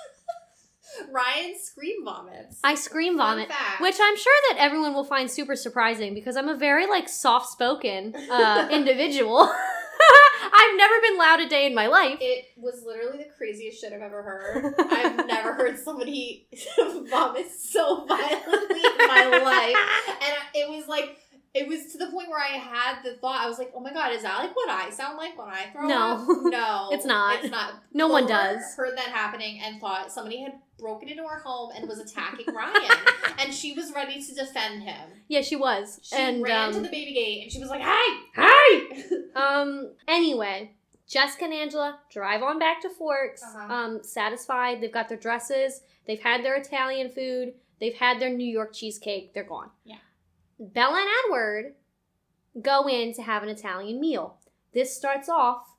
Ryan 1.11 1.53
scream 1.59 2.05
vomits. 2.05 2.59
I 2.63 2.75
scream 2.75 3.17
vomit. 3.17 3.49
Which 3.79 3.95
I'm 4.01 4.17
sure 4.17 4.33
that 4.49 4.57
everyone 4.59 4.93
will 4.93 5.03
find 5.03 5.29
super 5.29 5.55
surprising 5.55 6.13
because 6.13 6.35
I'm 6.35 6.49
a 6.49 6.55
very 6.55 6.87
like 6.87 7.09
soft 7.09 7.51
spoken 7.51 8.15
uh, 8.15 8.69
individual. 8.71 9.51
I've 10.53 10.77
never 10.77 10.93
been 11.01 11.17
loud 11.17 11.39
a 11.39 11.49
day 11.49 11.65
in 11.65 11.73
my 11.73 11.87
life. 11.87 12.17
It 12.21 12.45
was 12.57 12.83
literally 12.85 13.19
the 13.19 13.29
craziest 13.37 13.79
shit 13.79 13.93
I've 13.93 14.01
ever 14.01 14.21
heard. 14.21 14.73
I've 14.91 15.27
never 15.27 15.53
heard 15.53 15.79
somebody 15.79 16.47
vomit 17.09 17.49
so 17.51 18.05
violently 18.05 18.81
in 18.81 19.07
my 19.07 19.41
life. 19.43 19.75
And 20.21 20.35
it 20.53 20.69
was 20.69 20.87
like, 20.87 21.17
it 21.53 21.67
was 21.67 21.91
to 21.91 21.97
the 21.99 22.07
point 22.07 22.29
where 22.29 22.39
I 22.39 22.57
had 22.57 23.03
the 23.03 23.13
thought, 23.17 23.39
I 23.39 23.47
was 23.47 23.59
like, 23.59 23.71
oh 23.75 23.79
my 23.79 23.93
god, 23.93 24.11
is 24.13 24.23
that 24.23 24.37
like 24.39 24.55
what 24.55 24.69
I 24.69 24.89
sound 24.89 25.17
like 25.17 25.37
when 25.37 25.47
I 25.49 25.65
throw 25.71 25.87
No. 25.87 25.97
up? 25.97 26.27
No. 26.51 26.89
It's 26.91 27.05
not. 27.05 27.43
It's 27.43 27.51
not. 27.51 27.75
No 27.93 28.07
one 28.07 28.25
does. 28.27 28.61
Heard 28.75 28.97
that 28.97 29.07
happening 29.09 29.59
and 29.63 29.79
thought 29.79 30.11
somebody 30.11 30.41
had 30.41 30.53
broken 30.79 31.07
into 31.09 31.23
our 31.23 31.39
home 31.39 31.71
and 31.75 31.87
was 31.87 31.99
attacking 31.99 32.45
Ryan. 32.53 32.91
and 33.39 33.53
she 33.53 33.73
was 33.73 33.93
ready 33.93 34.21
to 34.21 34.33
defend 34.33 34.83
him. 34.83 35.09
Yeah, 35.27 35.41
she 35.41 35.55
was. 35.55 35.99
She 36.03 36.15
and 36.15 36.41
ran 36.41 36.69
um, 36.69 36.73
to 36.73 36.79
the 36.81 36.89
baby 36.89 37.13
gate 37.13 37.43
and 37.43 37.51
she 37.51 37.59
was 37.59 37.69
like, 37.69 37.81
hey! 37.81 38.17
Hi. 38.35 39.03
um. 39.61 39.91
Anyway, 40.07 40.71
Jessica 41.07 41.45
and 41.45 41.53
Angela 41.53 41.99
drive 42.11 42.41
on 42.41 42.57
back 42.59 42.81
to 42.81 42.89
Forks. 42.89 43.43
Uh-huh. 43.43 43.71
Um, 43.73 44.03
satisfied. 44.03 44.81
They've 44.81 44.91
got 44.91 45.07
their 45.07 45.17
dresses. 45.19 45.81
They've 46.07 46.19
had 46.19 46.43
their 46.43 46.55
Italian 46.55 47.09
food. 47.09 47.53
They've 47.79 47.93
had 47.95 48.19
their 48.19 48.29
New 48.29 48.45
York 48.47 48.73
cheesecake. 48.73 49.33
They're 49.33 49.43
gone. 49.43 49.69
Yeah. 49.85 49.97
Bella 50.71 50.99
and 50.99 51.09
Edward 51.25 51.75
go 52.61 52.87
in 52.87 53.13
to 53.13 53.21
have 53.21 53.43
an 53.43 53.49
Italian 53.49 53.99
meal. 53.99 54.37
This 54.73 54.95
starts 54.95 55.27
off 55.27 55.75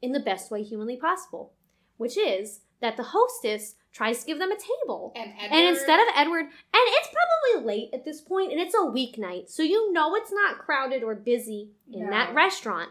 in 0.00 0.12
the 0.12 0.20
best 0.20 0.50
way 0.50 0.62
humanly 0.62 0.96
possible, 0.96 1.52
which 1.96 2.16
is 2.16 2.60
that 2.80 2.96
the 2.96 3.02
hostess 3.02 3.74
tries 3.92 4.20
to 4.20 4.26
give 4.26 4.38
them 4.38 4.52
a 4.52 4.56
table. 4.56 5.12
And, 5.16 5.32
And 5.38 5.66
instead 5.68 6.00
of 6.00 6.06
Edward, 6.14 6.44
and 6.44 6.50
it's 6.74 7.08
probably 7.12 7.66
late 7.66 7.90
at 7.92 8.04
this 8.04 8.20
point, 8.20 8.52
and 8.52 8.60
it's 8.60 8.74
a 8.74 8.78
weeknight, 8.78 9.48
so 9.48 9.62
you 9.62 9.92
know 9.92 10.14
it's 10.14 10.32
not 10.32 10.58
crowded 10.58 11.02
or 11.02 11.14
busy 11.14 11.70
in 11.92 12.04
No. 12.04 12.10
that 12.10 12.34
restaurant. 12.34 12.90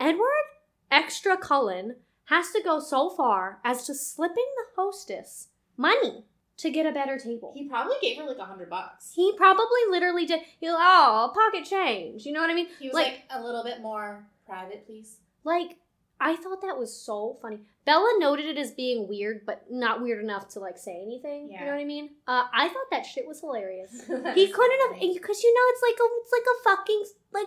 Edward, 0.00 0.44
extra 0.90 1.36
Cullen, 1.36 1.96
has 2.24 2.50
to 2.52 2.62
go 2.62 2.80
so 2.80 3.08
far 3.10 3.60
as 3.64 3.86
to 3.86 3.94
slipping 3.94 4.46
the 4.56 4.82
hostess 4.82 5.48
money 5.76 6.24
to 6.58 6.70
get 6.70 6.86
a 6.86 6.92
better 6.92 7.18
table. 7.18 7.52
He 7.56 7.68
probably 7.68 7.96
gave 8.02 8.18
her 8.18 8.24
like 8.24 8.38
a 8.38 8.44
hundred 8.44 8.68
bucks. 8.70 9.12
He 9.14 9.32
probably 9.36 9.80
literally 9.90 10.26
did. 10.26 10.40
He's 10.60 10.70
like, 10.70 10.78
oh, 10.80 11.32
pocket 11.34 11.68
change. 11.68 12.24
You 12.26 12.32
know 12.32 12.40
what 12.40 12.50
I 12.50 12.54
mean? 12.54 12.66
He 12.78 12.88
was 12.88 12.94
Like- 12.94 13.06
like, 13.06 13.22
a 13.30 13.42
little 13.42 13.64
bit 13.64 13.80
more 13.80 14.26
private, 14.46 14.86
please. 14.86 15.16
Like, 15.44 15.76
I 16.20 16.34
thought 16.36 16.60
that 16.62 16.76
was 16.76 16.92
so 16.94 17.38
funny. 17.40 17.60
Bella 17.84 18.10
noted 18.18 18.46
it 18.46 18.58
as 18.58 18.72
being 18.72 19.06
weird, 19.08 19.46
but 19.46 19.66
not 19.70 20.02
weird 20.02 20.22
enough 20.22 20.48
to 20.48 20.58
like 20.60 20.76
say 20.76 21.00
anything. 21.00 21.48
Yeah. 21.50 21.60
You 21.60 21.66
know 21.66 21.72
what 21.72 21.80
I 21.80 21.84
mean? 21.84 22.10
Uh, 22.26 22.44
I 22.52 22.68
thought 22.68 22.90
that 22.90 23.06
shit 23.06 23.26
was 23.26 23.40
hilarious. 23.40 23.92
He 24.34 24.48
couldn't 24.48 24.80
have 24.90 25.00
because 25.00 25.42
you 25.44 25.54
know 25.54 25.64
it's 25.70 25.82
like 25.82 25.98
a 26.00 26.08
it's 26.20 26.32
like 26.32 26.46
a 26.50 26.62
fucking 26.76 27.04
like 27.32 27.46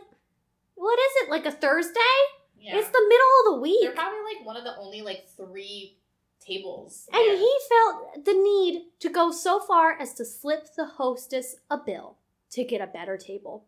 what 0.76 0.98
is 0.98 1.12
it 1.24 1.30
like 1.30 1.46
a 1.46 1.52
Thursday? 1.52 2.00
Yeah. 2.58 2.78
It's 2.78 2.88
the 2.88 3.06
middle 3.10 3.28
of 3.40 3.56
the 3.56 3.62
week, 3.62 3.82
They're 3.84 3.92
probably 3.92 4.20
like 4.36 4.46
one 4.46 4.56
of 4.56 4.64
the 4.64 4.76
only 4.78 5.02
like 5.02 5.28
three 5.36 5.98
tables. 6.46 7.08
and 7.14 7.22
there. 7.22 7.38
he 7.38 7.56
felt 7.70 8.26
the 8.26 8.34
need 8.34 8.84
to 9.00 9.10
go 9.10 9.32
so 9.32 9.60
far 9.60 9.98
as 10.00 10.14
to 10.16 10.26
slip 10.26 10.68
the 10.76 10.86
hostess 10.86 11.56
a 11.70 11.78
bill 11.78 12.18
to 12.52 12.64
get 12.64 12.82
a 12.82 12.88
better 12.88 13.18
table. 13.18 13.66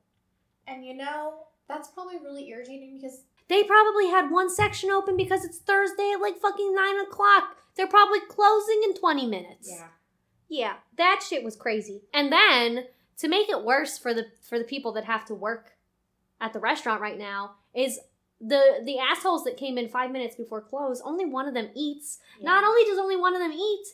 and 0.67 0.85
you 0.85 0.93
know 0.93 1.33
that's 1.67 1.87
probably 1.89 2.17
really 2.17 2.49
irritating 2.49 2.95
because 2.99 3.23
They 3.47 3.63
probably 3.63 4.07
had 4.09 4.31
one 4.31 4.49
section 4.49 4.89
open 4.89 5.15
because 5.17 5.45
it's 5.45 5.59
Thursday 5.59 6.11
at 6.13 6.21
like 6.21 6.37
fucking 6.39 6.73
nine 6.75 6.99
o'clock. 6.99 7.55
They're 7.75 7.87
probably 7.87 8.19
closing 8.27 8.81
in 8.83 8.93
twenty 8.95 9.25
minutes. 9.27 9.69
Yeah, 9.69 9.87
Yeah, 10.49 10.73
that 10.97 11.23
shit 11.27 11.43
was 11.43 11.55
crazy. 11.55 12.03
And 12.13 12.31
then 12.31 12.85
to 13.17 13.27
make 13.27 13.49
it 13.49 13.63
worse 13.63 13.97
for 13.97 14.13
the 14.13 14.25
for 14.47 14.57
the 14.59 14.65
people 14.65 14.91
that 14.93 15.05
have 15.05 15.25
to 15.25 15.33
work 15.35 15.71
at 16.41 16.51
the 16.53 16.59
restaurant 16.59 17.01
right 17.01 17.17
now 17.17 17.55
is 17.73 17.99
the 18.45 18.81
the 18.83 18.99
assholes 18.99 19.43
that 19.45 19.57
came 19.57 19.77
in 19.77 19.87
5 19.87 20.11
minutes 20.11 20.35
before 20.35 20.61
close, 20.61 21.01
only 21.03 21.25
one 21.25 21.47
of 21.47 21.53
them 21.53 21.69
eats. 21.75 22.19
Not 22.41 22.63
only 22.63 22.83
does 22.85 22.97
only 22.99 23.15
one 23.15 23.33
of 23.35 23.41
them 23.41 23.51
eat, 23.53 23.85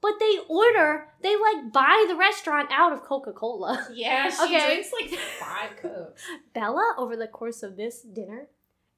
but 0.00 0.14
they 0.20 0.38
order, 0.48 1.08
they 1.22 1.34
like 1.36 1.72
buy 1.72 2.06
the 2.08 2.16
restaurant 2.16 2.70
out 2.72 2.92
of 2.92 3.02
Coca-Cola. 3.02 3.88
yeah, 3.92 4.30
she 4.30 4.42
Okay. 4.44 4.66
drinks 4.66 4.90
like 4.92 5.10
five 5.40 5.76
cokes. 5.76 6.22
Bella 6.54 6.94
over 6.96 7.16
the 7.16 7.26
course 7.26 7.62
of 7.62 7.76
this 7.76 8.02
dinner 8.02 8.46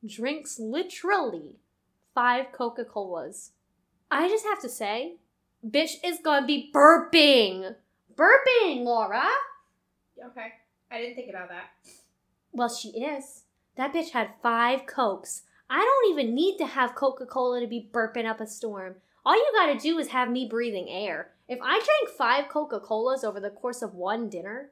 drinks 0.06 0.58
literally 0.58 1.56
5 2.14 2.52
Coca-Colas. 2.52 3.52
I 4.10 4.28
just 4.28 4.44
have 4.44 4.60
to 4.62 4.68
say, 4.68 5.16
bitch 5.66 5.94
is 6.04 6.18
to 6.20 6.42
be 6.46 6.70
burping. 6.74 7.74
Burping, 8.14 8.84
Laura. 8.84 9.24
Okay, 10.30 10.52
I 10.90 10.98
didn't 11.00 11.14
think 11.14 11.30
about 11.30 11.48
that. 11.48 11.70
Well, 12.52 12.68
she 12.68 12.88
is. 12.90 13.44
That 13.76 13.92
bitch 13.92 14.10
had 14.10 14.34
five 14.42 14.86
Cokes. 14.86 15.42
I 15.68 15.78
don't 15.78 16.12
even 16.12 16.34
need 16.34 16.58
to 16.58 16.66
have 16.66 16.94
Coca 16.94 17.26
Cola 17.26 17.60
to 17.60 17.66
be 17.66 17.88
burping 17.92 18.26
up 18.26 18.40
a 18.40 18.46
storm. 18.46 18.96
All 19.24 19.34
you 19.34 19.52
gotta 19.54 19.78
do 19.78 19.98
is 19.98 20.08
have 20.08 20.30
me 20.30 20.48
breathing 20.48 20.88
air. 20.88 21.32
If 21.48 21.60
I 21.62 21.78
drank 21.78 22.16
five 22.16 22.48
Coca 22.48 22.80
Colas 22.80 23.22
over 23.22 23.40
the 23.40 23.50
course 23.50 23.82
of 23.82 23.94
one 23.94 24.28
dinner, 24.28 24.70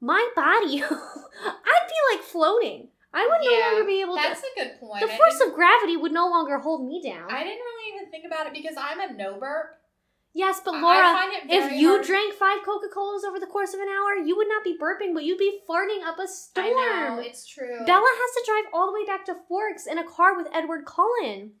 my 0.00 0.28
body, 0.34 0.82
I'd 0.82 1.88
be 1.88 2.16
like 2.16 2.22
floating. 2.24 2.88
I 3.12 3.28
would 3.30 3.44
Yeah, 3.44 3.58
no 3.58 3.70
longer 3.70 3.84
be 3.86 4.00
able 4.00 4.16
That's 4.16 4.40
to. 4.40 4.46
That's 4.56 4.68
a 4.68 4.70
good 4.70 4.80
point. 4.80 5.06
The 5.06 5.12
I 5.12 5.16
force 5.16 5.40
of 5.46 5.54
gravity 5.54 5.96
would 5.96 6.12
no 6.12 6.28
longer 6.28 6.58
hold 6.58 6.86
me 6.86 7.00
down. 7.00 7.30
I 7.30 7.44
didn't 7.44 7.60
really 7.60 7.96
even 7.96 8.10
think 8.10 8.26
about 8.26 8.46
it 8.48 8.52
because 8.52 8.74
I'm 8.76 9.00
a 9.00 9.12
no 9.12 9.38
burp. 9.38 9.78
Yes, 10.36 10.60
but 10.64 10.74
Laura, 10.74 10.98
I 10.98 11.12
find 11.14 11.32
it 11.32 11.54
if 11.54 11.72
you 11.78 11.90
hard- 11.90 12.04
drank 12.04 12.34
five 12.34 12.58
Coca 12.64 12.88
Colas 12.92 13.22
over 13.22 13.38
the 13.38 13.46
course 13.46 13.72
of 13.72 13.78
an 13.78 13.86
hour, 13.88 14.16
you 14.16 14.34
would 14.36 14.48
not 14.48 14.64
be 14.64 14.76
burping, 14.76 15.14
but 15.14 15.22
you'd 15.22 15.38
be 15.38 15.60
farting 15.68 16.02
up 16.04 16.18
a 16.18 16.26
storm. 16.26 16.66
I 16.66 17.14
know 17.14 17.20
it's 17.22 17.46
true. 17.46 17.84
Bella 17.86 18.02
has 18.02 18.30
to 18.34 18.42
drive 18.50 18.64
all 18.74 18.86
the 18.86 18.92
way 18.98 19.06
back 19.06 19.24
to 19.26 19.36
Forks 19.48 19.86
in 19.86 19.96
a 19.96 20.02
car 20.04 20.36
with 20.36 20.48
Edward 20.52 20.86
Cullen. 20.86 21.52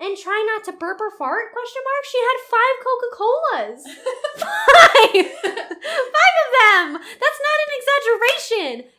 And 0.00 0.18
try 0.18 0.42
not 0.52 0.64
to 0.64 0.72
burp 0.72 1.00
or 1.00 1.12
fart? 1.16 1.52
Question 1.52 1.82
mark. 1.86 2.04
She 2.10 2.18
had 2.18 2.50
five 2.50 2.76
Coca 2.82 3.10
Colas. 3.14 3.80
five, 4.42 5.26
five 5.46 6.36
of 6.42 6.48
them. 6.58 6.86
That's 6.98 7.40
not 7.46 7.58
an 7.62 7.70
exaggeration. 7.78 8.90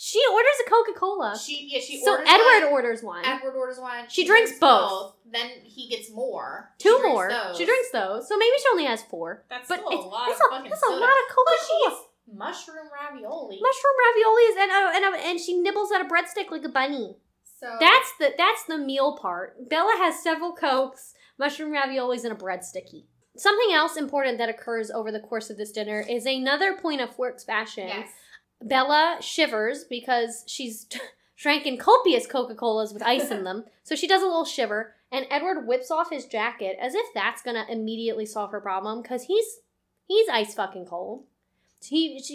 She 0.00 0.20
orders 0.32 0.58
a 0.64 0.70
Coca 0.70 0.92
Cola. 0.96 1.36
she 1.36 1.68
yeah 1.72 1.80
she 1.80 2.00
So 2.00 2.12
orders 2.12 2.28
Edward 2.28 2.62
one. 2.64 2.72
orders 2.72 3.02
one. 3.02 3.24
Edward 3.24 3.56
orders 3.56 3.78
one. 3.80 4.04
She 4.08 4.24
drinks 4.24 4.52
both. 4.60 5.14
Then 5.30 5.50
he 5.64 5.88
gets 5.88 6.08
more. 6.12 6.70
Two 6.78 6.96
She 7.02 7.08
more. 7.08 7.28
those. 7.28 7.56
She 7.58 7.64
drinks 7.64 7.90
those. 7.92 8.28
So 8.28 8.36
maybe 8.38 8.52
she 8.58 8.64
only 8.70 8.84
has 8.84 9.02
four. 9.02 9.44
That's 9.50 9.68
But 9.68 9.80
still 9.80 9.88
a 9.92 9.98
lot 10.06 10.26
that's 10.28 10.38
of 10.40 10.46
a, 10.52 10.54
fucking 10.56 10.70
that's 10.70 10.82
a 10.84 10.92
lot 10.92 11.02
of 11.02 11.34
Coca 11.34 11.50
But 11.50 11.66
Cola. 11.66 11.90
she's 11.90 11.98
mushroom 12.38 12.86
ravioli. 12.94 13.58
Mushroom 13.60 13.96
raviolis 14.04 14.62
and 14.62 14.70
uh, 14.70 14.92
and 14.94 15.04
uh, 15.14 15.18
and 15.30 15.40
she 15.40 15.58
nibbles 15.60 15.90
at 15.90 16.00
a 16.00 16.04
breadstick 16.04 16.50
like 16.52 16.62
a 16.64 16.68
bunny. 16.68 17.16
so 17.58 17.66
That's 17.80 18.12
the 18.20 18.34
that's 18.38 18.64
the 18.68 18.78
meal 18.78 19.16
part. 19.20 19.68
Bella 19.68 19.94
has 19.98 20.22
several 20.22 20.52
cokes, 20.52 21.12
mushroom 21.40 21.72
raviolis, 21.72 22.22
and 22.22 22.32
a 22.32 22.36
breadsticky. 22.36 23.06
Something 23.36 23.74
else 23.74 23.96
important 23.96 24.38
that 24.38 24.48
occurs 24.48 24.90
over 24.92 25.10
the 25.10 25.20
course 25.20 25.50
of 25.50 25.56
this 25.56 25.72
dinner 25.72 26.04
is 26.08 26.24
another 26.24 26.76
point 26.76 27.00
of 27.00 27.14
Forks 27.14 27.42
fashion. 27.44 27.88
yes. 27.88 28.10
Bella 28.62 29.18
shivers 29.20 29.84
because 29.84 30.44
she's 30.46 30.86
drinking 31.36 31.78
copious 31.78 32.26
Coca 32.26 32.54
Colas 32.54 32.92
with 32.92 33.02
ice 33.02 33.30
in 33.30 33.44
them, 33.44 33.64
so 33.82 33.94
she 33.94 34.08
does 34.08 34.22
a 34.22 34.26
little 34.26 34.44
shiver. 34.44 34.94
And 35.10 35.26
Edward 35.30 35.66
whips 35.66 35.90
off 35.90 36.10
his 36.10 36.26
jacket 36.26 36.76
as 36.80 36.94
if 36.94 37.06
that's 37.14 37.42
gonna 37.42 37.64
immediately 37.68 38.26
solve 38.26 38.50
her 38.50 38.60
problem 38.60 39.00
because 39.00 39.24
he's 39.24 39.60
he's 40.06 40.28
ice 40.28 40.54
fucking 40.54 40.86
cold. 40.86 41.24
He 41.82 42.20
she 42.20 42.34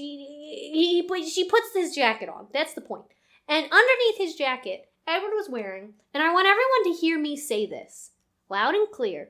he, 0.74 1.06
he 1.08 1.30
she 1.30 1.48
puts 1.48 1.74
his 1.76 1.94
jacket 1.94 2.30
on. 2.30 2.48
That's 2.54 2.74
the 2.74 2.82
point. 2.82 3.06
And 3.48 3.66
underneath 3.66 4.18
his 4.18 4.36
jacket, 4.36 4.90
Edward 5.06 5.34
was 5.36 5.50
wearing, 5.50 5.94
and 6.14 6.24
I 6.24 6.32
want 6.32 6.48
everyone 6.48 6.84
to 6.86 7.00
hear 7.00 7.20
me 7.20 7.36
say 7.36 7.66
this 7.66 8.12
loud 8.50 8.74
and 8.74 8.90
clear, 8.90 9.30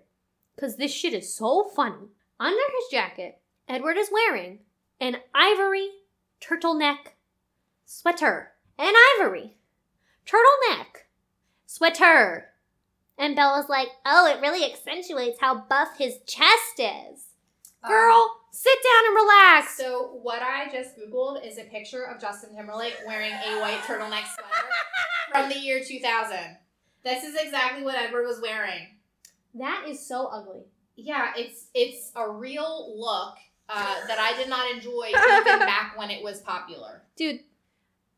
because 0.55 0.77
this 0.77 0.93
shit 0.93 1.13
is 1.13 1.33
so 1.33 1.63
funny. 1.63 2.09
Under 2.39 2.55
his 2.55 2.91
jacket, 2.91 3.39
Edward 3.67 3.97
is 3.97 4.09
wearing 4.11 4.59
an 4.99 5.17
ivory 5.33 5.89
turtleneck 6.47 7.13
sweater. 7.85 8.51
and 8.77 8.95
ivory 9.19 9.55
turtleneck 10.25 11.03
sweater. 11.65 12.49
And 13.17 13.35
Bella's 13.35 13.69
like, 13.69 13.89
oh, 14.05 14.25
it 14.27 14.41
really 14.41 14.65
accentuates 14.65 15.39
how 15.39 15.65
buff 15.69 15.97
his 15.97 16.17
chest 16.25 16.79
is. 16.79 17.27
Girl, 17.87 18.27
sit 18.51 18.77
down 18.83 19.05
and 19.07 19.15
relax. 19.15 19.79
Um, 19.79 19.85
So 19.85 20.19
what 20.23 20.41
I 20.41 20.71
just 20.71 20.97
googled 20.97 21.45
is 21.45 21.57
a 21.57 21.63
picture 21.65 22.03
of 22.05 22.19
Justin 22.19 22.55
Timberlake 22.55 22.95
wearing 23.05 23.31
a 23.33 23.59
white 23.61 23.81
turtleneck 23.81 24.23
sweater 24.33 24.65
from 25.31 25.49
the 25.49 25.59
year 25.59 25.81
2000. 25.85 26.57
This 27.03 27.23
is 27.23 27.35
exactly 27.35 27.83
what 27.83 27.95
Edward 27.95 28.25
was 28.25 28.39
wearing. 28.41 28.87
that 29.55 29.85
is 29.87 30.05
so 30.05 30.27
ugly. 30.27 30.61
Yeah, 30.95 31.33
it's 31.35 31.67
it's 31.73 32.11
a 32.15 32.29
real 32.29 32.95
look 32.97 33.35
uh, 33.69 33.95
that 34.07 34.19
I 34.19 34.35
did 34.37 34.49
not 34.49 34.69
enjoy 34.71 35.07
even 35.09 35.59
back 35.59 35.97
when 35.97 36.11
it 36.11 36.23
was 36.23 36.41
popular. 36.41 37.01
Dude, 37.15 37.39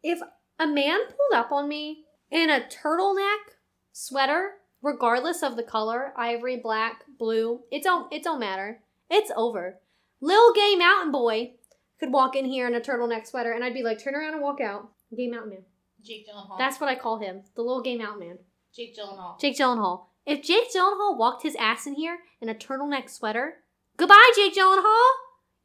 if 0.03 0.19
a 0.59 0.67
man 0.67 0.99
pulled 1.05 1.39
up 1.39 1.51
on 1.51 1.67
me 1.67 2.05
in 2.31 2.49
a 2.49 2.61
turtleneck 2.61 3.55
sweater, 3.91 4.53
regardless 4.81 5.43
of 5.43 5.55
the 5.55 5.63
color, 5.63 6.13
ivory, 6.17 6.57
black, 6.57 7.03
blue, 7.17 7.61
it 7.71 7.83
don't 7.83 8.11
it 8.11 8.23
don't 8.23 8.39
matter. 8.39 8.81
It's 9.09 9.31
over. 9.35 9.79
Lil 10.21 10.53
gay 10.53 10.75
mountain 10.75 11.11
boy 11.11 11.53
could 11.99 12.11
walk 12.11 12.35
in 12.35 12.45
here 12.45 12.67
in 12.67 12.75
a 12.75 12.81
turtleneck 12.81 13.27
sweater 13.27 13.51
and 13.51 13.63
I'd 13.63 13.73
be 13.73 13.83
like, 13.83 14.03
turn 14.03 14.15
around 14.15 14.33
and 14.33 14.41
walk 14.43 14.59
out. 14.61 14.89
Gay 15.15 15.27
mountain 15.27 15.51
man. 15.51 15.63
Jake 16.03 16.27
Gyllenhaal. 16.27 16.57
That's 16.57 16.79
what 16.79 16.89
I 16.89 16.95
call 16.95 17.19
him. 17.19 17.41
The 17.55 17.61
little 17.61 17.81
gay 17.81 17.97
mountain 17.97 18.27
man. 18.27 18.37
Jake 18.75 18.95
Gyllenhaal. 18.95 19.39
Jake 19.39 19.57
Gyllenhaal. 19.57 20.05
If 20.25 20.43
Jake 20.43 20.73
Gyllenhaal 20.73 21.17
walked 21.17 21.43
his 21.43 21.55
ass 21.55 21.87
in 21.87 21.95
here 21.95 22.19
in 22.41 22.49
a 22.49 22.55
turtleneck 22.55 23.09
sweater, 23.09 23.55
goodbye, 23.97 24.31
Jake 24.35 24.55
Gyllenhaal. 24.55 25.09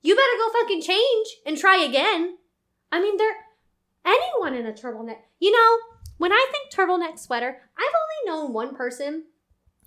You 0.03 0.15
better 0.17 0.39
go 0.39 0.61
fucking 0.61 0.83
change 0.83 1.27
and 1.47 1.57
try 1.59 1.83
again. 1.85 2.39
I 2.93 3.01
mean, 3.01 3.17
there 3.17 3.35
anyone 4.05 4.55
in 4.55 4.67
a 4.67 4.73
turtleneck. 4.73 5.19
You 5.39 5.53
know, 5.53 5.79
when 6.19 6.33
I 6.33 6.47
think 6.51 6.73
turtleneck 6.73 7.19
sweater, 7.19 7.61
I've 7.77 7.95
only 8.33 8.43
known 8.43 8.53
one 8.53 8.75
person 8.75 9.25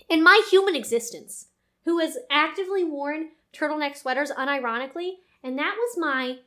in 0.10 0.24
my 0.24 0.42
human 0.50 0.76
existence 0.76 1.48
who 1.86 2.00
has 2.00 2.18
actively 2.30 2.84
worn 2.84 3.30
turtleneck 3.54 3.96
sweaters 3.98 4.32
unironically, 4.32 5.14
and 5.44 5.58
that 5.60 5.76
was 5.78 5.98
my 5.98 6.38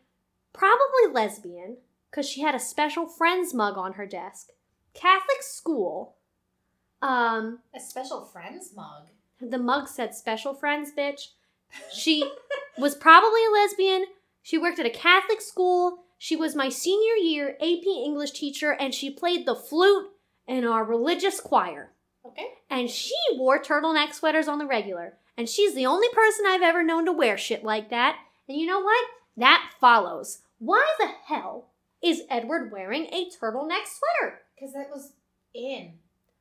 probably 0.53 1.13
lesbian 1.13 1.77
because 2.11 2.29
she 2.29 2.41
had 2.43 2.55
a 2.55 2.61
special 2.61 3.07
friends 3.07 3.53
mug 3.53 3.77
on 3.77 3.95
her 3.95 4.07
desk. 4.07 4.49
Catholic 4.95 5.43
school. 5.43 6.17
Um, 7.03 7.59
A 7.75 7.81
special 7.81 8.25
friends 8.25 8.73
mug. 8.75 9.09
the 9.41 9.59
mug 9.59 9.87
said 9.89 10.15
special 10.15 10.55
friends, 10.55 10.93
bitch. 10.97 11.29
She 11.93 12.31
was 12.79 12.95
probably 12.95 13.41
a 13.45 13.53
lesbian. 13.53 14.07
She 14.43 14.59
worked 14.59 14.79
at 14.79 14.87
a 14.87 14.91
Catholic 14.91 15.41
school. 15.41 15.99
She 16.19 16.37
was 16.37 16.55
my 16.55 16.69
senior 16.69 17.15
year 17.15 17.57
AP 17.61 17.87
English 17.87 18.33
teacher, 18.33 18.73
and 18.73 18.95
she 18.95 19.11
played 19.11 19.47
the 19.47 19.55
flute 19.55 20.09
in 20.47 20.65
our 20.65 20.85
religious 20.85 21.41
choir. 21.41 21.93
Okay. 22.25 22.47
And 22.71 22.91
she 22.91 23.15
wore 23.33 23.63
turtleneck 23.63 24.13
sweaters 24.13 24.49
on 24.49 24.59
the 24.59 24.67
regular. 24.67 25.15
And 25.37 25.49
she's 25.49 25.75
the 25.75 25.87
only 25.87 26.09
person 26.09 26.45
I've 26.47 26.63
ever 26.63 26.83
known 26.83 27.05
to 27.07 27.13
wear 27.13 27.37
shit 27.37 27.63
like 27.63 27.91
that. 27.91 28.17
And 28.49 28.59
you 28.59 28.67
know 28.67 28.81
what? 28.81 29.05
That 29.37 29.71
follows. 29.81 30.41
Why 30.59 30.87
the 30.99 31.09
hell 31.27 31.69
is 32.03 32.23
Edward 32.31 32.73
wearing 32.73 33.07
a 33.07 33.29
turtleneck 33.29 33.85
sweater? 33.87 34.41
Because 34.55 34.73
that 34.73 34.89
was 34.91 35.13
in. 35.55 35.93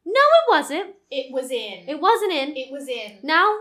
No, 0.05 0.13
it 0.13 0.49
wasn't. 0.49 0.95
It 1.11 1.33
was 1.33 1.51
in. 1.51 1.89
It 1.89 1.99
wasn't 1.99 2.31
in. 2.31 2.55
It 2.55 2.71
was 2.71 2.87
in. 2.87 3.19
No. 3.23 3.57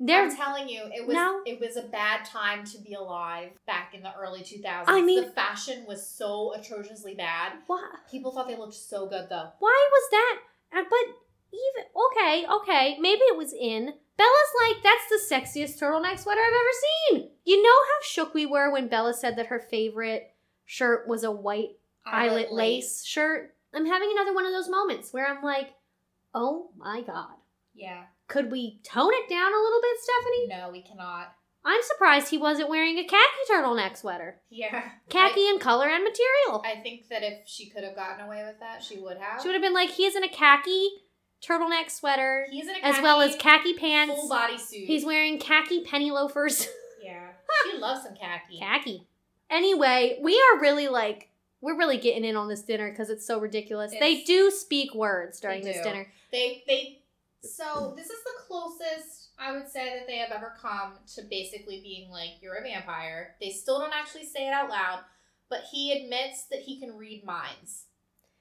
There's 0.00 0.32
I'm 0.32 0.38
telling 0.38 0.68
you, 0.68 0.82
it 0.92 1.06
was 1.06 1.14
No. 1.14 1.42
it 1.46 1.60
was 1.60 1.76
a 1.76 1.82
bad 1.82 2.24
time 2.24 2.64
to 2.66 2.78
be 2.78 2.94
alive 2.94 3.52
back 3.66 3.94
in 3.94 4.02
the 4.02 4.12
early 4.14 4.40
2000s. 4.42 4.84
I 4.88 5.00
mean- 5.02 5.22
the 5.24 5.30
fashion 5.30 5.84
was 5.86 6.06
so 6.06 6.52
atrociously 6.54 7.14
bad. 7.14 7.52
why, 7.66 7.88
People 8.10 8.32
thought 8.32 8.48
they 8.48 8.56
looked 8.56 8.74
so 8.74 9.06
good 9.06 9.28
though. 9.28 9.50
why 9.58 9.88
was 9.92 10.10
that? 10.10 10.38
Uh, 10.72 10.84
but 10.90 11.14
even 11.52 11.90
okay, 12.10 12.44
okay, 12.50 12.96
maybe 12.98 13.20
it 13.22 13.36
was 13.36 13.52
in. 13.52 13.94
Bella's 14.16 14.54
like, 14.68 14.82
that's 14.82 15.08
the 15.08 15.34
sexiest 15.34 15.78
turtleneck 15.80 16.18
sweater 16.18 16.40
I've 16.40 16.52
ever 16.52 17.20
seen. 17.22 17.30
You 17.44 17.62
know 17.62 17.68
how 17.68 18.02
shook 18.02 18.34
we 18.34 18.46
were 18.46 18.70
when 18.70 18.88
Bella 18.88 19.14
said 19.14 19.36
that 19.36 19.46
her 19.46 19.58
favorite 19.58 20.34
shirt 20.64 21.06
was 21.08 21.24
a 21.24 21.30
white 21.32 21.78
eyelet 22.06 22.52
lace 22.52 23.04
shirt? 23.04 23.54
I'm 23.72 23.86
having 23.86 24.10
another 24.12 24.34
one 24.34 24.46
of 24.46 24.52
those 24.52 24.68
moments 24.68 25.12
where 25.12 25.26
I'm 25.26 25.42
like, 25.42 25.74
oh 26.32 26.70
my 26.76 27.00
god. 27.02 27.34
Yeah. 27.74 28.04
Could 28.28 28.50
we 28.50 28.80
tone 28.84 29.10
it 29.12 29.28
down 29.28 29.52
a 29.52 29.62
little 29.62 29.80
bit, 29.80 29.96
Stephenie? 30.00 30.46
No, 30.48 30.70
we 30.70 30.82
cannot. 30.82 31.34
I'm 31.66 31.80
surprised 31.82 32.28
he 32.28 32.36
wasn't 32.38 32.68
wearing 32.68 32.98
a 32.98 33.04
khaki 33.04 33.22
turtleneck 33.50 33.96
sweater. 33.96 34.40
Yeah. 34.50 34.82
Khaki 35.08 35.48
in 35.48 35.58
color 35.58 35.88
and 35.88 36.04
material. 36.04 36.62
I, 36.64 36.72
I 36.78 36.82
think 36.82 37.08
that 37.08 37.22
if 37.22 37.46
she 37.46 37.70
could 37.70 37.84
have 37.84 37.96
gotten 37.96 38.24
away 38.26 38.44
with 38.46 38.60
that, 38.60 38.82
she 38.82 38.98
would 38.98 39.16
have. 39.16 39.40
She 39.40 39.48
would 39.48 39.54
have 39.54 39.62
been 39.62 39.72
like, 39.72 39.90
he's 39.90 40.14
in 40.14 40.24
a 40.24 40.28
khaki 40.28 40.88
turtleneck 41.42 41.90
sweater, 41.90 42.46
He's 42.50 42.66
in 42.68 42.74
a 42.76 42.86
as 42.86 43.02
well 43.02 43.20
as 43.20 43.36
khaki 43.36 43.72
khaki 43.72 43.74
pants. 43.78 44.14
full 44.14 44.28
body 44.28 44.58
suit. 44.58 44.86
He's 44.86 45.04
wearing 45.04 45.38
khaki 45.38 45.84
penny 45.84 46.10
loafers. 46.10 46.68
yeah. 47.02 47.28
She 47.70 47.78
loves 47.78 48.02
some 48.02 48.14
khaki. 48.14 48.58
khaki. 48.58 49.06
Anyway, 49.50 50.18
we 50.22 50.34
are 50.34 50.60
really 50.60 50.88
like, 50.88 51.28
we're 51.60 51.76
really 51.78 51.98
getting 51.98 52.24
in 52.24 52.36
on 52.36 52.48
this 52.48 52.62
dinner 52.62 52.90
because 52.90 53.08
it's 53.10 53.26
so 53.26 53.38
ridiculous. 53.38 53.92
they 53.98 54.22
do 54.22 54.50
speak 54.50 54.94
words 54.94 55.40
during 55.40 55.62
this 55.64 55.80
dinner. 55.82 56.08
They 56.30 56.62
they 56.66 57.02
so 57.44 57.92
this 57.96 58.06
is 58.06 58.22
the 58.24 58.42
closest 58.46 59.28
I 59.38 59.52
would 59.52 59.68
say 59.68 59.98
that 59.98 60.06
they 60.06 60.18
have 60.18 60.30
ever 60.30 60.54
come 60.60 60.94
to 61.16 61.22
basically 61.22 61.80
being 61.82 62.10
like 62.10 62.40
you're 62.40 62.54
a 62.54 62.62
vampire. 62.62 63.34
They 63.40 63.50
still 63.50 63.78
don't 63.78 63.92
actually 63.94 64.26
say 64.26 64.46
it 64.46 64.52
out 64.52 64.70
loud, 64.70 65.00
but 65.48 65.60
he 65.70 65.92
admits 65.92 66.44
that 66.50 66.60
he 66.60 66.78
can 66.78 66.96
read 66.96 67.24
minds. 67.24 67.86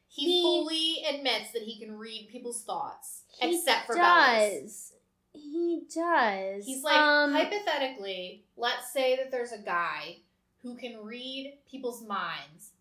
He, 0.08 0.26
He- 0.26 0.42
fully 0.44 1.04
admits 1.10 1.52
that 1.54 1.64
he 1.64 1.80
can 1.80 1.98
read 1.98 2.30
people's 2.32 2.64
thoughts, 2.64 3.24
except 3.42 3.88
for 3.88 3.96
Bella's. 3.96 4.62
does. 4.62 4.94
He 5.34 5.82
does. 5.94 6.66
He's 6.66 6.84
like 6.84 6.96
um, 6.96 7.34
hypothetically, 7.34 8.44
let's 8.56 8.94
say 8.94 9.16
that 9.16 9.32
there's 9.32 9.52
a 9.52 9.58
guy 9.58 10.18
who 10.62 10.76
can 10.78 11.04
read 11.04 11.58
people's 11.70 12.06
minds, 12.06 12.74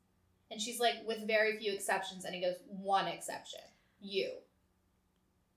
and 0.50 0.60
she's 0.60 0.78
like 0.78 0.96
with 1.06 1.26
very 1.26 1.58
few 1.58 1.72
exceptions, 1.72 2.26
and 2.26 2.34
he 2.34 2.42
goes 2.42 2.56
one 2.68 3.08
exception, 3.08 3.60
you. 4.02 4.30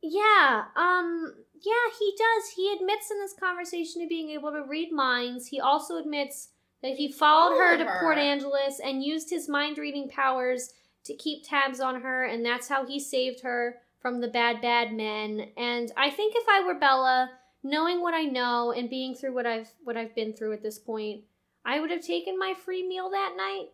Yeah, 0.08 0.66
um, 0.76 1.34
yeah, 1.62 1.74
he 2.00 2.16
does. 2.16 2.50
He 2.56 2.72
admits 2.74 3.10
in 3.10 3.20
this 3.20 3.34
conversation 3.34 4.02
to 4.02 4.08
being 4.08 4.30
able 4.30 4.52
to 4.52 4.64
read 4.68 4.92
minds. 4.92 5.48
He 5.48 5.60
also 5.60 5.98
admits 5.98 6.50
that 6.84 6.94
he 6.94 7.12
followed 7.12 7.58
her 7.58 7.78
to 7.78 7.86
her. 7.86 8.00
Port 8.02 8.20
Angeles 8.20 8.80
and 8.84 9.04
used 9.04 9.32
his 9.32 9.50
mind 9.50 9.80
reading 9.80 10.08
powers 10.08 10.74
to 11.06 11.16
keep 11.16 11.48
tabs 11.48 11.80
on 11.80 12.02
her, 12.02 12.26
and 12.26 12.46
that's 12.46 12.68
how 12.68 12.86
he 12.86 13.00
saved 13.00 13.42
her 13.42 13.78
from 14.00 14.22
the 14.22 14.28
bad, 14.28 14.62
bad 14.62 14.94
men. 14.94 15.50
And 15.58 15.92
I 15.98 16.12
think 16.12 16.36
if 16.36 16.46
I 16.48 16.64
were 16.64 16.80
Bella, 16.80 17.32
knowing 17.64 18.02
what 18.02 18.14
I 18.14 18.26
know 18.26 18.72
and 18.72 18.90
being 18.90 19.16
through 19.16 19.34
what 19.34 19.48
I've 19.48 19.70
what 19.84 19.98
I've 19.98 20.14
been 20.14 20.34
through 20.34 20.54
at 20.54 20.62
this 20.62 20.78
point, 20.78 21.24
I 21.66 21.80
would 21.80 21.90
have 21.90 22.06
taken 22.06 22.38
my 22.38 22.54
free 22.54 22.88
meal 22.88 23.10
that 23.10 23.34
night. 23.36 23.70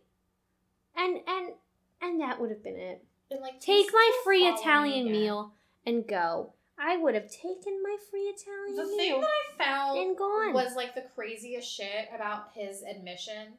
And 0.96 1.20
and 1.26 1.52
and 2.00 2.20
that 2.22 2.40
would 2.40 2.50
have 2.50 2.64
been 2.64 2.78
it. 2.78 3.04
And, 3.30 3.40
like, 3.40 3.60
Take 3.60 3.92
my 3.92 4.10
free 4.24 4.46
Italian 4.46 5.10
meal 5.10 5.52
and 5.86 6.06
go. 6.06 6.54
I 6.78 6.96
would 6.96 7.14
have 7.14 7.30
taken 7.30 7.80
my 7.82 7.96
free 8.10 8.22
Italian 8.22 8.76
The 8.76 8.96
thing 8.96 9.20
that 9.20 9.28
I 9.28 9.64
found 9.64 9.98
and 9.98 10.16
gone. 10.16 10.52
was 10.52 10.74
like 10.74 10.94
the 10.94 11.04
craziest 11.14 11.70
shit 11.70 12.08
about 12.14 12.48
his 12.54 12.82
admission 12.82 13.52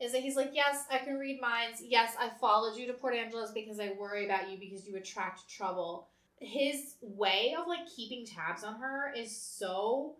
is 0.00 0.12
that 0.12 0.22
he's 0.22 0.36
like, 0.36 0.50
Yes, 0.52 0.84
I 0.90 0.98
can 0.98 1.16
read 1.18 1.40
minds. 1.40 1.82
Yes, 1.84 2.14
I 2.18 2.30
followed 2.40 2.76
you 2.76 2.86
to 2.88 2.92
Port 2.92 3.14
Angeles 3.14 3.50
because 3.52 3.78
I 3.78 3.92
worry 3.98 4.24
about 4.24 4.50
you 4.50 4.58
because 4.58 4.86
you 4.86 4.96
attract 4.96 5.48
trouble. 5.48 6.08
His 6.38 6.94
way 7.00 7.54
of 7.58 7.66
like 7.68 7.86
keeping 7.94 8.26
tabs 8.26 8.64
on 8.64 8.80
her 8.80 9.12
is 9.16 9.34
so 9.36 10.16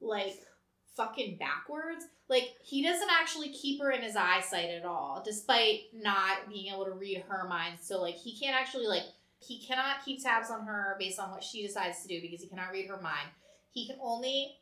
like 0.00 0.38
fucking 0.96 1.36
backwards. 1.38 2.04
Like 2.28 2.50
he 2.62 2.82
doesn't 2.82 3.08
actually 3.10 3.50
keep 3.50 3.80
her 3.80 3.90
in 3.90 4.02
his 4.02 4.16
eyesight 4.16 4.70
at 4.70 4.84
all, 4.84 5.22
despite 5.24 5.82
not 5.94 6.48
being 6.48 6.72
able 6.72 6.84
to 6.84 6.92
read 6.92 7.24
her 7.28 7.46
mind. 7.48 7.78
So 7.80 8.00
like 8.02 8.16
he 8.16 8.36
can't 8.38 8.56
actually 8.56 8.86
like 8.86 9.04
he 9.40 9.64
cannot 9.64 10.04
keep 10.04 10.22
tabs 10.22 10.50
on 10.50 10.66
her 10.66 10.96
based 10.98 11.18
on 11.18 11.30
what 11.30 11.44
she 11.44 11.66
decides 11.66 12.02
to 12.02 12.08
do 12.08 12.20
because 12.20 12.40
he 12.40 12.48
cannot 12.48 12.72
read 12.72 12.88
her 12.88 13.00
mind. 13.00 13.28
He 13.70 13.86
can 13.86 13.96
only 14.02 14.56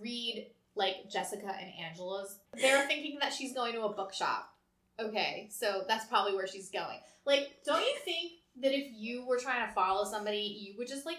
read 0.00 0.50
like 0.74 1.10
Jessica 1.10 1.46
and 1.46 1.70
Angela's. 1.84 2.38
They're 2.54 2.86
thinking 2.86 3.18
that 3.20 3.32
she's 3.32 3.54
going 3.54 3.72
to 3.74 3.82
a 3.82 3.92
bookshop. 3.92 4.50
Okay, 4.98 5.48
so 5.50 5.82
that's 5.86 6.06
probably 6.06 6.34
where 6.34 6.46
she's 6.46 6.70
going. 6.70 6.98
Like, 7.26 7.50
don't 7.64 7.82
you 7.82 7.94
think 8.04 8.32
that 8.62 8.72
if 8.72 8.86
you 8.94 9.26
were 9.26 9.38
trying 9.38 9.66
to 9.66 9.74
follow 9.74 10.04
somebody, 10.04 10.38
you 10.38 10.74
would 10.78 10.88
just 10.88 11.04
like 11.04 11.18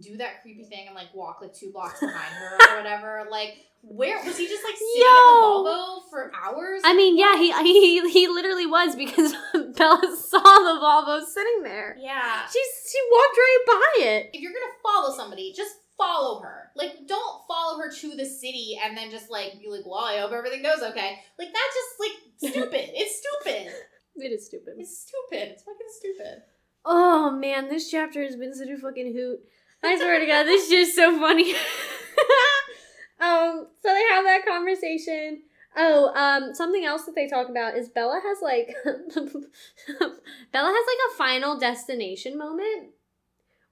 do 0.00 0.16
that 0.18 0.42
creepy 0.42 0.64
thing 0.64 0.86
and 0.86 0.94
like 0.94 1.14
walk 1.14 1.38
like 1.40 1.54
two 1.54 1.70
blocks 1.72 2.00
behind 2.00 2.34
her 2.34 2.56
or 2.56 2.76
whatever? 2.82 3.26
Like, 3.30 3.56
where 3.86 4.16
was 4.24 4.36
he 4.38 4.46
just 4.48 4.64
like 4.64 4.74
sitting 4.76 5.02
Yo! 5.02 5.04
in 5.04 5.64
the 5.64 5.70
Volvo 5.70 6.10
for 6.10 6.32
hours? 6.34 6.80
I 6.84 6.94
mean, 6.94 7.16
yeah, 7.18 7.36
he 7.36 7.52
he 7.62 8.10
he 8.10 8.28
literally 8.28 8.66
was 8.66 8.96
because 8.96 9.32
Bella 9.76 10.16
saw 10.16 10.38
the 10.40 10.80
Volvo 10.80 11.24
sitting 11.24 11.62
there. 11.62 11.96
yeah. 12.00 12.46
She's 12.46 12.90
she 12.90 12.98
walked 13.12 13.36
right 13.36 13.64
by 13.66 14.04
it. 14.04 14.30
if 14.32 14.40
you're 14.40 14.52
gonna 14.52 14.72
follow 14.82 15.14
somebody, 15.16 15.52
just 15.56 15.74
follow 15.96 16.40
her. 16.42 16.70
Like, 16.74 17.06
don't 17.06 17.42
follow 17.46 17.78
her 17.78 17.90
to 17.90 18.16
the 18.16 18.24
city 18.26 18.78
and 18.84 18.96
then 18.96 19.10
just 19.10 19.30
like 19.30 19.60
be 19.60 19.68
like, 19.68 19.86
"Well, 19.86 20.04
I 20.04 20.18
hope 20.18 20.32
everything 20.32 20.62
goes 20.62 20.82
okay." 20.82 21.18
Like 21.38 21.48
that's 21.52 21.74
just 21.74 22.00
like 22.00 22.16
stupid. 22.54 22.90
it's 22.94 23.22
stupid. 23.22 23.72
It 24.16 24.32
is 24.32 24.46
stupid. 24.46 24.74
It's 24.78 24.98
stupid. 25.06 25.48
It's 25.52 25.62
fucking 25.62 25.86
stupid. 25.98 26.42
Oh 26.84 27.30
man, 27.30 27.68
this 27.68 27.90
chapter 27.90 28.22
has 28.24 28.36
been 28.36 28.54
such 28.54 28.68
a 28.68 28.76
fucking 28.76 29.12
hoot. 29.14 29.40
I 29.82 29.96
swear 29.96 30.18
to 30.18 30.26
God, 30.26 30.44
this 30.44 30.64
is 30.64 30.70
just 30.70 30.96
so 30.96 31.18
funny. 31.18 31.54
Um, 33.24 33.66
so 33.82 33.88
they 33.94 34.02
have 34.14 34.24
that 34.24 34.44
conversation. 34.46 35.42
Oh, 35.76 36.12
um, 36.14 36.54
something 36.54 36.84
else 36.84 37.04
that 37.06 37.14
they 37.16 37.26
talk 37.26 37.48
about 37.48 37.76
is 37.76 37.88
Bella 37.88 38.20
has 38.22 38.38
like 38.42 38.74
Bella 40.52 40.72
has 40.72 40.86
like 40.86 41.12
a 41.12 41.16
final 41.16 41.58
destination 41.58 42.38
moment 42.38 42.90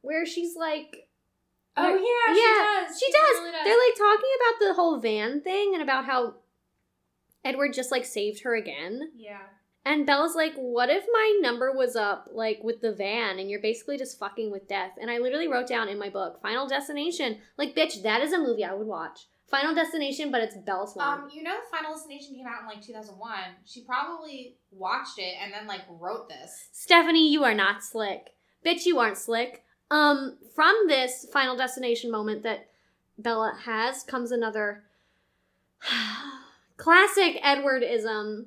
where 0.01 0.27
she's 0.27 0.57
like 0.57 1.09
Oh 1.77 1.95
yeah, 1.95 2.35
Yeah, 2.35 2.87
she 2.87 2.91
does. 2.91 2.99
she 2.99 3.13
does. 3.13 3.41
really 3.41 3.53
They're 3.65 3.79
like 3.79 3.97
talking 3.97 4.31
about 4.41 4.67
the 4.69 4.75
whole 4.75 4.99
van 4.99 5.41
thing 5.43 5.75
and 5.75 5.83
about 5.83 6.05
how 6.07 6.35
Edward 7.45 7.73
just 7.73 7.91
like 7.91 8.05
saved 8.05 8.43
her 8.43 8.55
again. 8.55 9.11
yeah. 9.17 9.39
And 9.85 10.07
Bella's 10.07 10.37
like, 10.37 10.55
what 10.55 10.91
if 10.91 11.05
my 11.13 11.39
number 11.41 11.73
was 11.73 11.97
up, 11.97 12.29
like, 12.33 12.61
with 12.63 12.81
the 12.83 12.93
van, 12.93 13.41
and 13.41 13.51
you're 13.51 13.61
basically 13.61 13.99
just 13.99 14.17
fucking 14.17 14.53
with 14.53 14.69
death? 14.69 14.93
And 15.01 15.11
I 15.11 15.19
literally 15.19 15.49
wrote 15.49 15.67
down 15.67 15.89
in 15.89 15.99
my 15.99 16.09
book, 16.09 16.41
Final 16.41 16.69
Destination. 16.69 17.39
Like, 17.59 17.75
bitch, 17.75 18.01
that 18.05 18.21
is 18.23 18.33
a 18.33 18.39
movie 18.39 18.65
I 18.65 18.75
would 18.75 18.87
watch. 18.87 19.27
Final 19.53 19.75
Destination, 19.75 20.33
but 20.33 20.41
it's 20.41 20.57
Bella 20.57 20.89
Swan. 20.89 21.21
Um, 21.25 21.31
you 21.33 21.43
know, 21.43 21.55
Final 21.71 21.93
Destination 21.95 22.35
came 22.35 22.47
out 22.47 22.63
in 22.63 22.67
like 22.67 22.83
2001. 22.83 23.33
She 23.67 23.83
probably 23.83 24.57
watched 24.73 25.19
it 25.19 25.35
and 25.41 25.53
then 25.53 25.67
like 25.69 25.83
wrote 26.01 26.29
this. 26.29 26.69
Stephenie, 26.73 27.31
you 27.31 27.45
are 27.45 27.55
not 27.55 27.85
slick. 27.85 28.31
Bitch, 28.67 28.87
you 28.87 28.99
aren't 28.99 29.19
slick. 29.19 29.63
Um, 29.91 30.39
from 30.55 30.75
this 30.89 31.27
Final 31.33 31.55
Destination 31.55 32.11
moment 32.11 32.43
that 32.45 32.71
Bella 33.19 33.53
has 33.67 34.03
comes 34.05 34.33
another 34.33 34.85
classic 36.77 37.41
Edwardism 37.43 38.47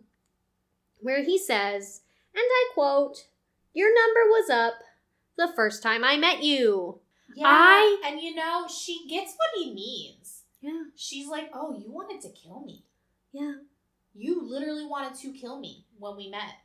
where 1.02 1.24
he 1.24 1.38
says, 1.38 2.02
and 2.34 2.42
I 2.44 2.70
quote, 2.74 3.26
Your 3.74 3.90
number 3.94 4.30
was 4.32 4.50
up 4.50 4.74
the 5.38 5.54
first 5.56 5.84
time 5.84 6.04
I 6.04 6.18
met 6.18 6.44
you. 6.44 7.00
I- 7.46 8.02
and 8.06 8.22
you 8.22 8.34
know, 8.34 8.66
she 8.68 9.06
gets 9.08 9.34
what 9.38 9.50
he 9.64 9.74
means. 9.74 10.25
Yeah, 10.66 10.84
She's 10.96 11.28
like, 11.28 11.52
"Oh, 11.54 11.78
you 11.78 11.92
wanted 11.92 12.22
to 12.22 12.30
kill 12.30 12.62
me. 12.62 12.84
yeah. 13.32 13.54
You 14.16 14.42
literally 14.42 14.86
wanted 14.86 15.14
to 15.20 15.34
kill 15.34 15.60
me 15.60 15.86
when 16.00 16.16
we 16.16 16.30
met. 16.30 16.56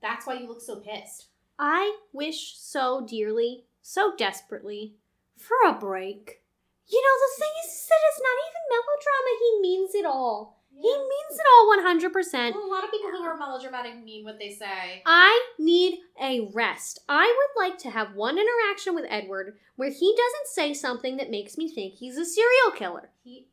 That's 0.00 0.26
why 0.26 0.34
you 0.34 0.48
look 0.48 0.62
so 0.62 0.76
pissed." 0.76 1.26
I 1.58 1.98
wish 2.14 2.56
so 2.56 3.04
dearly, 3.06 3.64
so 3.82 4.14
desperately, 4.16 4.94
for 5.36 5.56
a 5.66 5.74
break. 5.74 6.40
You 6.88 7.02
know, 7.02 7.16
the 7.20 7.40
thing 7.40 7.52
is 7.64 7.86
that 7.88 8.00
it's 8.08 8.22
not 8.22 8.38
even 8.48 8.70
melodrama. 8.70 9.32
He 9.38 9.60
means 9.60 9.94
it 9.94 10.06
all. 10.06 10.61
He 10.80 10.88
means 10.88 11.38
it 11.38 11.46
all 11.52 11.76
100%. 11.76 12.54
Well, 12.54 12.64
a 12.66 12.72
lot 12.72 12.84
of 12.84 12.90
people 12.90 13.10
who 13.10 13.22
are 13.22 13.36
melodramatic 13.36 14.02
mean 14.02 14.24
what 14.24 14.38
they 14.38 14.50
say. 14.50 15.02
I 15.06 15.48
need 15.58 15.98
a 16.20 16.48
rest. 16.52 17.00
I 17.08 17.26
would 17.36 17.62
like 17.64 17.78
to 17.80 17.90
have 17.90 18.14
one 18.14 18.38
interaction 18.38 18.94
with 18.94 19.04
Edward 19.08 19.58
where 19.76 19.90
he 19.90 20.16
doesn't 20.16 20.46
say 20.54 20.74
something 20.74 21.16
that 21.18 21.30
makes 21.30 21.56
me 21.56 21.72
think 21.72 21.94
he's 21.94 22.16
a 22.16 22.24
serial 22.24 22.72
killer. 22.74 23.10
He, 23.22 23.46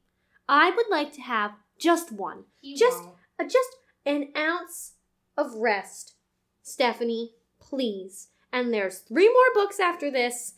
I 0.47 0.72
would 0.72 0.88
like 0.89 1.13
to 1.13 1.22
have 1.22 1.51
just 1.80 2.11
one. 2.11 2.45
he 2.61 2.76
Just- 2.76 3.03
won't. 3.03 3.15
Uh, 3.39 3.43
just 3.45 3.70
an 4.05 4.30
ounce 4.36 4.93
of 5.38 5.53
rest. 5.55 6.15
Stephenie, 6.61 7.32
please. 7.61 8.30
And 8.51 8.74
there's 8.74 8.99
three 8.99 9.28
more 9.30 9.53
books 9.53 9.80
after 9.80 10.11
this. 10.11 10.55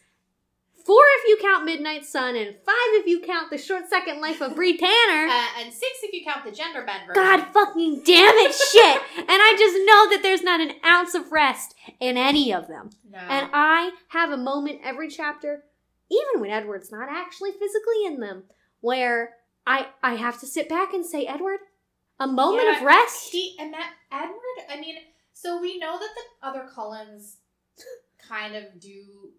Four 0.85 1.03
if 1.19 1.27
you 1.27 1.37
count 1.41 1.65
Midnight 1.65 2.05
Sun, 2.05 2.35
and 2.35 2.55
five 2.65 2.91
if 2.93 3.07
you 3.07 3.21
count 3.21 3.49
The 3.49 3.57
Short 3.57 3.87
Second 3.89 4.21
Life 4.21 4.41
of 4.41 4.55
Bree 4.55 4.77
Tanner. 4.77 5.27
Uh, 5.27 5.45
and 5.59 5.73
six 5.73 5.91
if 6.03 6.13
you 6.13 6.23
count 6.25 6.43
the 6.45 6.51
gender 6.51 6.83
bend 6.85 7.07
version. 7.07 7.23
God 7.23 7.47
fucking 7.53 8.01
damn 8.05 8.35
it, 8.35 8.53
shit! 8.53 9.01
And 9.17 9.27
I 9.29 9.55
just 9.57 9.75
know 9.77 10.09
that 10.09 10.21
there's 10.23 10.43
not 10.43 10.59
an 10.61 10.73
ounce 10.85 11.13
of 11.13 11.31
rest 11.31 11.75
in 11.99 12.17
any 12.17 12.53
of 12.53 12.67
them. 12.67 12.89
No. 13.09 13.19
And 13.19 13.49
I 13.53 13.91
have 14.09 14.31
a 14.31 14.37
moment 14.37 14.81
every 14.83 15.09
chapter, 15.09 15.63
even 16.09 16.41
when 16.41 16.49
Edward's 16.51 16.91
not 16.91 17.09
actually 17.09 17.51
physically 17.51 18.05
in 18.05 18.19
them, 18.19 18.43
where 18.79 19.35
I 19.67 19.87
I 20.01 20.15
have 20.15 20.39
to 20.39 20.47
sit 20.47 20.67
back 20.69 20.93
and 20.93 21.05
say, 21.05 21.25
Edward, 21.25 21.59
a 22.19 22.27
moment 22.27 22.65
Yeah, 22.65 22.77
of 22.77 22.83
rest. 22.83 23.29
He 23.31 23.55
and 23.59 23.73
that 23.73 23.93
Edward. 24.11 24.65
I 24.69 24.79
mean, 24.79 24.95
so 25.33 25.59
we 25.61 25.77
know 25.77 25.97
that 25.99 26.09
the 26.15 26.47
other 26.47 26.67
Cullens 26.73 27.37
kind 28.27 28.55
of 28.55 28.79
do 28.79 29.31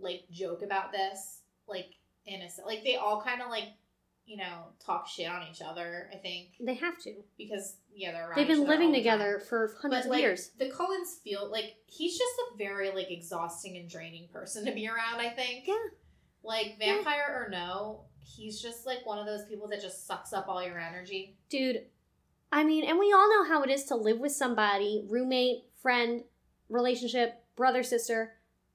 like 0.00 0.24
joke 0.30 0.62
about 0.62 0.92
this, 0.92 1.40
like 1.68 1.90
innocent. 2.26 2.66
Like 2.66 2.84
they 2.84 2.96
all 2.96 3.20
kind 3.22 3.42
of 3.42 3.48
like 3.50 3.64
you 4.26 4.36
know 4.36 4.64
talk 4.84 5.06
shit 5.08 5.28
on 5.28 5.42
each 5.50 5.62
other. 5.62 6.10
I 6.12 6.16
think 6.16 6.48
they 6.60 6.74
have 6.74 6.98
to. 7.02 7.14
because 7.38 7.76
yeah, 7.94 8.12
they're 8.12 8.28
around 8.28 8.36
They've 8.38 8.46
been 8.48 8.66
living 8.66 8.92
the 8.92 8.98
time. 9.02 9.18
together 9.18 9.42
for 9.48 9.74
hundreds 9.80 10.04
But 10.06 10.10
like 10.10 10.18
of 10.18 10.22
years. 10.22 10.50
the 10.58 10.68
Cullens 10.70 11.18
feel 11.24 11.50
like 11.50 11.74
he's 11.86 12.18
just 12.18 12.34
a 12.52 12.56
very 12.58 12.90
like 12.90 13.10
exhausting 13.10 13.76
and 13.76 13.88
draining 13.88 14.28
person 14.32 14.64
to 14.66 14.72
be 14.72 14.86
around. 14.88 15.20
I 15.20 15.30
think. 15.30 15.66
Yeah. 15.66 15.74
Like 16.42 16.78
vampire 16.78 17.24
or 17.46 17.48
no, 17.50 18.02
he's 18.22 18.60
just 18.62 18.86
like 18.86 19.04
one 19.04 19.18
of 19.18 19.26
those 19.26 19.44
people 19.48 19.66
that 19.68 19.80
just 19.80 20.06
sucks 20.06 20.32
up 20.32 20.46
all 20.48 20.62
your 20.64 20.78
energy. 20.78 21.36
Dude, 21.50 21.86
I 22.52 22.62
mean, 22.62 22.84
and 22.84 22.98
we 23.00 23.12
all 23.12 23.28
know 23.28 23.48
how 23.48 23.62
it 23.64 23.70
is 23.70 23.84
to 23.86 23.96
live 23.96 24.18
with 24.20 24.30
somebody, 24.32 25.04
roommate, 25.08 25.64
friend, 25.82 26.22
relationship, 26.68 27.42
brother, 27.56 27.82
sister. 27.82 28.34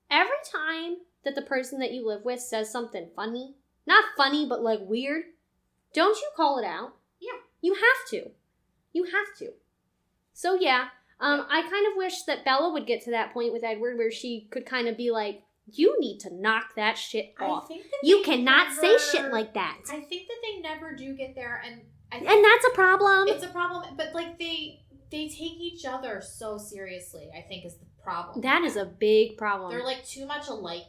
Every 0.10 0.36
time 0.52 0.98
that 1.24 1.36
the 1.36 1.42
person 1.42 1.80
that 1.80 1.92
you 1.92 2.08
live 2.08 2.24
with 2.26 2.40
says 2.40 2.72
something 2.72 3.10
funny, 3.16 3.56
not 3.86 4.04
funny, 4.18 4.46
but 4.48 4.62
like 4.62 4.80
weird, 4.82 5.24
don't 5.94 6.18
you 6.18 6.30
call 6.36 6.60
it 6.60 6.66
out? 6.66 6.96
Yeah. 7.20 7.40
You 7.62 7.76
have 7.76 8.10
to. 8.10 8.32
You 8.94 9.04
have 9.06 9.38
to. 9.40 9.54
So 10.34 10.56
yeah, 10.56 10.88
um, 11.20 11.46
I 11.50 11.62
kind 11.62 11.86
of 11.88 11.94
wish 11.96 12.24
that 12.24 12.44
Bella 12.44 12.72
would 12.74 12.88
get 12.88 13.04
to 13.04 13.12
that 13.12 13.34
point 13.34 13.54
with 13.54 13.64
Edward 13.64 13.98
where 13.98 14.12
she 14.12 14.48
could 14.50 14.66
kind 14.66 14.88
of 14.88 14.98
be 14.98 15.12
like, 15.12 15.44
you 15.72 15.96
need 16.00 16.20
to 16.22 16.34
knock 16.34 16.76
that 16.76 16.98
shit 16.98 17.34
off. 17.40 17.68
think 17.68 17.84
that 17.84 18.00
You 18.04 18.24
cannot 18.24 18.74
say 18.74 18.98
shit 18.98 19.32
like 19.32 19.54
that. 19.54 19.78
I 19.90 20.02
think 20.02 20.28
that 20.28 20.38
they 20.44 20.60
never 20.60 20.96
do 20.96 21.14
get 21.16 21.36
there, 21.36 21.62
and 21.66 21.82
I 22.12 22.18
think 22.20 22.30
And 22.32 22.44
that's 22.44 22.66
a 22.66 22.72
problem. 22.72 23.28
it's 23.28 23.44
a 23.44 23.50
problem. 23.50 23.96
But 23.96 24.14
like 24.14 24.40
they 24.40 24.82
they 25.12 25.28
take 25.28 25.60
each 25.60 25.86
other 25.86 26.22
so 26.22 26.58
seriously. 26.58 27.30
I 27.38 27.42
think 27.42 27.66
is 27.66 27.76
the 27.76 27.86
problem. 28.04 28.42
That 28.42 28.64
is 28.64 28.76
a 28.76 28.86
big 28.86 29.38
problem. 29.38 29.72
They're 29.72 29.84
like 29.86 30.06
too 30.06 30.26
much 30.26 30.48
alike, 30.48 30.86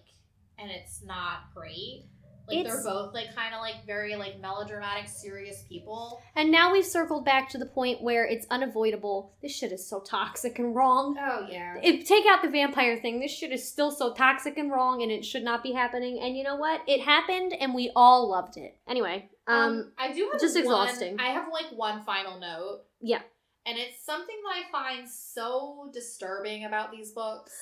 and 0.62 0.70
it's 0.70 1.02
not 1.04 1.52
great. 1.54 2.04
Like 2.48 2.58
It's- 2.58 2.74
they're 2.74 2.92
both 2.92 3.14
like 3.14 3.32
kind 3.36 3.54
of 3.54 3.60
like 3.60 3.86
very 3.86 4.16
like 4.16 4.40
melodramatic, 4.40 5.06
serious 5.08 5.62
people. 5.68 6.20
And 6.34 6.50
now 6.50 6.72
we've 6.72 6.84
circled 6.84 7.24
back 7.24 7.48
to 7.50 7.58
the 7.58 7.66
point 7.66 8.02
where 8.02 8.24
it's 8.26 8.46
unavoidable. 8.50 9.32
This 9.40 9.54
shit 9.56 9.70
is 9.70 9.88
so 9.88 10.00
toxic 10.00 10.58
and 10.58 10.74
wrong. 10.74 11.16
Oh 11.20 11.46
yeah. 11.48 11.76
If 11.82 12.06
take 12.06 12.26
out 12.26 12.42
the 12.42 12.50
vampire 12.50 12.96
thing, 12.96 13.20
this 13.20 13.30
shit 13.30 13.52
is 13.52 13.66
still 13.68 13.92
so 13.92 14.12
toxic 14.12 14.58
and 14.58 14.72
wrong, 14.72 15.02
and 15.02 15.12
it 15.12 15.24
should 15.24 15.44
not 15.44 15.62
be 15.62 15.72
happening. 15.72 16.18
And 16.20 16.36
you 16.36 16.42
know 16.42 16.56
what? 16.56 16.80
It 16.88 17.02
happened, 17.02 17.52
and 17.52 17.74
we 17.74 17.92
all 17.94 18.28
loved 18.28 18.56
it. 18.56 18.76
Anyway, 18.88 19.30
um, 19.46 19.92
I 19.96 20.12
do 20.12 20.28
have 20.32 20.40
just 20.40 20.56
one- 20.56 20.64
exhausting. 20.64 21.20
I 21.20 21.28
have 21.30 21.46
like 21.52 21.66
one 21.76 22.02
final 22.02 22.40
note. 22.40 22.80
Yeah. 23.00 23.22
And 23.64 23.78
it's 23.78 24.04
something 24.04 24.36
that 24.42 24.64
I 24.66 24.72
find 24.72 25.08
so 25.08 25.88
disturbing 25.94 26.64
about 26.64 26.90
these 26.90 27.12
books. 27.12 27.52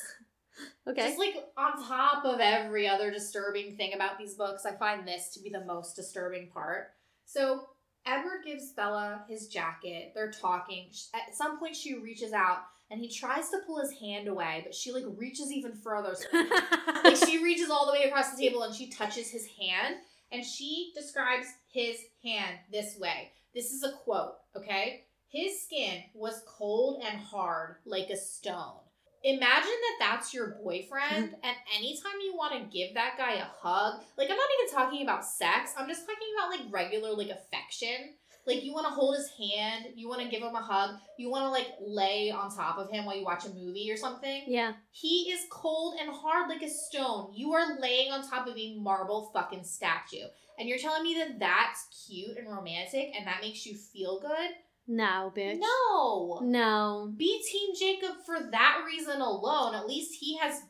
Okay, 0.89 1.09
Just 1.09 1.19
like 1.19 1.35
on 1.57 1.83
top 1.87 2.25
of 2.25 2.41
every 2.41 2.89
other 2.89 3.11
disturbing 3.11 3.77
thing 3.77 3.95
about 3.95 4.19
these 4.19 4.35
books, 4.35 4.67
I 4.67 4.73
find 4.73 5.07
this 5.07 5.33
to 5.35 5.41
be 5.41 5.51
the 5.51 5.65
most 5.65 5.97
disturbing 5.97 6.49
part. 6.49 6.89
So 7.25 7.67
Edward 8.07 8.45
gives 8.45 8.73
Bella 8.73 9.25
his 9.29 9.49
jacket. 9.49 10.13
They're 10.15 10.33
talking. 10.33 10.91
At 11.15 11.35
some 11.35 11.59
point, 11.59 11.77
she 11.77 11.95
reaches 11.95 12.33
out 12.33 12.59
and 12.91 13.01
he 13.01 13.09
tries 13.09 13.51
to 13.51 13.59
pull 13.67 13.81
his 13.81 13.93
hand 13.93 14.27
away, 14.27 14.63
but 14.65 14.75
she 14.75 14.93
like 14.93 15.05
reaches 15.17 15.53
even 15.53 15.73
further. 15.73 16.15
So 16.15 16.27
like 17.05 17.17
she 17.17 17.43
reaches 17.43 17.71
all 17.71 17.87
the 17.87 17.93
way 17.93 18.05
across 18.05 18.33
the 18.33 18.41
table 18.41 18.63
and 18.63 18.75
she 18.75 18.91
touches 18.91 19.31
his 19.31 19.47
hand 19.47 19.97
and 20.33 20.45
she 20.45 20.93
describes 20.95 21.47
his 21.73 21.99
hand 22.25 22.59
this 22.73 22.99
way. 22.99 23.31
This 23.55 23.73
is 23.73 23.83
a 23.83 23.93
quote, 23.93 24.35
okay? 24.57 25.05
His 25.29 25.63
skin 25.63 26.03
was 26.15 26.43
cold 26.47 27.03
and 27.09 27.21
hard 27.21 27.77
like 27.85 28.11
a 28.11 28.17
stone. 28.17 28.81
Imagine 29.23 29.69
that 29.69 29.97
that's 29.99 30.33
your 30.33 30.57
boyfriend 30.63 31.27
mm-hmm. 31.27 31.45
and 31.45 31.57
anytime 31.77 32.21
you 32.23 32.35
want 32.35 32.55
to 32.55 32.77
give 32.77 32.95
that 32.95 33.19
guy 33.19 33.35
a 33.35 33.45
hug, 33.45 34.01
like 34.17 34.31
I'm 34.31 34.37
not 34.37 34.49
even 34.61 34.75
talking 34.75 35.03
about 35.03 35.27
sex, 35.27 35.75
I'm 35.77 35.89
just 35.89 36.07
talking 36.07 36.29
about 36.39 36.51
like 36.51 36.73
regular 36.73 37.13
like 37.13 37.29
affection. 37.29 38.15
Like 38.47 38.65
you 38.65 38.73
want 38.73 38.87
to 38.87 38.93
hold 38.93 39.17
his 39.17 39.29
hand, 39.29 39.87
you 39.95 40.09
want 40.09 40.23
to 40.23 40.29
give 40.29 40.43
him 40.43 40.55
a 40.55 40.63
hug, 40.63 40.97
you 41.19 41.31
want 41.31 41.45
to 41.45 41.51
like 41.51 41.69
lay 41.81 42.31
on 42.31 42.51
top 42.51 42.79
of 42.79 42.91
him 42.91 43.05
while 43.05 43.17
you 43.17 43.25
watch 43.25 43.45
a 43.45 43.51
movie 43.51 43.91
or 43.91 43.99
something. 43.99 44.45
yeah, 44.47 44.73
He 44.91 45.31
is 45.31 45.45
cold 45.51 45.97
and 46.01 46.11
hard 46.11 46.49
like 46.49 46.63
a 46.63 46.69
stone. 46.69 47.33
You 47.35 47.53
are 47.53 47.79
laying 47.79 48.11
on 48.11 48.27
top 48.27 48.47
of 48.47 48.57
a 48.57 48.79
marble 48.79 49.31
fucking 49.35 49.65
statue. 49.65 50.25
And 50.59 50.69
you're 50.69 50.79
telling 50.79 51.03
me 51.03 51.15
that 51.19 51.39
that's 51.39 52.07
cute 52.07 52.39
and 52.39 52.49
romantic 52.49 53.13
and 53.17 53.27
that 53.27 53.41
makes 53.43 53.67
you 53.67 53.77
feel 53.77 54.21
good? 54.21 54.51
No, 54.87 55.33
bitch, 55.37 55.59
No. 55.61 56.41
no. 56.43 57.13
Be 57.17 57.43
Team 57.51 57.75
Jacob 57.79 58.17
for 58.27 58.39
that 58.51 58.83
reason 58.87 59.21
alone. 59.21 59.75
At 59.75 59.87
least 59.87 60.15
he 60.19 60.37
has 60.39 60.61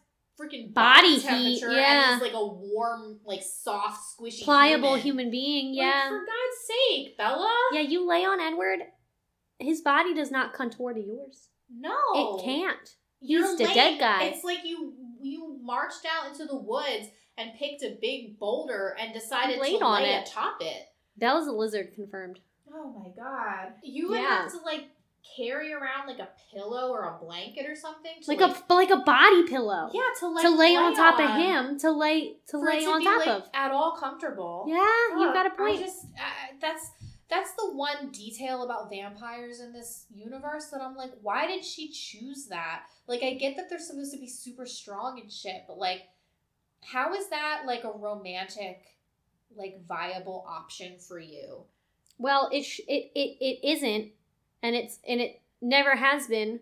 freaking 0.41 0.73
Body 0.73 1.17
body, 1.19 1.19
heat, 1.19 1.61
temperature 1.61 1.73
yeah. 1.81 2.13
and 2.15 2.23
is 2.23 2.27
like 2.27 2.35
a 2.35 2.47
warm, 2.47 3.21
like 3.25 3.43
soft, 3.43 4.01
squishy, 4.19 4.43
Pliable 4.45 4.95
human. 4.97 5.01
human 5.27 5.31
being, 5.31 5.69
Like, 5.71 5.77
yeah, 5.87 6.09
for 6.09 6.19
God's 6.19 6.67
sake, 6.67 7.17
Bella. 7.19 7.55
yeah. 7.73 7.81
You 7.83 8.07
lay 8.09 8.25
on 8.25 8.41
Edward, 8.41 8.81
his 9.59 9.81
body 9.83 10.15
does 10.15 10.31
not 10.31 10.55
contour 10.55 10.95
to 10.95 11.01
yours. 11.01 11.49
No, 11.73 11.95
It 12.15 12.45
can't. 12.45 12.97
You're 13.21 13.47
He's 13.51 13.61
late. 13.61 13.75
dead 13.75 13.99
guy. 14.01 14.25
It's 14.25 14.43
like 14.45 14.65
you 14.65 14.95
you 15.23 15.59
marched 15.63 16.07
out 16.07 16.31
into 16.31 16.47
the 16.47 16.57
woods 16.57 17.09
and 17.37 17.51
picked 17.59 17.83
a 17.83 17.99
big 18.01 18.39
boulder 18.39 18.97
and 18.99 19.13
decided 19.13 19.57
to 19.57 19.61
lay 19.61 19.75
on 19.79 20.03
it. 20.03 20.27
atop 20.27 20.57
it. 20.63 20.87
Bella's 21.19 21.47
a 21.47 21.53
lizard, 21.53 21.93
confirmed. 21.95 22.41
Oh 22.73 22.89
my 22.91 23.11
god! 23.23 23.73
You 23.83 24.09
would 24.11 24.21
Yeah. 24.21 24.43
have 24.43 24.53
to 24.53 24.59
like 24.59 24.91
carry 25.37 25.73
around 25.73 26.07
like 26.07 26.19
a 26.19 26.29
pillow 26.53 26.89
or 26.91 27.03
a 27.05 27.19
blanket 27.23 27.67
or 27.69 27.75
something. 27.77 28.13
To, 28.23 28.31
Like, 28.33 28.41
a 28.41 28.73
like 28.73 28.91
a 28.91 28.97
body 28.99 29.47
pillow. 29.47 29.91
yeah 29.93 30.01
to 30.21 30.29
like 30.29 30.43
to 30.45 30.51
lay 30.51 30.77
on 30.77 30.95
top 30.95 31.21
of 31.21 31.31
him, 31.37 31.79
to 31.81 31.91
lay 31.91 32.37
to 32.49 32.53
For 32.59 32.65
lay 32.67 32.85
to 32.85 32.91
on 32.91 32.99
be, 33.01 33.05
top 33.05 33.19
like, 33.19 33.29
of. 33.29 33.49
at 33.53 33.71
all 33.71 33.97
comfortable. 33.97 34.65
Yeah, 34.67 34.77
you 35.19 35.29
Ugh, 35.29 35.35
got 35.35 35.47
a 35.47 35.51
point. 35.51 35.79
just 35.81 36.05
uh, 36.17 36.55
that's 36.61 36.91
that's 37.29 37.53
the 37.53 37.71
one 37.75 38.11
detail 38.11 38.65
about 38.65 38.91
vampires 38.91 39.61
in 39.61 39.73
this 39.73 40.07
universe 40.11 40.67
that 40.73 40.81
I'm 40.81 40.97
like, 40.97 41.13
why 41.23 41.47
did 41.47 41.65
she 41.65 41.89
choose 41.93 42.47
that? 42.47 42.83
Like, 43.07 43.23
I 43.23 43.35
get 43.35 43.57
that 43.57 43.69
they're 43.71 43.79
supposed 43.79 44.13
to 44.13 44.19
be 44.19 44.27
super 44.29 44.67
strong 44.67 45.21
and 45.21 45.31
shit, 45.31 45.63
but 45.69 45.79
like, 45.79 46.03
how 46.83 47.15
is 47.15 47.29
that 47.29 47.63
like 47.67 47.85
a 47.85 47.93
romantic, 47.97 48.83
like 49.55 49.87
viable 49.87 50.45
option 50.49 50.99
for 50.99 51.21
you? 51.21 51.65
Well, 52.21 52.51
it 52.53 52.65
sh- 52.65 52.81
it 52.87 53.11
it 53.15 53.37
it 53.41 53.67
isn't, 53.67 54.11
and 54.63 54.77
it's 54.77 54.99
and 55.09 55.21
it 55.23 55.41
never 55.63 55.97
has 55.97 56.27
been 56.27 56.61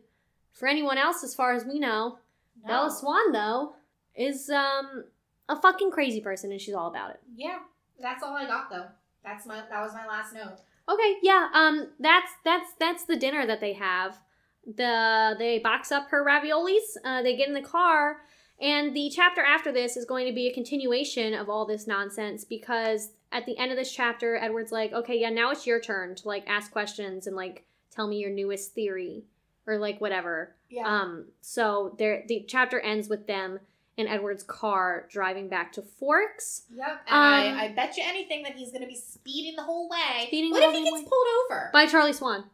for 0.52 0.68
anyone 0.68 0.98
else 0.98 1.24
as 1.24 1.34
far 1.34 1.52
as 1.52 1.64
we 1.64 1.80
know. 1.80 2.18
No. 2.62 2.68
Bella 2.68 2.90
Swan 2.90 3.32
though 3.32 3.74
is 4.14 4.48
um 4.50 5.04
a 5.48 5.60
fucking 5.60 5.90
crazy 5.90 6.20
person, 6.20 6.52
and 6.52 6.60
she's 6.60 6.74
all 6.74 6.86
about 6.86 7.10
it. 7.10 7.20
Yeah, 7.34 7.58
that's 8.00 8.22
all 8.22 8.36
I 8.36 8.46
got 8.46 8.70
though. 8.70 8.86
That's 9.24 9.46
my 9.46 9.56
that 9.68 9.82
was 9.82 9.92
my 9.94 10.06
last 10.06 10.32
note. 10.32 10.58
Okay, 10.88 11.16
yeah, 11.22 11.48
um, 11.52 11.88
that's 11.98 12.30
that's 12.44 12.70
that's 12.78 13.04
the 13.04 13.16
dinner 13.16 13.44
that 13.44 13.60
they 13.60 13.72
have. 13.72 14.16
The 14.64 15.34
they 15.38 15.58
box 15.58 15.90
up 15.90 16.08
her 16.10 16.24
raviolis. 16.24 16.96
Uh, 17.04 17.22
they 17.22 17.36
get 17.36 17.48
in 17.48 17.54
the 17.54 17.62
car, 17.62 18.18
and 18.60 18.94
the 18.94 19.10
chapter 19.14 19.42
after 19.42 19.70
this 19.72 19.96
is 19.96 20.04
going 20.04 20.26
to 20.26 20.32
be 20.32 20.48
a 20.48 20.52
continuation 20.54 21.34
of 21.34 21.48
all 21.48 21.64
this 21.66 21.86
nonsense 21.86 22.44
because 22.44 23.10
at 23.30 23.44
the 23.46 23.56
end 23.58 23.70
of 23.70 23.76
this 23.76 23.92
chapter, 23.92 24.36
Edward's 24.36 24.72
like, 24.72 24.92
"Okay, 24.92 25.20
yeah, 25.20 25.30
now 25.30 25.50
it's 25.50 25.66
your 25.66 25.80
turn 25.80 26.14
to 26.16 26.28
like 26.28 26.44
ask 26.48 26.70
questions 26.72 27.26
and 27.26 27.36
like 27.36 27.64
tell 27.90 28.06
me 28.08 28.18
your 28.18 28.30
newest 28.30 28.72
theory 28.72 29.24
or 29.66 29.78
like 29.78 30.00
whatever." 30.00 30.54
Yeah. 30.70 30.86
Um, 30.86 31.26
so 31.40 31.94
there, 31.98 32.24
the 32.26 32.44
chapter 32.48 32.80
ends 32.80 33.08
with 33.08 33.26
them 33.26 33.60
in 33.96 34.06
Edward's 34.06 34.44
car 34.44 35.06
driving 35.10 35.48
back 35.48 35.72
to 35.72 35.82
Forks. 35.82 36.62
Yep. 36.72 37.00
And 37.08 37.16
Um, 37.52 37.58
I, 37.58 37.64
I 37.64 37.72
bet 37.74 37.96
you 37.96 38.04
anything 38.06 38.44
that 38.44 38.52
he's 38.54 38.70
gonna 38.72 38.86
be 38.86 38.94
speeding 38.96 39.56
the 39.56 39.62
whole 39.64 39.88
way. 39.88 40.26
Speeding 40.28 40.52
what 40.52 40.62
if 40.62 40.72
he 40.72 40.84
gets 40.84 40.94
way. 41.02 41.04
pulled 41.08 41.26
over? 41.50 41.70
by 41.72 41.86
Charlie 41.86 42.12
Swan. 42.12 42.44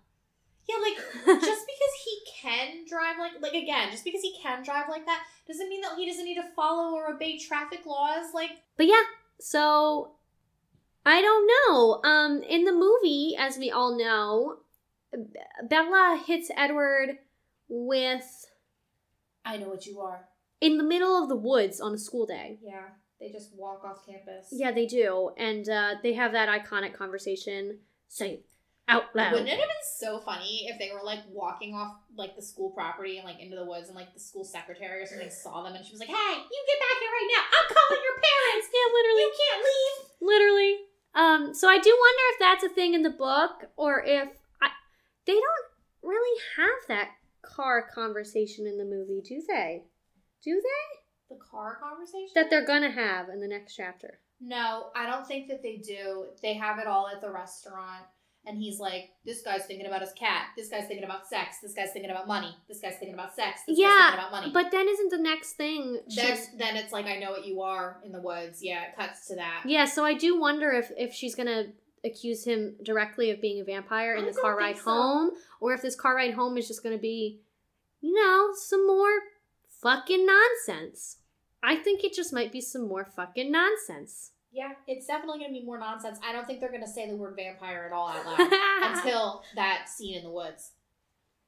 Yeah, 0.69 0.77
like 0.83 1.41
just 1.41 1.67
because 1.67 1.95
he 2.05 2.19
can 2.41 2.85
drive 2.89 3.19
like 3.19 3.33
like 3.41 3.53
again, 3.55 3.91
just 3.91 4.05
because 4.05 4.23
he 4.23 4.37
can 4.43 4.63
drive 4.63 4.89
like 4.89 5.05
that 5.07 5.25
doesn't 5.47 5.69
mean 5.69 5.83
that 5.83 5.97
he 5.97 6.07
doesn't 6.09 6.25
need 6.25 6.37
to 6.37 6.49
follow 6.57 6.95
or 6.95 7.11
obey 7.15 7.39
traffic 7.39 7.85
laws. 7.87 8.33
Like 8.35 8.51
But 8.77 8.87
yeah, 8.87 9.03
so 9.41 10.13
I 11.05 11.21
don't 11.21 11.51
know. 11.69 12.01
Um, 12.03 12.43
in 12.43 12.65
the 12.65 12.73
movie, 12.73 13.37
as 13.39 13.59
we 13.59 13.71
all 13.71 13.97
know, 13.99 14.59
Bella 15.69 16.23
hits 16.27 16.51
Edward 16.57 17.19
with 17.69 18.47
I 19.45 19.59
know 19.59 19.69
what 19.69 19.87
you 19.87 20.01
are. 20.01 20.27
in 20.61 20.79
the 20.79 20.85
middle 20.85 21.23
of 21.23 21.29
the 21.29 21.37
woods 21.37 21.81
on 21.81 21.93
a 21.95 21.99
school 21.99 22.25
day. 22.25 22.59
Yeah, 22.63 22.87
they 23.21 23.31
just 23.31 23.51
walk 23.55 23.85
off 23.85 24.07
campus. 24.07 24.49
Yeah, 24.51 24.73
they 24.73 24.87
do, 24.87 25.31
and 25.37 25.69
uh, 25.69 25.97
they 26.03 26.15
have 26.15 26.33
that 26.33 26.49
iconic 26.49 26.95
conversation. 26.95 27.81
Say 28.09 28.41
out 28.89 29.15
loud. 29.15 29.33
Wouldn't 29.33 29.49
it 29.49 29.59
have 29.59 29.69
been 29.69 29.89
so 29.99 30.21
funny 30.21 30.69
if 30.69 30.79
they 30.79 30.91
were 30.93 31.03
like 31.03 31.21
walking 31.31 31.75
off 31.75 31.97
like 32.17 32.37
the 32.37 32.43
school 32.43 32.71
property 32.71 33.17
and 33.17 33.25
like 33.25 33.41
into 33.41 33.57
the 33.57 33.65
woods 33.65 33.89
and 33.89 33.97
like 33.97 34.13
the 34.13 34.21
school 34.21 34.45
secretary 34.45 35.03
or 35.03 35.07
something 35.07 35.31
saw 35.31 35.63
them 35.63 35.75
and 35.75 35.85
she 35.85 35.93
was 35.93 36.01
like, 36.01 36.09
"Hey, 36.09 36.35
you 36.37 36.61
get 36.67 36.81
back 36.81 36.97
here 37.01 37.13
right 37.13 37.31
now! 37.33 37.45
I'm 37.49 37.69
calling 37.73 38.03
your 38.05 38.19
parents. 38.21 38.67
Yeah, 38.73 38.89
literally. 38.93 39.23
You 39.23 39.33
can't 39.33 39.63
leave." 39.65 39.97
Literally. 40.21 40.75
Um, 41.15 41.55
so 41.55 41.69
I 41.69 41.79
do 41.79 41.91
wonder 41.91 42.25
if 42.33 42.39
that's 42.41 42.65
a 42.65 42.75
thing 42.75 42.95
in 42.95 43.03
the 43.03 43.11
book 43.11 43.71
or 43.77 44.03
if 44.05 44.29
I, 44.61 44.69
they 45.27 45.33
don't 45.33 45.69
really 46.03 46.41
have 46.57 46.89
that 46.89 47.11
car 47.43 47.89
conversation 47.95 48.67
in 48.67 48.79
the 48.79 48.85
movie, 48.85 49.23
do 49.27 49.43
they? 49.47 49.85
Do 50.43 50.61
they? 50.61 51.35
The 51.35 51.41
car 51.41 51.79
conversation 51.81 52.33
That 52.35 52.51
they're 52.51 52.67
gonna 52.67 52.91
have 52.91 53.29
in 53.29 53.41
the 53.41 53.49
next 53.49 53.77
chapter. 53.77 54.19
No, 54.41 54.91
I 54.95 55.07
don't 55.07 55.27
think 55.27 55.49
that 55.49 55.63
they 55.63 55.77
do. 55.77 56.27
They 56.43 56.55
have 56.55 56.79
it 56.79 56.87
all 56.87 57.09
at 57.09 57.21
the 57.21 57.31
restaurant. 57.31 58.05
And 58.47 58.59
he's 58.59 58.79
like, 58.79 59.11
this 59.25 59.43
guy's 59.43 59.65
thinking 59.65 59.87
about 59.87 60.03
his 60.03 60.13
cat. 60.13 60.49
This 60.57 60.69
guy's 60.69 60.87
thinking 60.87 61.05
about 61.05 61.27
sex. 61.27 61.59
This 61.63 61.73
guy's 61.73 61.93
thinking 61.93 62.11
about 62.11 62.27
money. 62.29 62.55
This 62.69 62.79
guy's 62.79 62.97
thinking 62.97 63.15
about 63.15 63.35
sex. 63.35 63.63
This 63.67 63.79
Yeah, 63.79 63.89
guy's 63.89 64.03
thinking 64.11 64.19
about 64.19 64.33
money. 64.33 64.51
But 64.53 64.71
then 64.71 64.87
isn't 64.89 65.11
the 65.11 65.19
next 65.19 65.53
thing 65.55 66.01
then, 66.59 66.77
it's 66.77 66.93
like, 66.93 67.07
I 67.07 67.17
know 67.19 67.31
what 67.31 67.47
you 67.47 67.63
are 67.63 68.01
in 68.05 68.13
the 68.13 68.21
woods. 68.21 68.63
Yeah, 68.63 68.83
it 68.85 68.97
cuts 68.97 69.27
to 69.29 69.37
that. 69.37 69.63
Yeah, 69.67 69.87
so 69.87 70.05
I 70.05 70.15
do 70.15 70.39
wonder 70.39 70.71
if 70.73 70.91
if 70.97 71.15
she's 71.15 71.35
gonna 71.35 71.69
accuse 72.05 72.45
him 72.45 72.77
directly 72.83 73.31
of 73.31 73.41
being 73.41 73.61
a 73.61 73.65
vampire 73.65 74.15
in 74.15 74.25
I 74.25 74.31
the 74.31 74.39
car 74.39 74.57
ride 74.57 74.77
so. 74.77 74.85
home, 74.85 75.31
or 75.61 75.73
if 75.73 75.81
this 75.81 75.97
car 75.97 76.15
ride 76.15 76.35
home 76.35 76.59
is 76.59 76.69
just 76.69 76.83
gonna 76.83 76.99
be, 76.99 77.41
you 78.03 78.13
know, 78.13 78.51
some 78.55 78.87
more 78.87 79.21
fucking 79.83 80.27
nonsense. 80.27 81.19
I 81.63 81.77
think 81.77 82.05
it 82.05 82.13
just 82.13 82.33
might 82.33 82.53
be 82.53 82.61
some 82.61 82.87
more 82.87 83.07
fucking 83.07 83.51
nonsense. 83.51 84.33
Yeah, 84.55 84.71
it's 84.87 85.07
definitely 85.07 85.41
going 85.41 85.53
to 85.53 85.61
be 85.61 85.67
more 85.67 85.81
nonsense. 85.81 86.21
I 86.25 86.33
don't 86.33 86.47
think 86.47 86.61
they're 86.61 86.71
going 86.71 86.85
to 86.85 86.89
say 86.89 87.11
the 87.11 87.17
word 87.17 87.35
vampire 87.35 87.91
at 87.91 87.93
all 87.93 88.09
out 88.09 88.25
loud 88.25 88.53
until 88.97 89.43
that 89.57 89.89
scene 89.89 90.17
in 90.17 90.23
the 90.23 90.31
woods. 90.31 90.71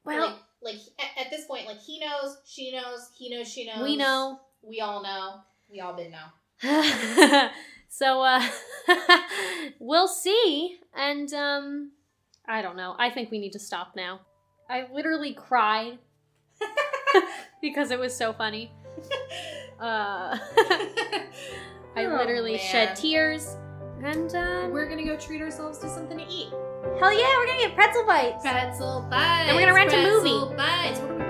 well, 0.05 0.41
like, 0.61 0.75
like 0.75 0.83
at, 0.99 1.27
at 1.27 1.31
this 1.31 1.45
point, 1.47 1.67
like 1.67 1.81
he 1.81 2.01
knows, 2.01 2.39
she 2.45 2.73
knows, 2.73 3.11
he 3.17 3.31
knows, 3.31 3.47
she 3.47 3.65
knows. 3.65 3.85
we 3.85 3.97
know. 3.97 4.41
We 4.61 4.81
all 4.81 5.05
know. 5.05 5.37
We 5.71 5.79
all 5.79 5.95
been 5.95 6.11
know. 6.11 7.49
so 7.89 8.23
uh 8.23 8.43
we'll 9.79 10.09
see 10.09 10.79
and 10.93 11.33
um 11.33 11.93
I 12.49 12.61
don't 12.61 12.77
know. 12.77 12.97
I 12.99 13.11
think 13.11 13.31
we 13.31 13.39
need 13.39 13.53
to 13.53 13.61
stop 13.61 13.93
now. 13.95 14.21
I 14.69 14.87
literally 14.93 15.33
cried 15.33 15.99
because 17.63 17.93
it 17.93 18.01
was 18.01 18.17
so 18.17 18.33
funny. 18.33 18.73
Uh 19.79 20.39
I 21.97 22.05
Oh, 22.05 22.17
literally 22.17 22.53
man. 22.53 22.61
shed 22.61 22.97
tears. 22.97 23.57
And 24.03 24.35
um, 24.35 24.71
We're 24.71 24.89
gonna 24.89 25.05
go 25.05 25.17
treat 25.17 25.41
ourselves 25.41 25.79
to 25.79 25.89
something 25.89 26.19
to 26.19 26.25
eat. 26.29 26.51
hell 27.01 27.13
yeah, 27.13 27.37
we're 27.39 27.47
gonna 27.47 27.59
get 27.61 27.75
pretzel 27.75 28.05
bites. 28.07 28.43
Pretzel 28.43 29.07
bites. 29.11 29.49
And 29.49 29.57
we're 29.57 29.63
gonna 29.63 29.75
rent 29.75 29.93
a 29.93 30.03
movie. 30.03 30.55
Bites. 30.57 31.01
What 31.01 31.11
are 31.11 31.15
we 31.17 31.25